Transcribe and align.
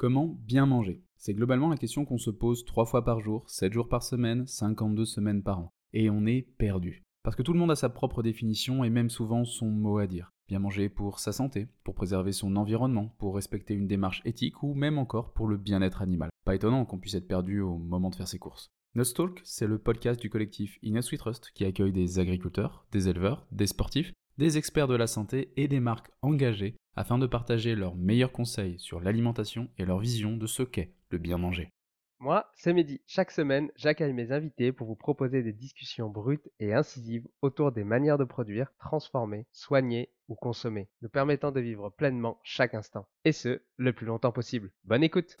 Comment 0.00 0.34
bien 0.46 0.64
manger? 0.64 1.04
C'est 1.18 1.34
globalement 1.34 1.68
la 1.68 1.76
question 1.76 2.06
qu'on 2.06 2.16
se 2.16 2.30
pose 2.30 2.64
3 2.64 2.86
fois 2.86 3.04
par 3.04 3.20
jour, 3.20 3.44
7 3.50 3.70
jours 3.70 3.90
par 3.90 4.02
semaine, 4.02 4.46
52 4.46 5.04
semaines 5.04 5.42
par 5.42 5.58
an. 5.58 5.74
Et 5.92 6.08
on 6.08 6.24
est 6.24 6.40
perdu. 6.40 7.02
Parce 7.22 7.36
que 7.36 7.42
tout 7.42 7.52
le 7.52 7.58
monde 7.58 7.70
a 7.70 7.76
sa 7.76 7.90
propre 7.90 8.22
définition 8.22 8.82
et 8.82 8.88
même 8.88 9.10
souvent 9.10 9.44
son 9.44 9.66
mot 9.66 9.98
à 9.98 10.06
dire. 10.06 10.30
Bien 10.48 10.58
manger 10.58 10.88
pour 10.88 11.18
sa 11.18 11.32
santé, 11.32 11.68
pour 11.84 11.94
préserver 11.94 12.32
son 12.32 12.56
environnement, 12.56 13.14
pour 13.18 13.34
respecter 13.34 13.74
une 13.74 13.88
démarche 13.88 14.22
éthique 14.24 14.62
ou 14.62 14.72
même 14.72 14.96
encore 14.96 15.34
pour 15.34 15.46
le 15.46 15.58
bien-être 15.58 16.00
animal. 16.00 16.30
Pas 16.46 16.54
étonnant 16.54 16.86
qu'on 16.86 16.98
puisse 16.98 17.16
être 17.16 17.28
perdu 17.28 17.60
au 17.60 17.76
moment 17.76 18.08
de 18.08 18.14
faire 18.14 18.26
ses 18.26 18.38
courses. 18.38 18.68
Talk, 19.14 19.42
c'est 19.44 19.66
le 19.66 19.78
podcast 19.78 20.18
du 20.18 20.30
collectif 20.30 20.78
Innes 20.80 21.02
We 21.12 21.18
Trust 21.18 21.50
qui 21.54 21.66
accueille 21.66 21.92
des 21.92 22.18
agriculteurs, 22.18 22.86
des 22.90 23.10
éleveurs, 23.10 23.46
des 23.52 23.66
sportifs, 23.66 24.14
des 24.38 24.56
experts 24.56 24.88
de 24.88 24.96
la 24.96 25.06
santé 25.06 25.52
et 25.58 25.68
des 25.68 25.80
marques 25.80 26.10
engagées 26.22 26.74
afin 27.00 27.16
de 27.16 27.26
partager 27.26 27.74
leurs 27.74 27.96
meilleurs 27.96 28.30
conseils 28.30 28.78
sur 28.78 29.00
l'alimentation 29.00 29.70
et 29.78 29.86
leur 29.86 29.98
vision 29.98 30.36
de 30.36 30.46
ce 30.46 30.62
qu'est 30.62 30.92
le 31.08 31.16
bien 31.16 31.38
manger. 31.38 31.72
Moi, 32.18 32.50
c'est 32.54 32.74
Mehdi. 32.74 33.00
Chaque 33.06 33.30
semaine, 33.30 33.72
j'accueille 33.74 34.12
mes 34.12 34.32
invités 34.32 34.70
pour 34.70 34.86
vous 34.86 34.96
proposer 34.96 35.42
des 35.42 35.54
discussions 35.54 36.10
brutes 36.10 36.50
et 36.58 36.74
incisives 36.74 37.26
autour 37.40 37.72
des 37.72 37.84
manières 37.84 38.18
de 38.18 38.24
produire, 38.24 38.70
transformer, 38.78 39.46
soigner 39.50 40.10
ou 40.28 40.34
consommer, 40.34 40.90
nous 41.00 41.08
permettant 41.08 41.52
de 41.52 41.60
vivre 41.60 41.88
pleinement 41.88 42.38
chaque 42.42 42.74
instant. 42.74 43.08
Et 43.24 43.32
ce, 43.32 43.62
le 43.78 43.94
plus 43.94 44.04
longtemps 44.04 44.32
possible. 44.32 44.70
Bonne 44.84 45.02
écoute 45.02 45.38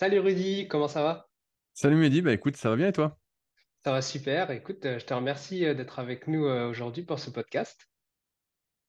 Salut 0.00 0.18
Rudy, 0.18 0.66
comment 0.66 0.88
ça 0.88 1.04
va? 1.04 1.28
Salut 1.74 1.94
Mehdi, 1.94 2.22
bah 2.22 2.32
écoute, 2.32 2.56
ça 2.56 2.70
va 2.70 2.74
bien 2.74 2.88
et 2.88 2.92
toi? 2.92 3.21
Ça 3.84 3.90
va 3.90 4.00
super. 4.00 4.52
Écoute, 4.52 4.86
euh, 4.86 5.00
je 5.00 5.04
te 5.04 5.12
remercie 5.12 5.64
euh, 5.64 5.74
d'être 5.74 5.98
avec 5.98 6.28
nous 6.28 6.46
euh, 6.46 6.68
aujourd'hui 6.68 7.02
pour 7.02 7.18
ce 7.18 7.30
podcast. 7.30 7.88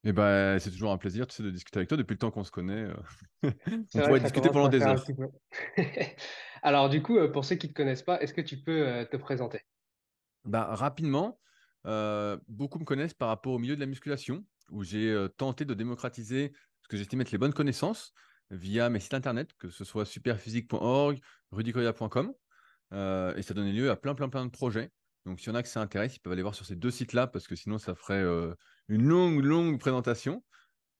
Eh 0.03 0.11
ben, 0.11 0.59
c'est 0.59 0.69
toujours 0.69 0.91
un 0.91 0.99
plaisir 0.99 1.25
tu 1.25 1.35
sais, 1.35 1.41
de 1.41 1.49
discuter 1.49 1.79
avec 1.79 1.89
toi 1.89 1.97
depuis 1.97 2.13
le 2.13 2.19
temps 2.19 2.29
qu'on 2.29 2.43
se 2.43 2.51
connaît. 2.51 2.87
On 3.43 3.99
pourrait 3.99 4.19
discuter 4.19 4.49
pendant 4.49 4.67
des 4.67 4.83
heures. 4.83 5.03
Alors, 6.61 6.89
du 6.89 7.01
coup, 7.01 7.17
pour 7.31 7.43
ceux 7.43 7.55
qui 7.55 7.67
ne 7.67 7.71
te 7.71 7.77
connaissent 7.77 8.03
pas, 8.03 8.21
est-ce 8.21 8.33
que 8.33 8.41
tu 8.41 8.57
peux 8.57 9.07
te 9.09 9.17
présenter? 9.17 9.61
Bah, 10.43 10.67
Rapidement, 10.75 11.39
beaucoup 12.49 12.79
me 12.79 12.83
connaissent 12.83 13.13
par 13.13 13.29
rapport 13.29 13.53
au 13.53 13.59
milieu 13.59 13.75
de 13.75 13.79
la 13.79 13.85
musculation, 13.85 14.43
où 14.69 14.83
j'ai 14.83 15.27
tenté 15.37 15.63
de 15.63 15.73
démocratiser 15.73 16.51
ce 16.81 16.89
que 16.89 16.97
j'estime 16.97 17.21
être 17.21 17.31
les 17.31 17.37
bonnes 17.37 17.53
connaissances 17.53 18.13
via 18.51 18.89
mes 18.89 18.99
sites 18.99 19.13
internet, 19.13 19.53
que 19.57 19.69
ce 19.69 19.85
soit 19.85 20.05
superphysique.org, 20.05 21.21
rudicoya.com. 21.51 22.33
et 22.93 23.41
ça 23.41 23.53
donnait 23.53 23.73
lieu 23.73 23.89
à 23.89 23.95
plein, 23.95 24.15
plein, 24.15 24.29
plein 24.29 24.45
de 24.45 24.51
projets. 24.51 24.91
Donc, 25.25 25.39
s'il 25.39 25.49
y 25.49 25.51
en 25.51 25.55
a 25.55 25.63
que 25.63 25.69
ça 25.69 25.81
intéresse, 25.81 26.15
ils 26.15 26.19
peuvent 26.19 26.33
aller 26.33 26.41
voir 26.41 26.55
sur 26.55 26.65
ces 26.65 26.75
deux 26.75 26.91
sites-là, 26.91 27.27
parce 27.27 27.47
que 27.47 27.55
sinon, 27.55 27.77
ça 27.77 27.95
ferait 27.95 28.23
une 28.89 29.03
longue, 29.03 29.43
longue 29.43 29.79
présentation. 29.79 30.43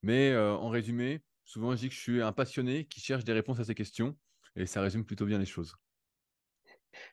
Mais 0.04 0.32
euh, 0.32 0.52
en 0.52 0.68
résumé, 0.68 1.22
souvent 1.44 1.74
je 1.74 1.80
dis 1.80 1.88
que 1.88 1.94
je 1.94 2.00
suis 2.00 2.20
un 2.20 2.30
passionné 2.30 2.84
qui 2.84 3.00
cherche 3.00 3.24
des 3.24 3.32
réponses 3.32 3.58
à 3.58 3.64
ces 3.64 3.74
questions 3.74 4.14
et 4.54 4.66
ça 4.66 4.82
résume 4.82 5.06
plutôt 5.06 5.24
bien 5.24 5.38
les 5.38 5.46
choses. 5.46 5.74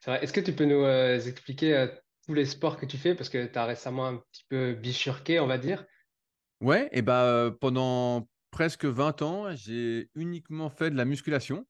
Est-ce 0.06 0.34
que 0.34 0.42
tu 0.42 0.52
peux 0.52 0.66
nous 0.66 0.84
euh, 0.84 1.18
expliquer 1.18 1.74
euh, 1.74 1.88
tous 2.28 2.34
les 2.34 2.46
sports 2.46 2.75
que 2.75 2.86
tu 2.86 2.98
fais? 2.98 3.16
Parce 3.16 3.30
que 3.30 3.46
tu 3.46 3.58
as 3.58 3.66
récemment 3.66 4.08
un 4.08 4.18
petit 4.18 4.44
peu 4.50 4.74
bifurqué, 4.74 5.40
on 5.40 5.48
va 5.48 5.58
dire 5.58 5.86
Ouais, 6.59 6.90
et 6.92 7.02
bah, 7.02 7.56
pendant 7.62 8.28
presque 8.52 8.84
20 8.84 9.22
ans, 9.22 9.56
j'ai 9.56 10.09
uniquement 10.13 10.69
fait 10.69 10.92
de 10.92 10.98
la 10.98 11.06
musculation, 11.06 11.66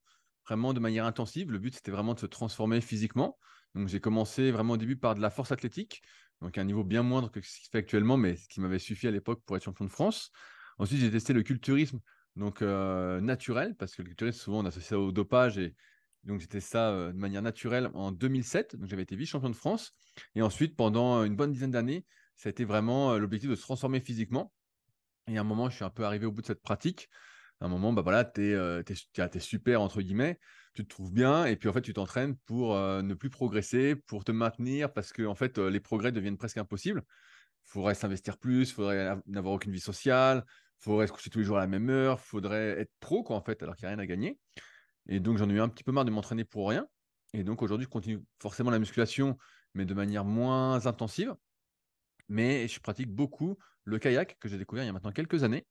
vraiment 0.52 0.72
de 0.72 0.80
manière 0.80 1.04
intensive. 1.06 1.50
Le 1.50 1.58
but, 1.58 1.74
c'était 1.74 1.90
vraiment 1.90 2.14
de 2.14 2.20
se 2.20 2.26
transformer 2.26 2.80
physiquement. 2.80 3.38
Donc, 3.74 3.88
j'ai 3.88 4.00
commencé 4.00 4.50
vraiment 4.50 4.74
au 4.74 4.76
début 4.76 4.96
par 4.96 5.14
de 5.14 5.20
la 5.20 5.30
force 5.30 5.50
athlétique 5.50 6.02
donc 6.42 6.58
un 6.58 6.64
niveau 6.64 6.84
bien 6.84 7.02
moindre 7.02 7.30
que 7.30 7.40
ce 7.40 7.58
qui 7.58 7.64
se 7.64 7.70
fait 7.70 7.78
actuellement, 7.78 8.16
mais 8.16 8.36
ce 8.36 8.48
qui 8.48 8.60
m'avait 8.60 8.78
suffi 8.78 9.06
à 9.06 9.10
l'époque 9.10 9.42
pour 9.46 9.56
être 9.56 9.62
champion 9.62 9.84
de 9.84 9.90
France. 9.90 10.30
Ensuite, 10.78 11.00
j'ai 11.00 11.10
testé 11.10 11.32
le 11.32 11.42
culturisme, 11.42 12.00
donc 12.36 12.62
euh, 12.62 13.20
naturel, 13.20 13.74
parce 13.76 13.94
que 13.94 14.02
le 14.02 14.08
culturisme, 14.08 14.38
souvent, 14.38 14.60
on 14.60 14.66
associe 14.66 14.88
ça 14.88 14.98
au 14.98 15.12
dopage, 15.12 15.58
et 15.58 15.74
donc 16.24 16.40
testé 16.40 16.60
ça 16.60 16.90
euh, 16.90 17.12
de 17.12 17.18
manière 17.18 17.42
naturelle 17.42 17.90
en 17.94 18.10
2007, 18.12 18.76
donc 18.76 18.88
j'avais 18.88 19.02
été 19.02 19.16
vice-champion 19.16 19.50
de 19.50 19.56
France. 19.56 19.94
Et 20.34 20.42
ensuite, 20.42 20.76
pendant 20.76 21.24
une 21.24 21.36
bonne 21.36 21.52
dizaine 21.52 21.70
d'années, 21.70 22.04
ça 22.36 22.48
a 22.48 22.50
été 22.50 22.64
vraiment 22.64 23.12
euh, 23.12 23.18
l'objectif 23.18 23.50
de 23.50 23.54
se 23.54 23.62
transformer 23.62 24.00
physiquement. 24.00 24.52
Et 25.28 25.38
à 25.38 25.42
un 25.42 25.44
moment, 25.44 25.70
je 25.70 25.76
suis 25.76 25.84
un 25.84 25.90
peu 25.90 26.04
arrivé 26.04 26.26
au 26.26 26.32
bout 26.32 26.42
de 26.42 26.46
cette 26.46 26.62
pratique. 26.62 27.08
À 27.62 27.66
un 27.66 27.68
moment, 27.68 27.92
bah 27.92 28.02
voilà, 28.02 28.24
tu 28.24 28.42
es, 28.42 28.54
es, 28.54 29.40
super, 29.40 29.80
entre 29.80 30.02
guillemets 30.02 30.38
tu 30.74 30.84
te 30.84 30.88
trouves 30.88 31.12
bien 31.12 31.44
et 31.44 31.56
puis 31.56 31.68
en 31.68 31.72
fait 31.72 31.82
tu 31.82 31.92
t'entraînes 31.92 32.36
pour 32.46 32.74
euh, 32.74 33.02
ne 33.02 33.14
plus 33.14 33.30
progresser, 33.30 33.94
pour 33.94 34.24
te 34.24 34.32
maintenir 34.32 34.92
parce 34.92 35.12
que 35.12 35.22
en 35.22 35.34
fait 35.34 35.58
euh, 35.58 35.70
les 35.70 35.80
progrès 35.80 36.12
deviennent 36.12 36.38
presque 36.38 36.56
impossibles. 36.58 37.02
Il 37.66 37.70
faudrait 37.70 37.94
s'investir 37.94 38.38
plus, 38.38 38.70
il 38.70 38.72
faudrait 38.72 39.16
n'avoir 39.26 39.54
aucune 39.54 39.72
vie 39.72 39.80
sociale, 39.80 40.44
il 40.80 40.84
faudrait 40.84 41.06
se 41.06 41.12
coucher 41.12 41.30
tous 41.30 41.38
les 41.38 41.44
jours 41.44 41.58
à 41.58 41.60
la 41.60 41.66
même 41.66 41.90
heure, 41.90 42.18
il 42.22 42.26
faudrait 42.26 42.80
être 42.80 42.90
pro 43.00 43.24
en 43.28 43.42
fait 43.42 43.62
alors 43.62 43.76
qu'il 43.76 43.86
n'y 43.86 43.92
a 43.92 43.96
rien 43.96 44.02
à 44.02 44.06
gagner. 44.06 44.38
Et 45.08 45.20
donc 45.20 45.38
j'en 45.38 45.48
ai 45.50 45.52
eu 45.52 45.60
un 45.60 45.68
petit 45.68 45.84
peu 45.84 45.92
marre 45.92 46.04
de 46.04 46.10
m'entraîner 46.10 46.44
pour 46.44 46.68
rien. 46.68 46.86
Et 47.34 47.44
donc 47.44 47.62
aujourd'hui 47.62 47.84
je 47.84 47.90
continue 47.90 48.22
forcément 48.40 48.70
la 48.70 48.78
musculation 48.78 49.36
mais 49.74 49.84
de 49.84 49.94
manière 49.94 50.24
moins 50.24 50.86
intensive. 50.86 51.34
Mais 52.28 52.66
je 52.66 52.80
pratique 52.80 53.10
beaucoup 53.10 53.58
le 53.84 53.98
kayak 53.98 54.38
que 54.40 54.48
j'ai 54.48 54.56
découvert 54.56 54.84
il 54.84 54.86
y 54.86 54.90
a 54.90 54.92
maintenant 54.92 55.12
quelques 55.12 55.44
années. 55.44 55.66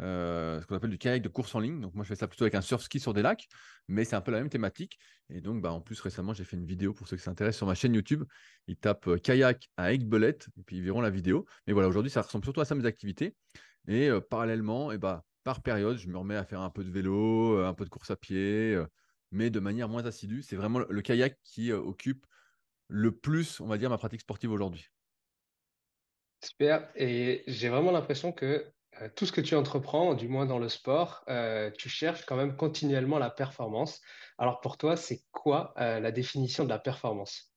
Euh, 0.00 0.60
ce 0.60 0.66
qu'on 0.66 0.74
appelle 0.74 0.90
du 0.90 0.98
kayak 0.98 1.22
de 1.22 1.28
course 1.28 1.54
en 1.54 1.60
ligne. 1.60 1.80
Donc 1.80 1.94
moi, 1.94 2.04
je 2.04 2.08
fais 2.08 2.16
ça 2.16 2.26
plutôt 2.26 2.44
avec 2.44 2.54
un 2.54 2.60
surf 2.60 2.82
ski 2.82 2.98
sur 2.98 3.14
des 3.14 3.22
lacs, 3.22 3.46
mais 3.88 4.04
c'est 4.04 4.16
un 4.16 4.20
peu 4.20 4.32
la 4.32 4.38
même 4.38 4.48
thématique. 4.48 4.98
Et 5.30 5.40
donc, 5.40 5.62
bah, 5.62 5.72
en 5.72 5.80
plus, 5.80 6.00
récemment, 6.00 6.34
j'ai 6.34 6.44
fait 6.44 6.56
une 6.56 6.66
vidéo 6.66 6.92
pour 6.92 7.06
ceux 7.06 7.16
qui 7.16 7.22
s'intéressent 7.22 7.58
sur 7.58 7.66
ma 7.66 7.74
chaîne 7.74 7.94
YouTube. 7.94 8.24
Ils 8.66 8.76
tapent 8.76 9.08
euh, 9.08 9.18
kayak 9.18 9.68
à 9.76 9.92
Aigbelette 9.92 10.48
et 10.58 10.62
puis 10.62 10.78
ils 10.78 10.82
verront 10.82 11.00
la 11.00 11.10
vidéo. 11.10 11.46
Mais 11.66 11.72
voilà, 11.72 11.88
aujourd'hui, 11.88 12.10
ça 12.10 12.22
ressemble 12.22 12.44
surtout 12.44 12.60
à 12.60 12.64
ça 12.64 12.74
mes 12.74 12.86
activités. 12.86 13.36
Et 13.86 14.08
euh, 14.08 14.20
parallèlement, 14.20 14.90
et 14.90 14.98
bah, 14.98 15.24
par 15.44 15.62
période, 15.62 15.96
je 15.98 16.08
me 16.08 16.18
remets 16.18 16.36
à 16.36 16.44
faire 16.44 16.60
un 16.60 16.70
peu 16.70 16.84
de 16.84 16.90
vélo, 16.90 17.58
un 17.58 17.74
peu 17.74 17.84
de 17.84 17.90
course 17.90 18.10
à 18.10 18.16
pied, 18.16 18.78
mais 19.30 19.50
de 19.50 19.60
manière 19.60 19.88
moins 19.90 20.06
assidue. 20.06 20.42
C'est 20.42 20.56
vraiment 20.56 20.80
le 20.88 21.02
kayak 21.02 21.38
qui 21.44 21.70
occupe 21.70 22.26
le 22.88 23.12
plus, 23.12 23.60
on 23.60 23.66
va 23.66 23.76
dire, 23.76 23.90
ma 23.90 23.98
pratique 23.98 24.22
sportive 24.22 24.50
aujourd'hui. 24.50 24.86
Super. 26.42 26.90
Et 26.94 27.44
j'ai 27.46 27.68
vraiment 27.68 27.90
l'impression 27.90 28.32
que 28.32 28.72
euh, 29.00 29.08
tout 29.14 29.26
ce 29.26 29.32
que 29.32 29.40
tu 29.40 29.54
entreprends, 29.54 30.14
du 30.14 30.28
moins 30.28 30.46
dans 30.46 30.58
le 30.58 30.68
sport, 30.68 31.24
euh, 31.28 31.70
tu 31.76 31.88
cherches 31.88 32.24
quand 32.24 32.36
même 32.36 32.56
continuellement 32.56 33.18
la 33.18 33.30
performance. 33.30 34.00
Alors 34.38 34.60
pour 34.60 34.76
toi, 34.76 34.96
c'est 34.96 35.22
quoi 35.32 35.74
euh, 35.78 36.00
la 36.00 36.12
définition 36.12 36.64
de 36.64 36.68
la 36.68 36.78
performance? 36.78 37.52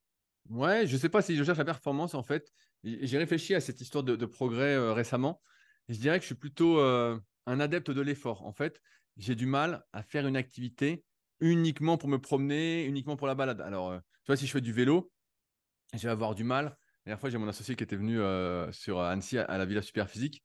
Ouais, 0.50 0.88
je 0.88 0.94
ne 0.94 1.00
sais 1.00 1.10
pas 1.10 1.22
si 1.22 1.36
je 1.36 1.44
cherche 1.44 1.58
la 1.58 1.66
performance 1.66 2.16
en 2.16 2.24
fait. 2.24 2.52
J'ai 2.84 3.18
réfléchi 3.18 3.54
à 3.54 3.60
cette 3.60 3.82
histoire 3.82 4.04
de, 4.04 4.26
progrès 4.26 4.78
récemment 4.92 5.42
je 5.90 5.98
dirais 6.00 6.18
que 6.20 6.24
je 6.24 6.28
suis 6.28 6.36
plutôt 6.36 6.80
un 6.80 7.60
adepte 7.60 7.92
de 7.92 8.02
l'effort. 8.02 8.46
En 8.46 8.52
fait, 8.52 8.82
j'ai 9.16 9.36
du 9.36 9.46
mal 9.46 9.86
à 9.94 10.04
faire 10.04 10.28
une 10.28 10.36
activité 10.36 11.06
uniquement 11.40 11.98
pour 11.98 12.10
me 12.10 12.20
promener, 12.20 12.84
uniquement 12.84 13.16
pour 13.16 13.26
la 13.26 13.36
balade. 13.36 13.62
Alors, 13.62 13.94
tu 13.96 14.28
vois, 14.28 14.36
si 14.36 14.46
je 14.46 14.52
fais 14.52 14.62
du 14.62 14.74
vélo, 14.74 15.12
je 15.94 16.00
vais 16.00 16.12
avoir 16.12 16.36
du 16.36 16.44
mal. 16.44 16.66
La 16.66 17.12
dernière 17.12 17.20
fois, 17.22 17.30
j'ai 17.30 17.38
mon 17.38 17.48
associé 17.48 17.76
qui 17.76 17.84
était 17.84 17.96
venu 17.96 18.20
sur 18.74 19.00
Annecy 19.00 19.38
à 19.38 19.58
la 19.58 19.66
Villa 19.66 19.82
Super 19.82 20.10
Physique. 20.10 20.44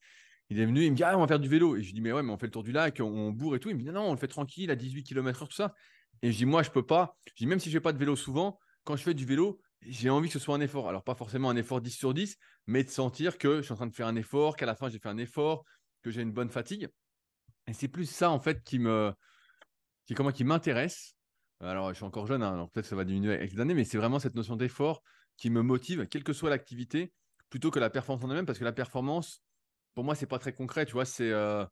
Il 0.52 0.60
est 0.60 0.66
venu, 0.66 0.84
il 0.84 0.90
me 0.90 0.96
dit 0.96 1.02
Ah, 1.02 1.16
on 1.16 1.20
va 1.22 1.26
faire 1.26 1.40
du 1.40 1.48
vélo. 1.48 1.76
Et 1.76 1.80
je 1.80 1.86
lui 1.86 1.94
dis 1.94 2.00
Mais 2.02 2.12
ouais, 2.12 2.22
mais 2.22 2.30
on 2.30 2.36
fait 2.36 2.46
le 2.46 2.52
tour 2.52 2.62
du 2.62 2.72
lac, 2.72 3.00
on, 3.00 3.30
bourre 3.30 3.56
et 3.56 3.60
tout. 3.60 3.70
Il 3.70 3.76
me 3.76 3.80
dit 3.80 3.88
Non, 3.88 4.02
on 4.02 4.12
le 4.12 4.18
fait 4.18 4.28
tranquille 4.28 4.70
à 4.70 4.76
18 4.76 5.02
km/h, 5.02 5.48
tout 5.48 5.54
ça. 5.54 5.74
Et 6.20 6.30
je 6.30 6.36
dis 6.36 6.44
Moi, 6.44 6.62
je 6.62 6.70
peux 6.70 6.84
pas. 6.84 7.16
Je 7.26 7.32
dis 7.36 7.46
Même 7.46 7.58
si 7.58 7.70
je 7.70 7.78
fais 7.78 7.80
pas 7.80 7.94
de 7.94 7.98
vélo 7.98 8.16
souvent, 8.16 8.58
quand 8.84 8.94
je 8.94 9.02
fais 9.02 9.14
du 9.14 9.24
vélo, 9.24 9.60
j'ai 9.80 10.10
envie 10.10 10.28
que 10.28 10.34
ce 10.34 10.38
soit 10.38 10.54
un 10.54 10.60
effort. 10.60 10.90
Alors, 10.90 11.04
pas 11.04 11.14
forcément 11.14 11.48
un 11.48 11.56
effort 11.56 11.80
10 11.80 11.90
sur 11.90 12.12
10, 12.12 12.36
mais 12.66 12.84
de 12.84 12.90
sentir 12.90 13.38
que 13.38 13.56
je 13.56 13.62
suis 13.62 13.72
en 13.72 13.76
train 13.76 13.86
de 13.86 13.94
faire 13.94 14.06
un 14.06 14.16
effort, 14.16 14.56
qu'à 14.56 14.66
la 14.66 14.74
fin, 14.74 14.90
j'ai 14.90 14.98
fait 14.98 15.08
un 15.08 15.18
effort, 15.18 15.64
que 16.02 16.10
j'ai 16.10 16.20
une 16.20 16.32
bonne 16.32 16.50
fatigue. 16.50 16.88
Et 17.66 17.72
c'est 17.72 17.88
plus 17.88 18.06
ça, 18.06 18.30
en 18.30 18.38
fait, 18.38 18.62
qui 18.62 18.78
me, 18.78 19.12
qui, 20.06 20.14
comment, 20.14 20.32
qui 20.32 20.44
m'intéresse. 20.44 21.14
Alors, 21.60 21.90
je 21.90 21.94
suis 21.94 22.04
encore 22.04 22.26
jeune, 22.26 22.42
hein, 22.42 22.52
alors 22.52 22.70
peut-être 22.70 22.86
ça 22.86 22.96
va 22.96 23.04
diminuer 23.04 23.34
avec 23.34 23.52
les 23.52 23.60
années, 23.60 23.74
mais 23.74 23.84
c'est 23.84 23.96
vraiment 23.96 24.18
cette 24.18 24.34
notion 24.34 24.56
d'effort 24.56 25.02
qui 25.36 25.48
me 25.48 25.62
motive, 25.62 26.06
quelle 26.08 26.24
que 26.24 26.32
soit 26.32 26.50
l'activité, 26.50 27.12
plutôt 27.50 27.70
que 27.70 27.78
la 27.78 27.90
performance 27.90 28.24
en 28.24 28.30
elle-même, 28.30 28.46
parce 28.46 28.58
que 28.58 28.64
la 28.64 28.72
performance, 28.72 29.41
pour 29.94 30.04
moi, 30.04 30.14
c'est 30.14 30.26
pas 30.26 30.38
très 30.38 30.52
concret. 30.52 30.86
Tu 30.86 30.92
vois, 30.92 31.04
c'est 31.04 31.30
euh, 31.30 31.64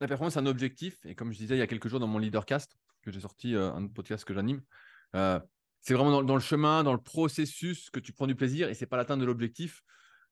la 0.00 0.08
performance, 0.08 0.34
c'est 0.34 0.40
un 0.40 0.46
objectif. 0.46 1.04
Et 1.04 1.14
comme 1.14 1.32
je 1.32 1.38
disais 1.38 1.56
il 1.56 1.58
y 1.58 1.62
a 1.62 1.66
quelques 1.66 1.88
jours 1.88 2.00
dans 2.00 2.06
mon 2.06 2.18
leadercast, 2.18 2.76
que 3.02 3.10
j'ai 3.10 3.20
sorti, 3.20 3.54
euh, 3.54 3.72
un 3.72 3.86
podcast 3.86 4.24
que 4.24 4.34
j'anime, 4.34 4.62
euh, 5.14 5.40
c'est 5.80 5.94
vraiment 5.94 6.22
dans, 6.22 6.34
le 6.34 6.40
chemin, 6.40 6.82
dans 6.82 6.92
le 6.92 7.00
processus 7.00 7.90
que 7.90 8.00
tu 8.00 8.12
prends 8.12 8.26
du 8.26 8.34
plaisir 8.34 8.68
et 8.68 8.74
c'est 8.74 8.86
pas 8.86 8.96
l'atteinte 8.96 9.20
de 9.20 9.24
l'objectif. 9.24 9.82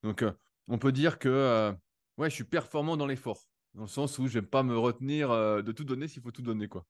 Donc, 0.02 0.24
on 0.66 0.78
peut 0.78 0.90
dire 0.90 1.18
que 1.18 1.72
ouais, 2.16 2.28
je 2.28 2.34
suis 2.34 2.44
performant 2.44 2.96
dans 2.96 3.06
l'effort, 3.06 3.46
dans 3.74 3.82
le 3.82 3.88
sens 3.88 4.18
où 4.18 4.26
je 4.26 4.40
vais 4.40 4.46
pas 4.46 4.64
me 4.64 4.76
retenir 4.76 5.28
de 5.30 5.72
tout 5.72 5.84
donner 5.84 6.08
s'il 6.08 6.22
faut 6.22 6.32
tout 6.32 6.42
donner, 6.42 6.66
quoi 6.66 6.84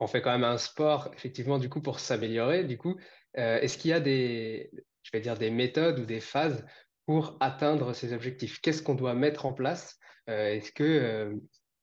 on 0.00 0.08
fait 0.08 0.20
quand 0.20 0.32
même 0.32 0.42
un 0.42 0.58
sport, 0.58 1.12
effectivement, 1.14 1.60
du 1.60 1.68
coup, 1.68 1.80
pour 1.80 2.00
s'améliorer. 2.00 2.64
Du 2.64 2.76
coup, 2.76 2.98
est-ce 3.34 3.78
qu'il 3.78 3.92
y 3.92 3.94
a 3.94 4.00
des, 4.00 4.68
je 5.04 5.10
vais 5.12 5.20
dire, 5.20 5.38
des 5.38 5.50
méthodes 5.50 6.00
ou 6.00 6.04
des 6.04 6.18
phases 6.18 6.64
pour 7.06 7.36
atteindre 7.40 7.92
ces 7.92 8.12
objectifs? 8.12 8.60
Qu'est-ce 8.60 8.82
qu'on 8.82 8.94
doit 8.94 9.14
mettre 9.14 9.46
en 9.46 9.52
place? 9.52 9.98
Euh, 10.28 10.48
Est-ce 10.48 10.72
que, 10.72 10.82
euh, 10.84 11.34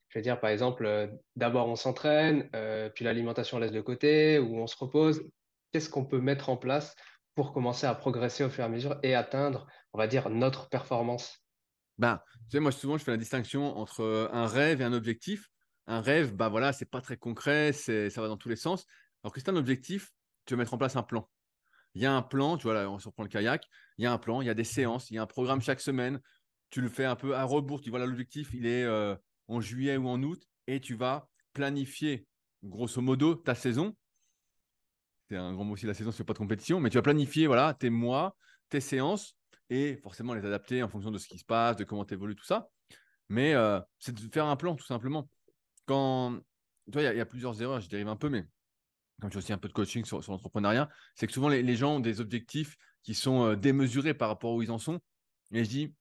je 0.10 0.20
vais 0.20 0.24
dire, 0.24 0.40
par 0.40 0.50
exemple, 0.50 1.12
d'abord 1.36 1.68
on 1.68 1.76
s'entraîne, 1.76 2.50
puis 2.96 3.06
l'alimentation 3.06 3.58
on 3.58 3.60
laisse 3.60 3.72
de 3.72 3.82
côté, 3.82 4.40
ou 4.40 4.58
on 4.58 4.68
se 4.68 4.76
repose? 4.78 5.24
Qu'est-ce 5.72 5.90
qu'on 5.90 6.06
peut 6.06 6.20
mettre 6.20 6.50
en 6.50 6.58
place 6.58 6.96
pour 7.36 7.54
commencer 7.54 7.86
à 7.86 7.94
progresser 7.94 8.44
au 8.44 8.50
fur 8.50 8.64
et 8.64 8.66
à 8.66 8.70
mesure 8.70 9.00
et 9.04 9.14
atteindre, 9.14 9.68
on 9.94 10.00
va 10.00 10.08
dire, 10.08 10.30
notre 10.30 10.68
performance? 10.70 11.46
Ben, 12.00 12.22
tu 12.50 12.58
sais, 12.58 12.60
moi, 12.60 12.72
souvent, 12.72 12.98
je 12.98 13.04
fais 13.04 13.12
la 13.12 13.18
distinction 13.18 13.78
entre 13.78 14.30
un 14.34 14.48
rêve 14.48 14.82
et 14.82 14.84
un 14.84 14.94
objectif. 14.94 15.50
Un 15.86 16.02
rêve, 16.02 16.36
bah 16.36 16.50
voilà, 16.50 16.72
c'est 16.72 16.90
pas 16.90 17.02
très 17.02 17.18
concret, 17.18 17.74
c'est, 17.74 18.10
ça 18.10 18.22
va 18.22 18.28
dans 18.28 18.38
tous 18.38 18.50
les 18.50 18.56
sens. 18.56 18.86
Alors 19.24 19.34
que 19.34 19.40
c'est 19.40 19.50
un 19.50 19.56
objectif, 19.56 20.12
tu 20.46 20.54
veux 20.54 20.58
mettre 20.58 20.74
en 20.74 20.78
place 20.78 20.96
un 20.96 21.04
plan. 21.04 21.30
Il 21.94 22.02
y 22.02 22.06
a 22.06 22.14
un 22.14 22.22
plan, 22.22 22.58
tu 22.58 22.64
vois, 22.64 22.74
là, 22.76 22.90
on 22.90 23.00
se 23.00 23.08
reprend 23.08 23.24
le 23.24 23.30
kayak, 23.30 23.66
il 24.00 24.04
y 24.04 24.06
a 24.06 24.14
un 24.14 24.18
plan, 24.18 24.42
il 24.42 24.48
y 24.48 24.50
a 24.50 24.54
des 24.54 24.64
séances, 24.64 25.12
il 25.12 25.16
y 25.16 25.18
a 25.18 25.22
un 25.22 25.28
programme 25.28 25.62
chaque 25.62 25.82
semaine. 25.82 26.22
Tu 26.70 26.80
le 26.80 26.88
fais 26.88 27.04
un 27.04 27.18
peu 27.18 27.36
à 27.36 27.44
rebours, 27.44 27.82
tu 27.82 27.90
vois, 27.90 28.00
l'objectif, 28.00 28.50
il 28.54 28.66
est 28.66 28.84
euh, 28.84 29.14
en 29.50 29.60
juillet 29.60 29.98
ou 29.98 30.08
en 30.08 30.24
août, 30.24 30.42
et 30.68 30.80
tu 30.80 30.96
vas 30.96 31.28
planifier, 31.52 32.26
grosso 32.64 33.02
modo, 33.02 33.36
ta 33.36 33.56
saison. 33.56 33.96
C'est 35.28 35.36
un 35.36 35.54
grand 35.54 35.66
mot 35.66 35.74
aussi, 35.74 35.86
la 35.86 35.94
saison, 35.94 36.12
c'est 36.12 36.24
pas 36.24 36.32
de 36.32 36.38
compétition, 36.38 36.80
mais 36.80 36.90
tu 36.90 36.98
vas 36.98 37.02
planifier, 37.02 37.46
voilà, 37.46 37.74
tes 37.74 37.90
mois, 37.90 38.38
tes 38.70 38.80
séances, 38.80 39.36
et 39.70 39.98
forcément 39.98 40.34
les 40.34 40.46
adapter 40.46 40.82
en 40.82 40.88
fonction 40.88 41.12
de 41.12 41.18
ce 41.18 41.28
qui 41.28 41.38
se 41.38 41.46
passe, 41.46 41.76
de 41.76 41.84
comment 41.84 42.06
tu 42.06 42.14
évolues, 42.14 42.36
tout 42.36 42.46
ça. 42.46 42.70
Mais 43.28 43.54
euh, 43.54 43.82
c'est 44.00 44.16
de 44.16 44.34
faire 44.34 44.46
un 44.46 44.56
plan, 44.56 44.76
tout 44.76 44.86
simplement 44.86 45.30
quand. 45.86 46.40
Tu 46.86 46.94
vois, 46.94 47.04
il 47.04 47.18
y, 47.18 47.22
a 47.22 47.26
plusieurs 47.26 47.62
erreurs, 47.62 47.82
je 47.82 47.90
dérive 47.90 48.08
un 48.08 48.16
peu, 48.16 48.30
mais 48.30 48.46
tu 49.22 49.36
as 49.36 49.38
aussi 49.38 49.54
un 49.54 49.58
peu 49.58 49.68
de 49.68 49.74
coaching 49.74 50.06
sur, 50.06 50.22
l'entrepreneuriat, 50.28 50.90
c'est 51.16 51.28
que 51.28 51.34
souvent 51.34 51.50
les, 51.50 51.76
gens 51.76 51.98
ont 51.98 52.00
des 52.00 52.22
objectifs 52.22 52.78
qui 53.04 53.14
sont 53.14 53.44
euh, 53.46 53.56
démesurés 53.56 54.14
par 54.14 54.30
rapport 54.30 54.54
où 54.54 54.62
ils 54.62 54.72
en 54.72 54.78
sont. 54.78 55.00
Et 55.52 55.64
je 55.64 55.70
dis, 55.70 55.96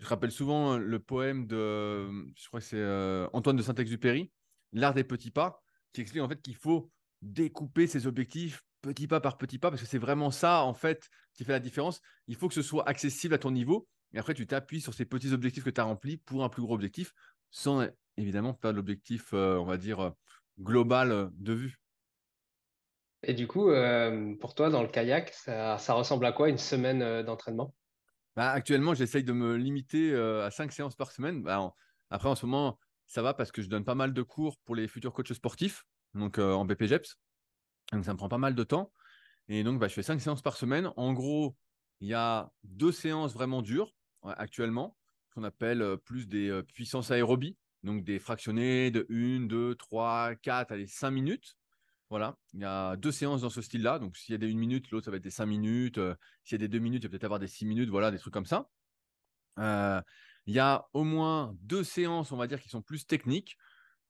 je 0.00 0.06
rappelle 0.06 0.32
souvent 0.32 0.74
euh, 0.74 0.78
le 0.78 0.98
poème 0.98 1.46
de, 1.46 2.08
je 2.36 2.46
crois 2.48 2.60
que 2.60 2.66
c'est 2.66 2.76
euh, 2.76 3.28
Antoine 3.32 3.56
de 3.56 3.62
Saint-Exupéry, 3.62 4.30
L'art 4.72 4.94
des 4.94 5.04
petits 5.04 5.30
pas, 5.30 5.62
qui 5.92 6.00
explique 6.00 6.22
en 6.22 6.28
fait 6.28 6.42
qu'il 6.42 6.56
faut 6.56 6.90
découper 7.22 7.86
ses 7.86 8.06
objectifs 8.06 8.62
petit 8.82 9.06
pas 9.06 9.20
par 9.20 9.38
petit 9.38 9.58
pas, 9.58 9.70
parce 9.70 9.80
que 9.80 9.88
c'est 9.88 9.98
vraiment 9.98 10.30
ça 10.30 10.62
en 10.64 10.74
fait 10.74 11.08
qui 11.32 11.44
fait 11.44 11.52
la 11.52 11.60
différence. 11.60 12.00
Il 12.26 12.36
faut 12.36 12.48
que 12.48 12.54
ce 12.54 12.62
soit 12.62 12.86
accessible 12.88 13.34
à 13.34 13.38
ton 13.38 13.50
niveau, 13.50 13.86
et 14.12 14.18
après 14.18 14.34
tu 14.34 14.46
t'appuies 14.46 14.80
sur 14.80 14.92
ces 14.92 15.04
petits 15.04 15.32
objectifs 15.32 15.64
que 15.64 15.70
tu 15.70 15.80
as 15.80 15.84
remplis 15.84 16.18
pour 16.18 16.44
un 16.44 16.48
plus 16.48 16.60
gros 16.60 16.74
objectif, 16.74 17.12
sans 17.50 17.86
évidemment 18.16 18.52
pas 18.52 18.72
l'objectif, 18.72 19.32
on 19.32 19.64
va 19.64 19.78
dire, 19.78 20.12
global 20.58 21.30
de 21.34 21.52
vue. 21.54 21.83
Et 23.26 23.34
du 23.34 23.46
coup, 23.46 23.70
pour 24.40 24.54
toi, 24.54 24.70
dans 24.70 24.82
le 24.82 24.88
kayak, 24.88 25.30
ça, 25.32 25.92
ressemble 25.94 26.26
à 26.26 26.32
quoi 26.32 26.48
une 26.48 26.58
semaine 26.58 27.22
d'entraînement? 27.22 27.74
Bah, 28.36 28.50
Actuellement, 28.50 28.94
j'essaye 28.94 29.24
de 29.24 29.32
me 29.32 29.56
limiter 29.56 30.14
à 30.14 30.50
cinq 30.50 30.72
séances 30.72 30.96
par 30.96 31.12
semaine. 31.12 31.42
Bah, 31.42 31.74
après, 32.10 32.28
en 32.28 32.34
ce 32.34 32.46
moment, 32.46 32.78
ça 33.06 33.22
va 33.22 33.34
parce 33.34 33.52
que 33.52 33.62
je 33.62 33.68
donne 33.68 33.84
pas 33.84 33.94
mal 33.94 34.12
de 34.12 34.22
cours 34.22 34.58
pour 34.64 34.74
les 34.74 34.88
futurs 34.88 35.12
coachs 35.12 35.32
sportifs, 35.32 35.84
donc 36.14 36.38
en 36.38 36.64
BPGEPS. 36.64 37.16
Donc, 37.92 38.04
ça 38.04 38.12
me 38.12 38.18
prend 38.18 38.28
pas 38.28 38.38
mal 38.38 38.54
de 38.54 38.64
temps. 38.64 38.92
Et 39.48 39.62
donc, 39.62 39.78
bah, 39.78 39.88
je 39.88 39.94
fais 39.94 40.02
cinq 40.02 40.20
séances 40.20 40.42
par 40.42 40.56
semaine. 40.56 40.90
En 40.96 41.12
gros, 41.12 41.56
il 42.00 42.08
y 42.08 42.14
a 42.14 42.50
deux 42.62 42.92
séances 42.92 43.34
vraiment 43.34 43.62
dures 43.62 43.94
actuellement, 44.22 44.96
qu'on 45.34 45.44
appelle 45.44 45.96
plus 46.04 46.28
des 46.28 46.62
puissances 46.72 47.10
aérobies 47.10 47.56
donc 47.84 48.02
des 48.02 48.18
fractionnés 48.18 48.90
de 48.90 49.06
1, 49.10 49.46
2, 49.46 49.74
3, 49.76 50.34
4, 50.36 50.72
allez, 50.72 50.86
5 50.86 51.10
minutes. 51.10 51.56
Voilà, 52.10 52.36
il 52.52 52.60
y 52.60 52.64
a 52.64 52.96
deux 52.96 53.12
séances 53.12 53.40
dans 53.40 53.50
ce 53.50 53.62
style-là. 53.62 53.98
Donc, 53.98 54.16
s'il 54.16 54.32
y 54.32 54.34
a 54.34 54.38
des 54.38 54.52
1 54.52 54.56
minute, 54.56 54.90
l'autre, 54.90 55.06
ça 55.06 55.10
va 55.10 55.16
être 55.16 55.22
des 55.22 55.30
5 55.30 55.46
minutes. 55.46 55.98
Euh, 55.98 56.14
s'il 56.44 56.60
y 56.60 56.62
a 56.62 56.66
des 56.66 56.68
2 56.68 56.78
minutes, 56.78 57.02
il 57.02 57.06
va 57.06 57.10
peut-être 57.10 57.24
avoir 57.24 57.40
des 57.40 57.48
6 57.48 57.66
minutes. 57.66 57.88
Voilà, 57.88 58.10
des 58.10 58.18
trucs 58.18 58.34
comme 58.34 58.46
ça. 58.46 58.68
Euh, 59.58 60.00
il 60.46 60.54
y 60.54 60.58
a 60.58 60.86
au 60.92 61.04
moins 61.04 61.56
deux 61.62 61.82
séances, 61.82 62.30
on 62.32 62.36
va 62.36 62.46
dire, 62.46 62.60
qui 62.60 62.68
sont 62.68 62.82
plus 62.82 63.06
techniques, 63.06 63.56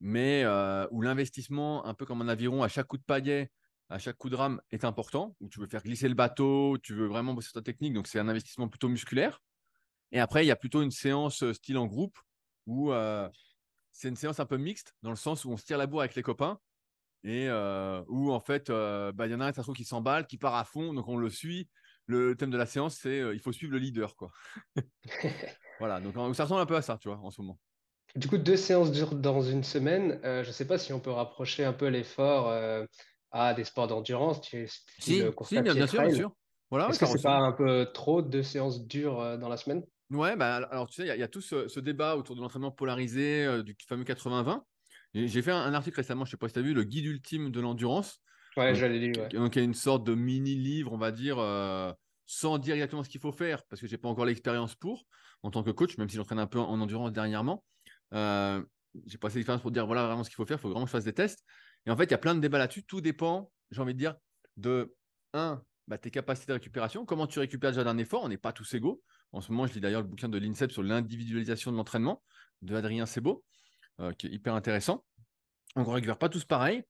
mais 0.00 0.42
euh, 0.44 0.86
où 0.90 1.02
l'investissement, 1.02 1.86
un 1.86 1.94
peu 1.94 2.04
comme 2.04 2.20
un 2.20 2.28
aviron, 2.28 2.62
à 2.62 2.68
chaque 2.68 2.88
coup 2.88 2.98
de 2.98 3.04
paillet, 3.04 3.50
à 3.90 3.98
chaque 3.98 4.16
coup 4.16 4.28
de 4.28 4.36
rame, 4.36 4.60
est 4.70 4.84
important. 4.84 5.36
Où 5.40 5.48
tu 5.48 5.60
veux 5.60 5.68
faire 5.68 5.82
glisser 5.82 6.08
le 6.08 6.14
bateau, 6.14 6.76
tu 6.82 6.94
veux 6.94 7.06
vraiment 7.06 7.32
bosser 7.32 7.52
ta 7.52 7.62
technique. 7.62 7.94
Donc, 7.94 8.08
c'est 8.08 8.18
un 8.18 8.28
investissement 8.28 8.68
plutôt 8.68 8.88
musculaire. 8.88 9.40
Et 10.10 10.18
après, 10.18 10.44
il 10.44 10.48
y 10.48 10.52
a 10.52 10.56
plutôt 10.56 10.82
une 10.82 10.90
séance 10.90 11.52
style 11.52 11.78
en 11.78 11.86
groupe 11.86 12.18
où 12.66 12.92
c'est 13.92 14.08
une 14.08 14.16
séance 14.16 14.40
un 14.40 14.46
peu 14.46 14.56
mixte 14.56 14.94
dans 15.02 15.10
le 15.10 15.16
sens 15.16 15.44
où 15.44 15.50
on 15.50 15.56
se 15.56 15.64
tire 15.64 15.78
la 15.78 15.86
bourre 15.86 16.00
avec 16.00 16.14
les 16.16 16.22
copains 16.22 16.58
et 17.24 17.48
euh, 17.48 18.02
où 18.08 18.30
en 18.32 18.40
fait, 18.40 18.68
euh, 18.68 19.10
bah, 19.12 19.26
il 19.26 19.32
y 19.32 19.34
en 19.34 19.40
a 19.40 19.46
un 19.46 19.52
ça 19.52 19.62
qui 19.74 19.84
s'emballe, 19.84 20.26
qui 20.26 20.36
part 20.36 20.54
à 20.54 20.64
fond, 20.64 20.92
donc 20.92 21.08
on 21.08 21.16
le 21.16 21.30
suit. 21.30 21.68
Le 22.06 22.36
thème 22.36 22.50
de 22.50 22.58
la 22.58 22.66
séance, 22.66 22.98
c'est 23.00 23.18
euh, 23.20 23.34
il 23.34 23.40
faut 23.40 23.50
suivre 23.50 23.72
le 23.72 23.78
leader, 23.78 24.14
quoi. 24.14 24.30
voilà, 25.80 26.00
donc 26.00 26.14
ça 26.36 26.44
ressemble 26.44 26.60
un 26.60 26.66
peu 26.66 26.76
à 26.76 26.82
ça, 26.82 26.98
tu 26.98 27.08
vois, 27.08 27.18
en 27.18 27.30
ce 27.30 27.40
moment. 27.40 27.58
Du 28.14 28.28
coup, 28.28 28.36
deux 28.36 28.58
séances 28.58 28.92
durent 28.92 29.14
dans 29.14 29.40
une 29.40 29.64
semaine. 29.64 30.20
je 30.22 30.46
ne 30.46 30.52
sais 30.52 30.66
pas 30.66 30.78
si 30.78 30.92
on 30.92 31.00
peut 31.00 31.10
rapprocher 31.10 31.64
un 31.64 31.72
peu 31.72 31.88
l'effort 31.88 32.52
à 33.32 33.54
des 33.54 33.64
sports 33.64 33.88
d'endurance. 33.88 34.40
Si, 34.42 34.68
si 35.00 35.22
bien, 35.60 35.86
sûr, 35.86 36.02
bien 36.02 36.14
sûr. 36.14 36.30
Voilà, 36.70 36.88
Est-ce 36.88 37.00
que 37.00 37.06
c'est 37.06 37.22
pas 37.22 37.38
un 37.38 37.52
peu 37.52 37.88
trop 37.92 38.22
deux 38.22 38.44
séances 38.44 38.86
dures 38.86 39.38
dans 39.38 39.48
la 39.48 39.56
semaine? 39.56 39.82
Ouais, 40.10 40.36
bah, 40.36 40.56
alors 40.70 40.88
tu 40.88 41.02
sais, 41.02 41.08
il 41.08 41.18
y, 41.18 41.24
a 41.24 41.28
tout 41.28 41.40
ce, 41.40 41.80
débat 41.80 42.16
autour 42.16 42.36
de 42.36 42.40
l'entraînement 42.40 42.70
polarisé, 42.70 43.64
du 43.64 43.74
fameux 43.88 44.04
80-20. 44.04 44.62
J'ai 45.14 45.42
fait 45.42 45.52
un, 45.52 45.72
article 45.74 45.96
récemment, 45.96 46.24
je 46.24 46.32
sais 46.32 46.36
pas 46.36 46.48
si 46.48 46.54
tu 46.54 46.58
as 46.58 46.62
vu, 46.62 46.74
le 46.74 46.82
guide 46.82 47.06
ultime 47.06 47.50
de 47.50 47.60
l'endurance. 47.60 48.20
Ouais, 48.56 48.74
j'allais 48.74 48.98
lu. 48.98 49.12
Ouais. 49.16 49.28
Donc, 49.28 49.56
il 49.56 49.58
y 49.60 49.62
a 49.62 49.64
une 49.64 49.74
sorte 49.74 50.04
de 50.04 50.14
mini-livre, 50.14 50.92
on 50.92 50.98
va 50.98 51.12
dire, 51.12 51.38
euh, 51.38 51.92
sans 52.26 52.58
dire 52.58 52.74
exactement 52.74 53.04
ce 53.04 53.08
qu'il 53.08 53.20
faut 53.20 53.32
faire, 53.32 53.62
parce 53.64 53.80
que 53.80 53.86
j'ai 53.86 53.98
pas 53.98 54.08
encore 54.08 54.24
l'expérience 54.24 54.74
pour, 54.74 55.06
en 55.42 55.50
tant 55.50 55.62
que 55.62 55.70
coach, 55.70 55.96
même 55.98 56.08
si 56.08 56.16
j'entraîne 56.16 56.38
un 56.38 56.46
peu 56.46 56.58
en, 56.58 56.80
endurance 56.80 57.12
dernièrement. 57.12 57.64
Euh, 58.12 58.62
j'ai 59.06 59.18
pas 59.18 59.28
assez 59.28 59.38
d'expérience 59.38 59.62
pour 59.62 59.72
dire 59.72 59.86
voilà 59.86 60.06
vraiment 60.06 60.22
ce 60.22 60.30
qu'il 60.30 60.36
faut 60.36 60.46
faire, 60.46 60.58
il 60.58 60.60
faut 60.60 60.68
vraiment 60.68 60.84
que 60.84 60.90
je 60.90 60.96
fasse 60.96 61.04
des 61.04 61.12
tests. 61.12 61.44
Et 61.86 61.90
en 61.90 61.96
fait, 61.96 62.04
il 62.04 62.10
y 62.10 62.14
a 62.14 62.18
plein 62.18 62.34
de 62.34 62.40
débats 62.40 62.58
là-dessus. 62.58 62.84
Tout 62.84 63.00
dépend, 63.00 63.50
j'ai 63.70 63.80
envie 63.80 63.94
de 63.94 63.98
dire, 63.98 64.14
de 64.56 64.94
un, 65.32 65.62
bah, 65.88 65.98
tes 65.98 66.10
capacités 66.10 66.48
de 66.48 66.54
récupération, 66.54 67.04
comment 67.04 67.26
tu 67.26 67.38
récupères 67.38 67.72
déjà 67.72 67.84
d'un 67.84 67.98
effort, 67.98 68.22
on 68.22 68.28
n'est 68.28 68.38
pas 68.38 68.52
tous 68.52 68.72
égaux. 68.74 69.02
En 69.32 69.40
ce 69.40 69.50
moment, 69.50 69.66
je 69.66 69.74
lis 69.74 69.80
d'ailleurs 69.80 70.02
le 70.02 70.06
bouquin 70.06 70.28
de 70.28 70.38
l'INSEP 70.38 70.70
sur 70.70 70.82
l'individualisation 70.82 71.72
de 71.72 71.76
l'entraînement 71.76 72.22
de 72.62 72.74
Adrien 72.76 73.04
Sebo, 73.04 73.44
qui 74.18 74.26
est 74.26 74.30
hyper 74.30 74.54
intéressant. 74.54 75.04
On 75.76 75.82
ne 75.82 75.88
récupère 75.88 76.18
pas 76.18 76.28
tous 76.28 76.44
pareil. 76.44 76.82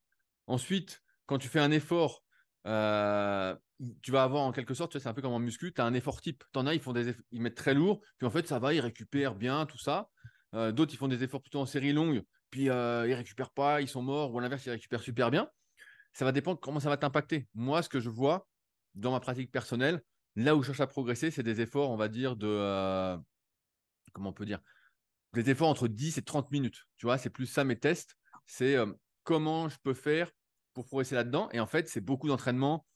Ensuite, 0.47 1.03
quand 1.27 1.39
tu 1.39 1.49
fais 1.49 1.61
un 1.61 1.71
effort, 1.71 2.23
euh, 2.67 3.55
tu 4.03 4.11
vas 4.11 4.23
avoir 4.23 4.43
en 4.43 4.53
quelque 4.53 4.75
sorte, 4.75 4.99
c'est 4.99 5.09
un 5.09 5.15
peu 5.15 5.23
comme 5.23 5.33
en 5.33 5.39
muscu, 5.39 5.73
tu 5.73 5.81
as 5.81 5.85
un 5.85 5.95
effort 5.95 6.21
type. 6.21 6.45
Tu 6.53 6.59
en 6.59 6.67
as, 6.67 6.75
ils, 6.75 6.81
font 6.81 6.93
des 6.93 7.15
ils 7.31 7.41
mettent 7.41 7.57
très 7.57 7.75
lourd, 7.75 8.01
puis 8.19 8.27
en 8.27 8.31
fait, 8.31 8.47
ça 8.47 8.59
va, 8.59 8.75
ils 8.75 8.81
récupèrent 8.81 9.35
bien, 9.35 9.67
tout 9.67 9.79
ça. 9.79 10.09
Euh, 10.55 10.73
d'autres, 10.73 10.95
ils 10.95 10.99
font 10.99 11.09
des 11.09 11.23
efforts 11.23 11.43
plutôt 11.43 11.61
en 11.61 11.67
série 11.67 11.93
longue, 11.93 12.23
puis 12.51 12.65
ils 12.65 12.69
ne 12.69 13.15
récupèrent 13.15 13.51
pas, 13.51 13.81
ils 13.81 13.89
sont 13.89 14.03
morts, 14.03 14.33
ou 14.33 14.39
à 14.39 14.43
l'inverse, 14.43 14.65
ils 14.67 14.71
récupèrent 14.71 15.03
super 15.03 15.31
bien. 15.31 15.49
Ça 16.13 16.25
va 16.25 16.33
dépendre 16.33 16.61
comment 16.61 16.81
ça 16.81 16.89
va 16.89 16.97
t'impacter. 16.97 17.49
Moi, 17.55 17.83
ce 17.83 17.89
que 17.89 18.01
je 18.01 18.09
vois 18.09 18.47
dans 18.95 19.11
ma 19.11 19.21
pratique 19.21 19.51
personnelle, 19.51 20.01
Là 20.37 20.57
où 20.57 20.63
je 20.63 20.67
cherche 20.67 20.81
à 20.81 20.87
progresser, 20.87 21.31
c'est 21.31 21.43
des 21.43 21.61
efforts, 21.61 21.91
on 21.91 21.97
va 21.97 22.09
dire, 22.09 22.37
de. 22.37 22.49
Euh, 22.49 23.17
comment 24.13 24.31
on 24.31 24.33
peut 24.33 24.47
dire 24.47 24.61
des 25.43 25.51
efforts 25.51 25.69
entre 25.69 25.89
10 25.89 26.19
et 26.19 26.23
30 26.23 26.51
minutes. 26.51 26.85
Tu 26.97 27.07
vois, 27.07 27.19
c'est 27.19 27.31
plus 27.31 27.47
ça 27.47 27.65
mes 27.65 27.79
tests. 27.79 28.17
C'est 28.47 28.77
euh, 28.77 28.87
comment 29.23 29.69
je 29.69 29.77
peux 29.83 29.95
faire 29.95 30.31
pour 30.73 30.87
progresser 30.87 31.15
là-dedans. 31.15 31.49
Et 31.53 31.61
en 31.61 31.67
fait, 31.67 31.89
c'est 31.89 32.01
beaucoup 32.01 32.29
d'entraînement, 32.29 32.87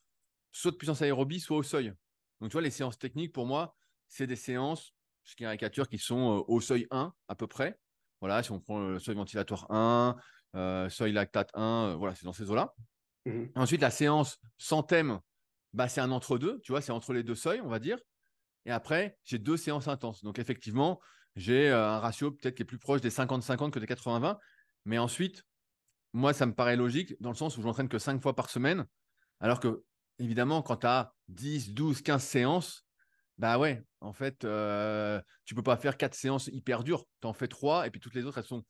soit 0.53 0.71
de 0.71 0.77
puissance 0.77 1.03
aérobie, 1.03 1.41
soit 1.41 1.57
au 1.57 1.63
seuil. 1.63 1.93
Donc, 2.41 2.51
tu 2.51 2.53
vois, 2.53 2.63
les 2.63 2.71
séances 2.71 2.99
techniques, 2.99 3.33
pour 3.33 3.47
moi, 3.47 3.75
c'est 4.09 4.27
des 4.27 4.37
séances, 4.37 4.95
je 5.25 5.35
caricature, 5.35 5.89
qui 5.89 5.99
sont 5.99 6.39
euh, 6.39 6.45
au 6.49 6.61
seuil 6.61 6.87
1 6.91 7.13
à 7.29 7.35
peu 7.35 7.47
près. 7.47 7.79
Voilà, 8.21 8.43
si 8.43 8.51
on 8.51 8.61
prend 8.61 8.81
le 8.81 8.99
seuil 8.99 9.15
ventilatoire 9.15 9.71
1, 9.71 10.17
euh, 10.57 10.89
seuil 10.89 11.13
lactate 11.13 11.51
1, 11.55 11.97
voilà, 11.97 12.15
c'est 12.15 12.25
dans 12.25 12.33
ces 12.33 12.51
eaux-là. 12.51 12.75
Mmh 13.27 13.47
Ensuite, 13.55 13.81
la 13.81 13.91
séance 13.91 14.39
sans 14.57 14.83
thème, 14.83 15.21
bah, 15.73 15.89
c'est 15.89 16.01
un 16.01 16.11
entre-deux, 16.11 16.61
tu 16.63 16.73
vois, 16.73 16.81
c'est 16.81 16.93
entre 16.93 17.13
les 17.13 17.23
deux 17.23 17.35
seuils, 17.35 17.61
on 17.61 17.69
va 17.69 17.79
dire. 17.79 17.99
Et 18.65 18.71
après, 18.71 19.17
j'ai 19.25 19.39
deux 19.39 19.57
séances 19.57 19.89
intenses. 19.89 20.23
Donc, 20.25 20.39
effectivement, 20.39 21.01
j'ai 21.37 21.69
euh, 21.71 21.89
un 21.89 21.99
ratio 21.99 22.31
peut-être 22.31 22.55
qui 22.55 22.63
est 22.63 22.67
plus 22.67 22.79
proche 22.79 23.01
des 23.01 23.11
50-50 23.11 23.71
que 23.71 23.79
des 23.79 23.87
80-20. 23.87 24.39
Mais 24.85 24.99
ensuite, 24.99 25.45
moi, 26.13 26.33
ça 26.33 26.47
me 26.47 26.55
paraît 26.55 26.77
logique 26.77 27.15
dans 27.21 27.31
le 27.31 27.37
sens 27.37 27.57
où 27.57 27.63
je 27.63 27.67
n'entraîne 27.67 27.89
que 27.89 27.99
5 27.99 28.21
fois 28.23 28.35
par 28.35 28.51
semaine. 28.51 28.87
Alors 29.41 29.61
que, 29.61 29.85
évidemment, 30.19 30.63
quand 30.63 30.79
tu 30.79 30.87
as 30.87 31.13
10, 31.29 31.75
12, 31.75 32.03
15 32.03 32.23
séances, 32.23 32.85
bah 33.37 33.59
ouais, 33.59 33.85
en 34.01 34.13
fait, 34.13 34.45
euh, 34.45 35.21
tu 35.45 35.55
peux 35.55 35.63
pas 35.63 35.77
faire 35.77 35.97
4 35.97 36.15
séances 36.15 36.49
hyper 36.49 36.83
dures. 36.83 37.05
Tu 37.21 37.27
en 37.27 37.33
fais 37.33 37.49
3 37.49 37.87
et 37.87 37.91
puis 37.91 38.01
toutes 38.01 38.15
les 38.15 38.25
autres, 38.25 38.39
elles 38.39 38.45
sont 38.45 38.65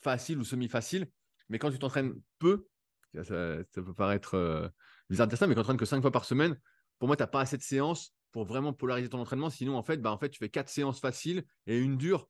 faciles 0.00 0.38
ou 0.38 0.44
semi-faciles. 0.44 1.08
Mais 1.48 1.58
quand 1.58 1.70
tu 1.70 1.78
t'entraînes 1.78 2.14
peu, 2.38 2.66
ça, 3.14 3.62
peut 3.74 3.94
paraître 3.94 4.34
euh, 4.34 4.68
bizarre 5.08 5.26
de 5.26 5.30
dire 5.30 5.38
ça, 5.38 5.46
mais 5.46 5.54
quand 5.54 5.60
tu 5.60 5.66
t'entraînes 5.66 5.78
que 5.78 5.84
5 5.84 6.00
fois 6.00 6.10
par 6.10 6.24
semaine, 6.24 6.58
pour 6.98 7.06
moi, 7.06 7.16
tu 7.16 7.22
n'as 7.22 7.28
pas 7.28 7.40
assez 7.40 7.56
de 7.56 7.62
séances 7.62 8.12
pour 8.32 8.44
vraiment 8.44 8.72
polariser 8.72 9.08
ton 9.08 9.20
entraînement. 9.20 9.50
Sinon, 9.50 9.76
en 9.76 9.82
fait, 9.82 9.98
bah, 9.98 10.12
en 10.12 10.18
fait 10.18 10.28
tu 10.30 10.38
fais 10.38 10.48
4 10.48 10.68
séances 10.68 11.00
faciles 11.00 11.44
et 11.66 11.78
une 11.78 11.96
dure. 11.96 12.28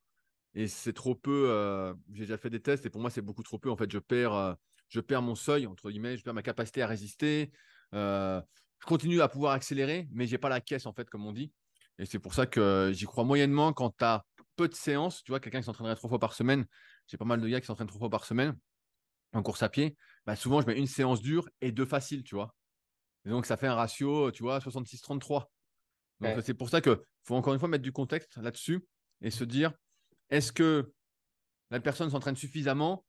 Et 0.55 0.67
c'est 0.67 0.93
trop 0.93 1.15
peu. 1.15 1.49
Euh, 1.49 1.93
j'ai 2.13 2.21
déjà 2.21 2.37
fait 2.37 2.49
des 2.49 2.61
tests 2.61 2.85
et 2.85 2.89
pour 2.89 3.01
moi, 3.01 3.09
c'est 3.09 3.21
beaucoup 3.21 3.43
trop 3.43 3.59
peu. 3.59 3.69
En 3.69 3.77
fait, 3.77 3.91
je 3.91 3.99
perds, 3.99 4.33
euh, 4.33 4.53
je 4.89 4.99
perds 4.99 5.21
mon 5.21 5.35
seuil, 5.35 5.67
entre 5.67 5.89
guillemets, 5.91 6.17
je 6.17 6.23
perds 6.23 6.33
ma 6.33 6.41
capacité 6.41 6.81
à 6.81 6.87
résister. 6.87 7.51
Euh, 7.93 8.41
je 8.79 8.85
continue 8.85 9.21
à 9.21 9.27
pouvoir 9.27 9.53
accélérer, 9.53 10.07
mais 10.11 10.25
j'ai 10.25 10.37
pas 10.37 10.49
la 10.49 10.61
caisse, 10.61 10.85
en 10.85 10.93
fait, 10.93 11.09
comme 11.09 11.25
on 11.25 11.33
dit. 11.33 11.51
Et 11.99 12.05
c'est 12.05 12.19
pour 12.19 12.33
ça 12.33 12.45
que 12.45 12.91
j'y 12.93 13.05
crois 13.05 13.25
moyennement 13.25 13.73
quand 13.73 13.91
tu 13.97 14.05
as 14.05 14.25
peu 14.55 14.67
de 14.67 14.73
séances. 14.73 15.23
Tu 15.23 15.31
vois, 15.31 15.39
quelqu'un 15.39 15.59
qui 15.59 15.65
s'entraînerait 15.65 15.95
trois 15.95 16.09
fois 16.09 16.19
par 16.19 16.33
semaine. 16.33 16.65
J'ai 17.07 17.17
pas 17.17 17.25
mal 17.25 17.41
de 17.41 17.47
gars 17.47 17.59
qui 17.59 17.67
s'entraînent 17.67 17.87
trois 17.87 17.99
fois 17.99 18.09
par 18.09 18.25
semaine 18.25 18.57
en 19.33 19.43
course 19.43 19.61
à 19.63 19.69
pied. 19.69 19.95
Bah, 20.25 20.35
souvent, 20.35 20.61
je 20.61 20.67
mets 20.67 20.77
une 20.77 20.87
séance 20.87 21.21
dure 21.21 21.47
et 21.61 21.71
deux 21.71 21.85
faciles, 21.85 22.23
tu 22.23 22.35
vois. 22.35 22.55
Donc, 23.25 23.45
ça 23.45 23.57
fait 23.57 23.67
un 23.67 23.75
ratio, 23.75 24.31
tu 24.31 24.43
vois, 24.43 24.59
66-33. 24.59 25.51
Donc, 26.21 26.43
c'est 26.43 26.53
pour 26.53 26.69
ça 26.69 26.81
qu'il 26.81 26.97
faut 27.23 27.35
encore 27.35 27.53
une 27.53 27.59
fois 27.59 27.69
mettre 27.69 27.83
du 27.83 27.91
contexte 27.91 28.37
là-dessus 28.37 28.85
et 29.21 29.31
se 29.31 29.43
dire 29.43 29.73
est-ce 30.29 30.51
que 30.51 30.91
la 31.71 31.79
personne 31.79 32.09
s'entraîne 32.09 32.35
suffisamment 32.35 33.05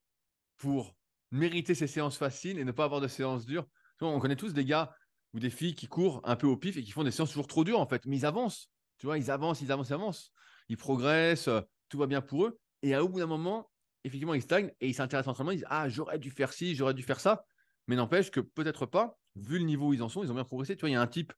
pour 0.58 0.94
mériter 1.30 1.74
ses 1.74 1.86
séances 1.86 2.16
faciles 2.16 2.58
et 2.58 2.64
ne 2.64 2.72
pas 2.72 2.84
avoir 2.84 3.00
de 3.00 3.08
séances 3.08 3.46
dures? 3.46 3.66
On 4.00 4.18
connaît 4.18 4.36
tous 4.36 4.54
des 4.54 4.64
gars 4.64 4.94
ou 5.34 5.40
des 5.40 5.50
filles 5.50 5.74
qui 5.74 5.86
courent 5.86 6.20
un 6.24 6.36
peu 6.36 6.46
au 6.46 6.56
pif 6.56 6.76
et 6.76 6.82
qui 6.82 6.90
font 6.90 7.04
des 7.04 7.10
séances 7.10 7.30
toujours 7.30 7.46
trop 7.46 7.64
dures 7.64 7.80
en 7.80 7.86
fait, 7.86 8.06
mais 8.06 8.16
ils 8.16 8.26
avancent. 8.26 8.70
Tu 8.98 9.06
vois, 9.06 9.18
ils 9.18 9.30
avancent, 9.30 9.60
ils 9.60 9.72
avancent, 9.72 9.88
ils 9.88 9.94
avancent. 9.94 10.32
Ils 10.68 10.76
progressent, 10.76 11.48
euh, 11.48 11.60
tout 11.88 11.98
va 11.98 12.06
bien 12.06 12.20
pour 12.20 12.46
eux. 12.46 12.58
Et 12.82 12.94
à 12.94 13.04
au 13.04 13.08
bout 13.08 13.18
d'un 13.18 13.26
moment, 13.26 13.70
effectivement, 14.04 14.34
ils 14.34 14.42
stagnent 14.42 14.72
et 14.80 14.88
ils 14.88 14.94
s'intéressent 14.94 15.28
à 15.28 15.30
l'entraînement. 15.30 15.52
Ils 15.52 15.58
disent 15.58 15.66
Ah, 15.68 15.88
j'aurais 15.88 16.18
dû 16.18 16.30
faire 16.30 16.52
ci, 16.52 16.74
j'aurais 16.74 16.94
dû 16.94 17.02
faire 17.02 17.20
ça. 17.20 17.44
Mais 17.86 17.96
n'empêche 17.96 18.30
que 18.30 18.40
peut-être 18.40 18.86
pas, 18.86 19.18
vu 19.36 19.58
le 19.58 19.64
niveau 19.64 19.88
où 19.88 19.94
ils 19.94 20.02
en 20.02 20.08
sont, 20.08 20.22
ils 20.22 20.30
ont 20.30 20.34
bien 20.34 20.44
progressé. 20.44 20.76
Tu 20.76 20.80
vois, 20.80 20.90
il 20.90 20.92
y 20.92 20.96
a 20.96 21.00
un 21.00 21.06
type 21.06 21.32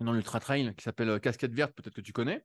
dans 0.00 0.12
l'ultra 0.12 0.40
trail 0.40 0.74
qui 0.76 0.82
s'appelle 0.82 1.08
euh, 1.08 1.18
Casquette 1.18 1.54
Verte, 1.54 1.72
peut-être 1.74 1.94
que 1.94 2.00
tu 2.00 2.12
connais. 2.12 2.44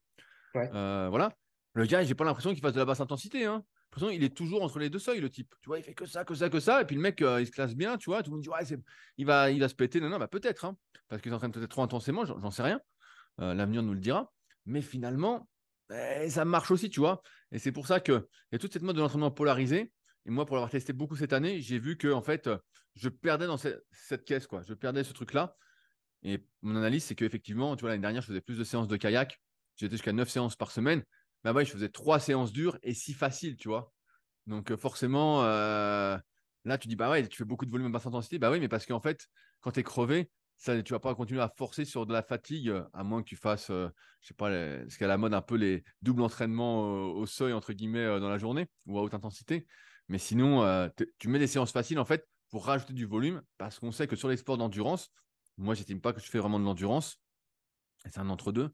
Euh, 0.55 1.07
voilà. 1.09 1.33
Le 1.73 1.85
gars, 1.85 2.03
j'ai 2.03 2.15
pas 2.15 2.23
l'impression 2.23 2.51
qu'il 2.53 2.61
fasse 2.61 2.73
de 2.73 2.79
la 2.79 2.85
basse 2.85 2.99
intensité. 2.99 3.45
Hein. 3.45 3.63
L'impression 3.85 4.09
il 4.09 4.23
est 4.23 4.35
toujours 4.35 4.63
entre 4.63 4.79
les 4.79 4.89
deux 4.89 4.99
seuils, 4.99 5.19
le 5.19 5.29
type. 5.29 5.53
Tu 5.61 5.67
vois, 5.67 5.77
il 5.77 5.83
fait 5.83 5.93
que 5.93 6.05
ça, 6.05 6.25
que 6.25 6.33
ça, 6.33 6.49
que 6.49 6.59
ça. 6.59 6.81
Et 6.81 6.85
puis 6.85 6.95
le 6.95 7.01
mec, 7.01 7.21
euh, 7.21 7.41
il 7.41 7.45
se 7.45 7.51
classe 7.51 7.75
bien, 7.75 7.97
tu 7.97 8.09
vois. 8.09 8.23
Tout 8.23 8.31
le 8.31 8.37
monde 8.37 8.43
dit, 8.43 8.49
ouais, 8.49 8.63
il, 9.17 9.25
va, 9.25 9.51
il 9.51 9.59
va 9.59 9.69
se 9.69 9.75
péter. 9.75 9.99
Non, 9.99 10.09
non, 10.09 10.17
bah, 10.17 10.27
peut-être. 10.27 10.65
Hein, 10.65 10.75
parce 11.07 11.21
qu'il 11.21 11.31
s'entraîne 11.31 11.51
peut-être 11.51 11.69
trop 11.69 11.83
intensément, 11.83 12.25
j'en 12.25 12.51
sais 12.51 12.63
rien. 12.63 12.81
L'avenir 13.37 13.83
nous 13.83 13.93
le 13.93 13.99
dira. 13.99 14.31
Mais 14.65 14.81
finalement, 14.81 15.47
eh, 15.91 16.29
ça 16.29 16.43
marche 16.43 16.71
aussi, 16.71 16.89
tu 16.89 16.99
vois. 16.99 17.21
Et 17.51 17.59
c'est 17.59 17.71
pour 17.71 17.87
ça 17.87 17.99
qu'il 17.99 18.21
y 18.51 18.55
a 18.55 18.59
toute 18.59 18.73
cette 18.73 18.81
mode 18.81 18.95
de 18.95 19.01
l'entraînement 19.01 19.31
polarisé. 19.31 19.91
Et 20.25 20.31
moi, 20.31 20.45
pour 20.45 20.55
l'avoir 20.55 20.71
testé 20.71 20.91
beaucoup 20.91 21.15
cette 21.15 21.31
année, 21.31 21.61
j'ai 21.61 21.79
vu 21.79 21.97
que 21.97 22.11
en 22.11 22.21
fait, 22.21 22.49
je 22.95 23.07
perdais 23.09 23.47
dans 23.47 23.57
cette, 23.57 23.85
cette 23.91 24.25
caisse, 24.25 24.47
quoi. 24.47 24.61
Je 24.67 24.73
perdais 24.73 25.03
ce 25.03 25.13
truc-là. 25.13 25.55
Et 26.27 26.45
mon 26.61 26.75
analyse, 26.75 27.05
c'est 27.05 27.15
qu'effectivement, 27.15 27.77
tu 27.77 27.81
vois, 27.81 27.91
l'année 27.91 28.01
dernière, 28.01 28.21
je 28.21 28.27
faisais 28.27 28.41
plus 28.41 28.57
de 28.57 28.65
séances 28.65 28.89
de 28.89 28.97
kayak. 28.97 29.39
J'étais 29.77 29.93
jusqu'à 29.93 30.11
9 30.11 30.29
séances 30.29 30.57
par 30.57 30.71
semaine. 30.71 31.03
Ouais, 31.45 31.63
je 31.63 31.71
faisais 31.71 31.87
3 31.87 32.19
séances 32.19 32.51
dures 32.51 32.77
et 32.83 32.93
6 32.93 33.13
faciles, 33.13 33.55
tu 33.55 33.69
vois. 33.69 33.93
Donc 34.45 34.69
euh, 34.71 34.75
forcément, 34.75 35.43
euh, 35.43 36.17
là, 36.65 36.77
tu 36.77 36.89
dis, 36.89 36.97
bah 36.97 37.09
ouais, 37.09 37.25
tu 37.25 37.37
fais 37.37 37.45
beaucoup 37.45 37.65
de 37.65 37.71
volume 37.71 37.87
à 37.87 37.89
basse 37.91 38.05
intensité. 38.05 38.39
Bah 38.39 38.51
oui, 38.51 38.59
mais 38.59 38.67
parce 38.67 38.85
qu'en 38.85 38.99
fait, 38.99 39.25
quand 39.61 39.71
tu 39.71 39.79
es 39.79 39.83
crevé, 39.83 40.29
ça, 40.57 40.83
tu 40.83 40.91
vas 40.91 40.99
pas 40.99 41.15
continuer 41.15 41.39
à 41.39 41.47
forcer 41.55 41.85
sur 41.85 42.05
de 42.05 42.11
la 42.11 42.21
fatigue, 42.21 42.73
à 42.91 43.03
moins 43.05 43.23
que 43.23 43.29
tu 43.29 43.37
fasses, 43.37 43.69
euh, 43.69 43.87
je 44.19 44.27
sais 44.27 44.33
pas, 44.33 44.49
ce 44.49 44.97
qu'à 44.97 45.07
la 45.07 45.17
mode 45.17 45.33
un 45.33 45.41
peu 45.41 45.55
les 45.55 45.85
doubles 46.01 46.23
entraînements 46.23 46.81
au 47.13 47.25
seuil, 47.25 47.53
entre 47.53 47.71
guillemets, 47.71 48.19
dans 48.19 48.29
la 48.29 48.37
journée 48.37 48.67
ou 48.85 48.99
à 48.99 49.01
haute 49.01 49.13
intensité. 49.13 49.65
Mais 50.09 50.17
sinon, 50.17 50.89
tu 51.19 51.29
mets 51.29 51.39
des 51.39 51.47
séances 51.47 51.71
faciles, 51.71 51.99
en 51.99 52.05
fait, 52.05 52.27
pour 52.49 52.65
rajouter 52.65 52.91
du 52.91 53.05
volume, 53.05 53.41
parce 53.57 53.79
qu'on 53.79 53.93
sait 53.93 54.07
que 54.07 54.17
sur 54.17 54.27
les 54.27 54.35
sports 54.35 54.57
d'endurance, 54.57 55.11
moi, 55.57 55.73
j'estime 55.73 56.01
pas 56.01 56.13
que 56.13 56.19
tu 56.19 56.29
fais 56.29 56.39
vraiment 56.39 56.59
de 56.59 56.65
l'endurance, 56.65 57.19
c'est 58.03 58.19
un 58.19 58.29
entre-deux, 58.29 58.73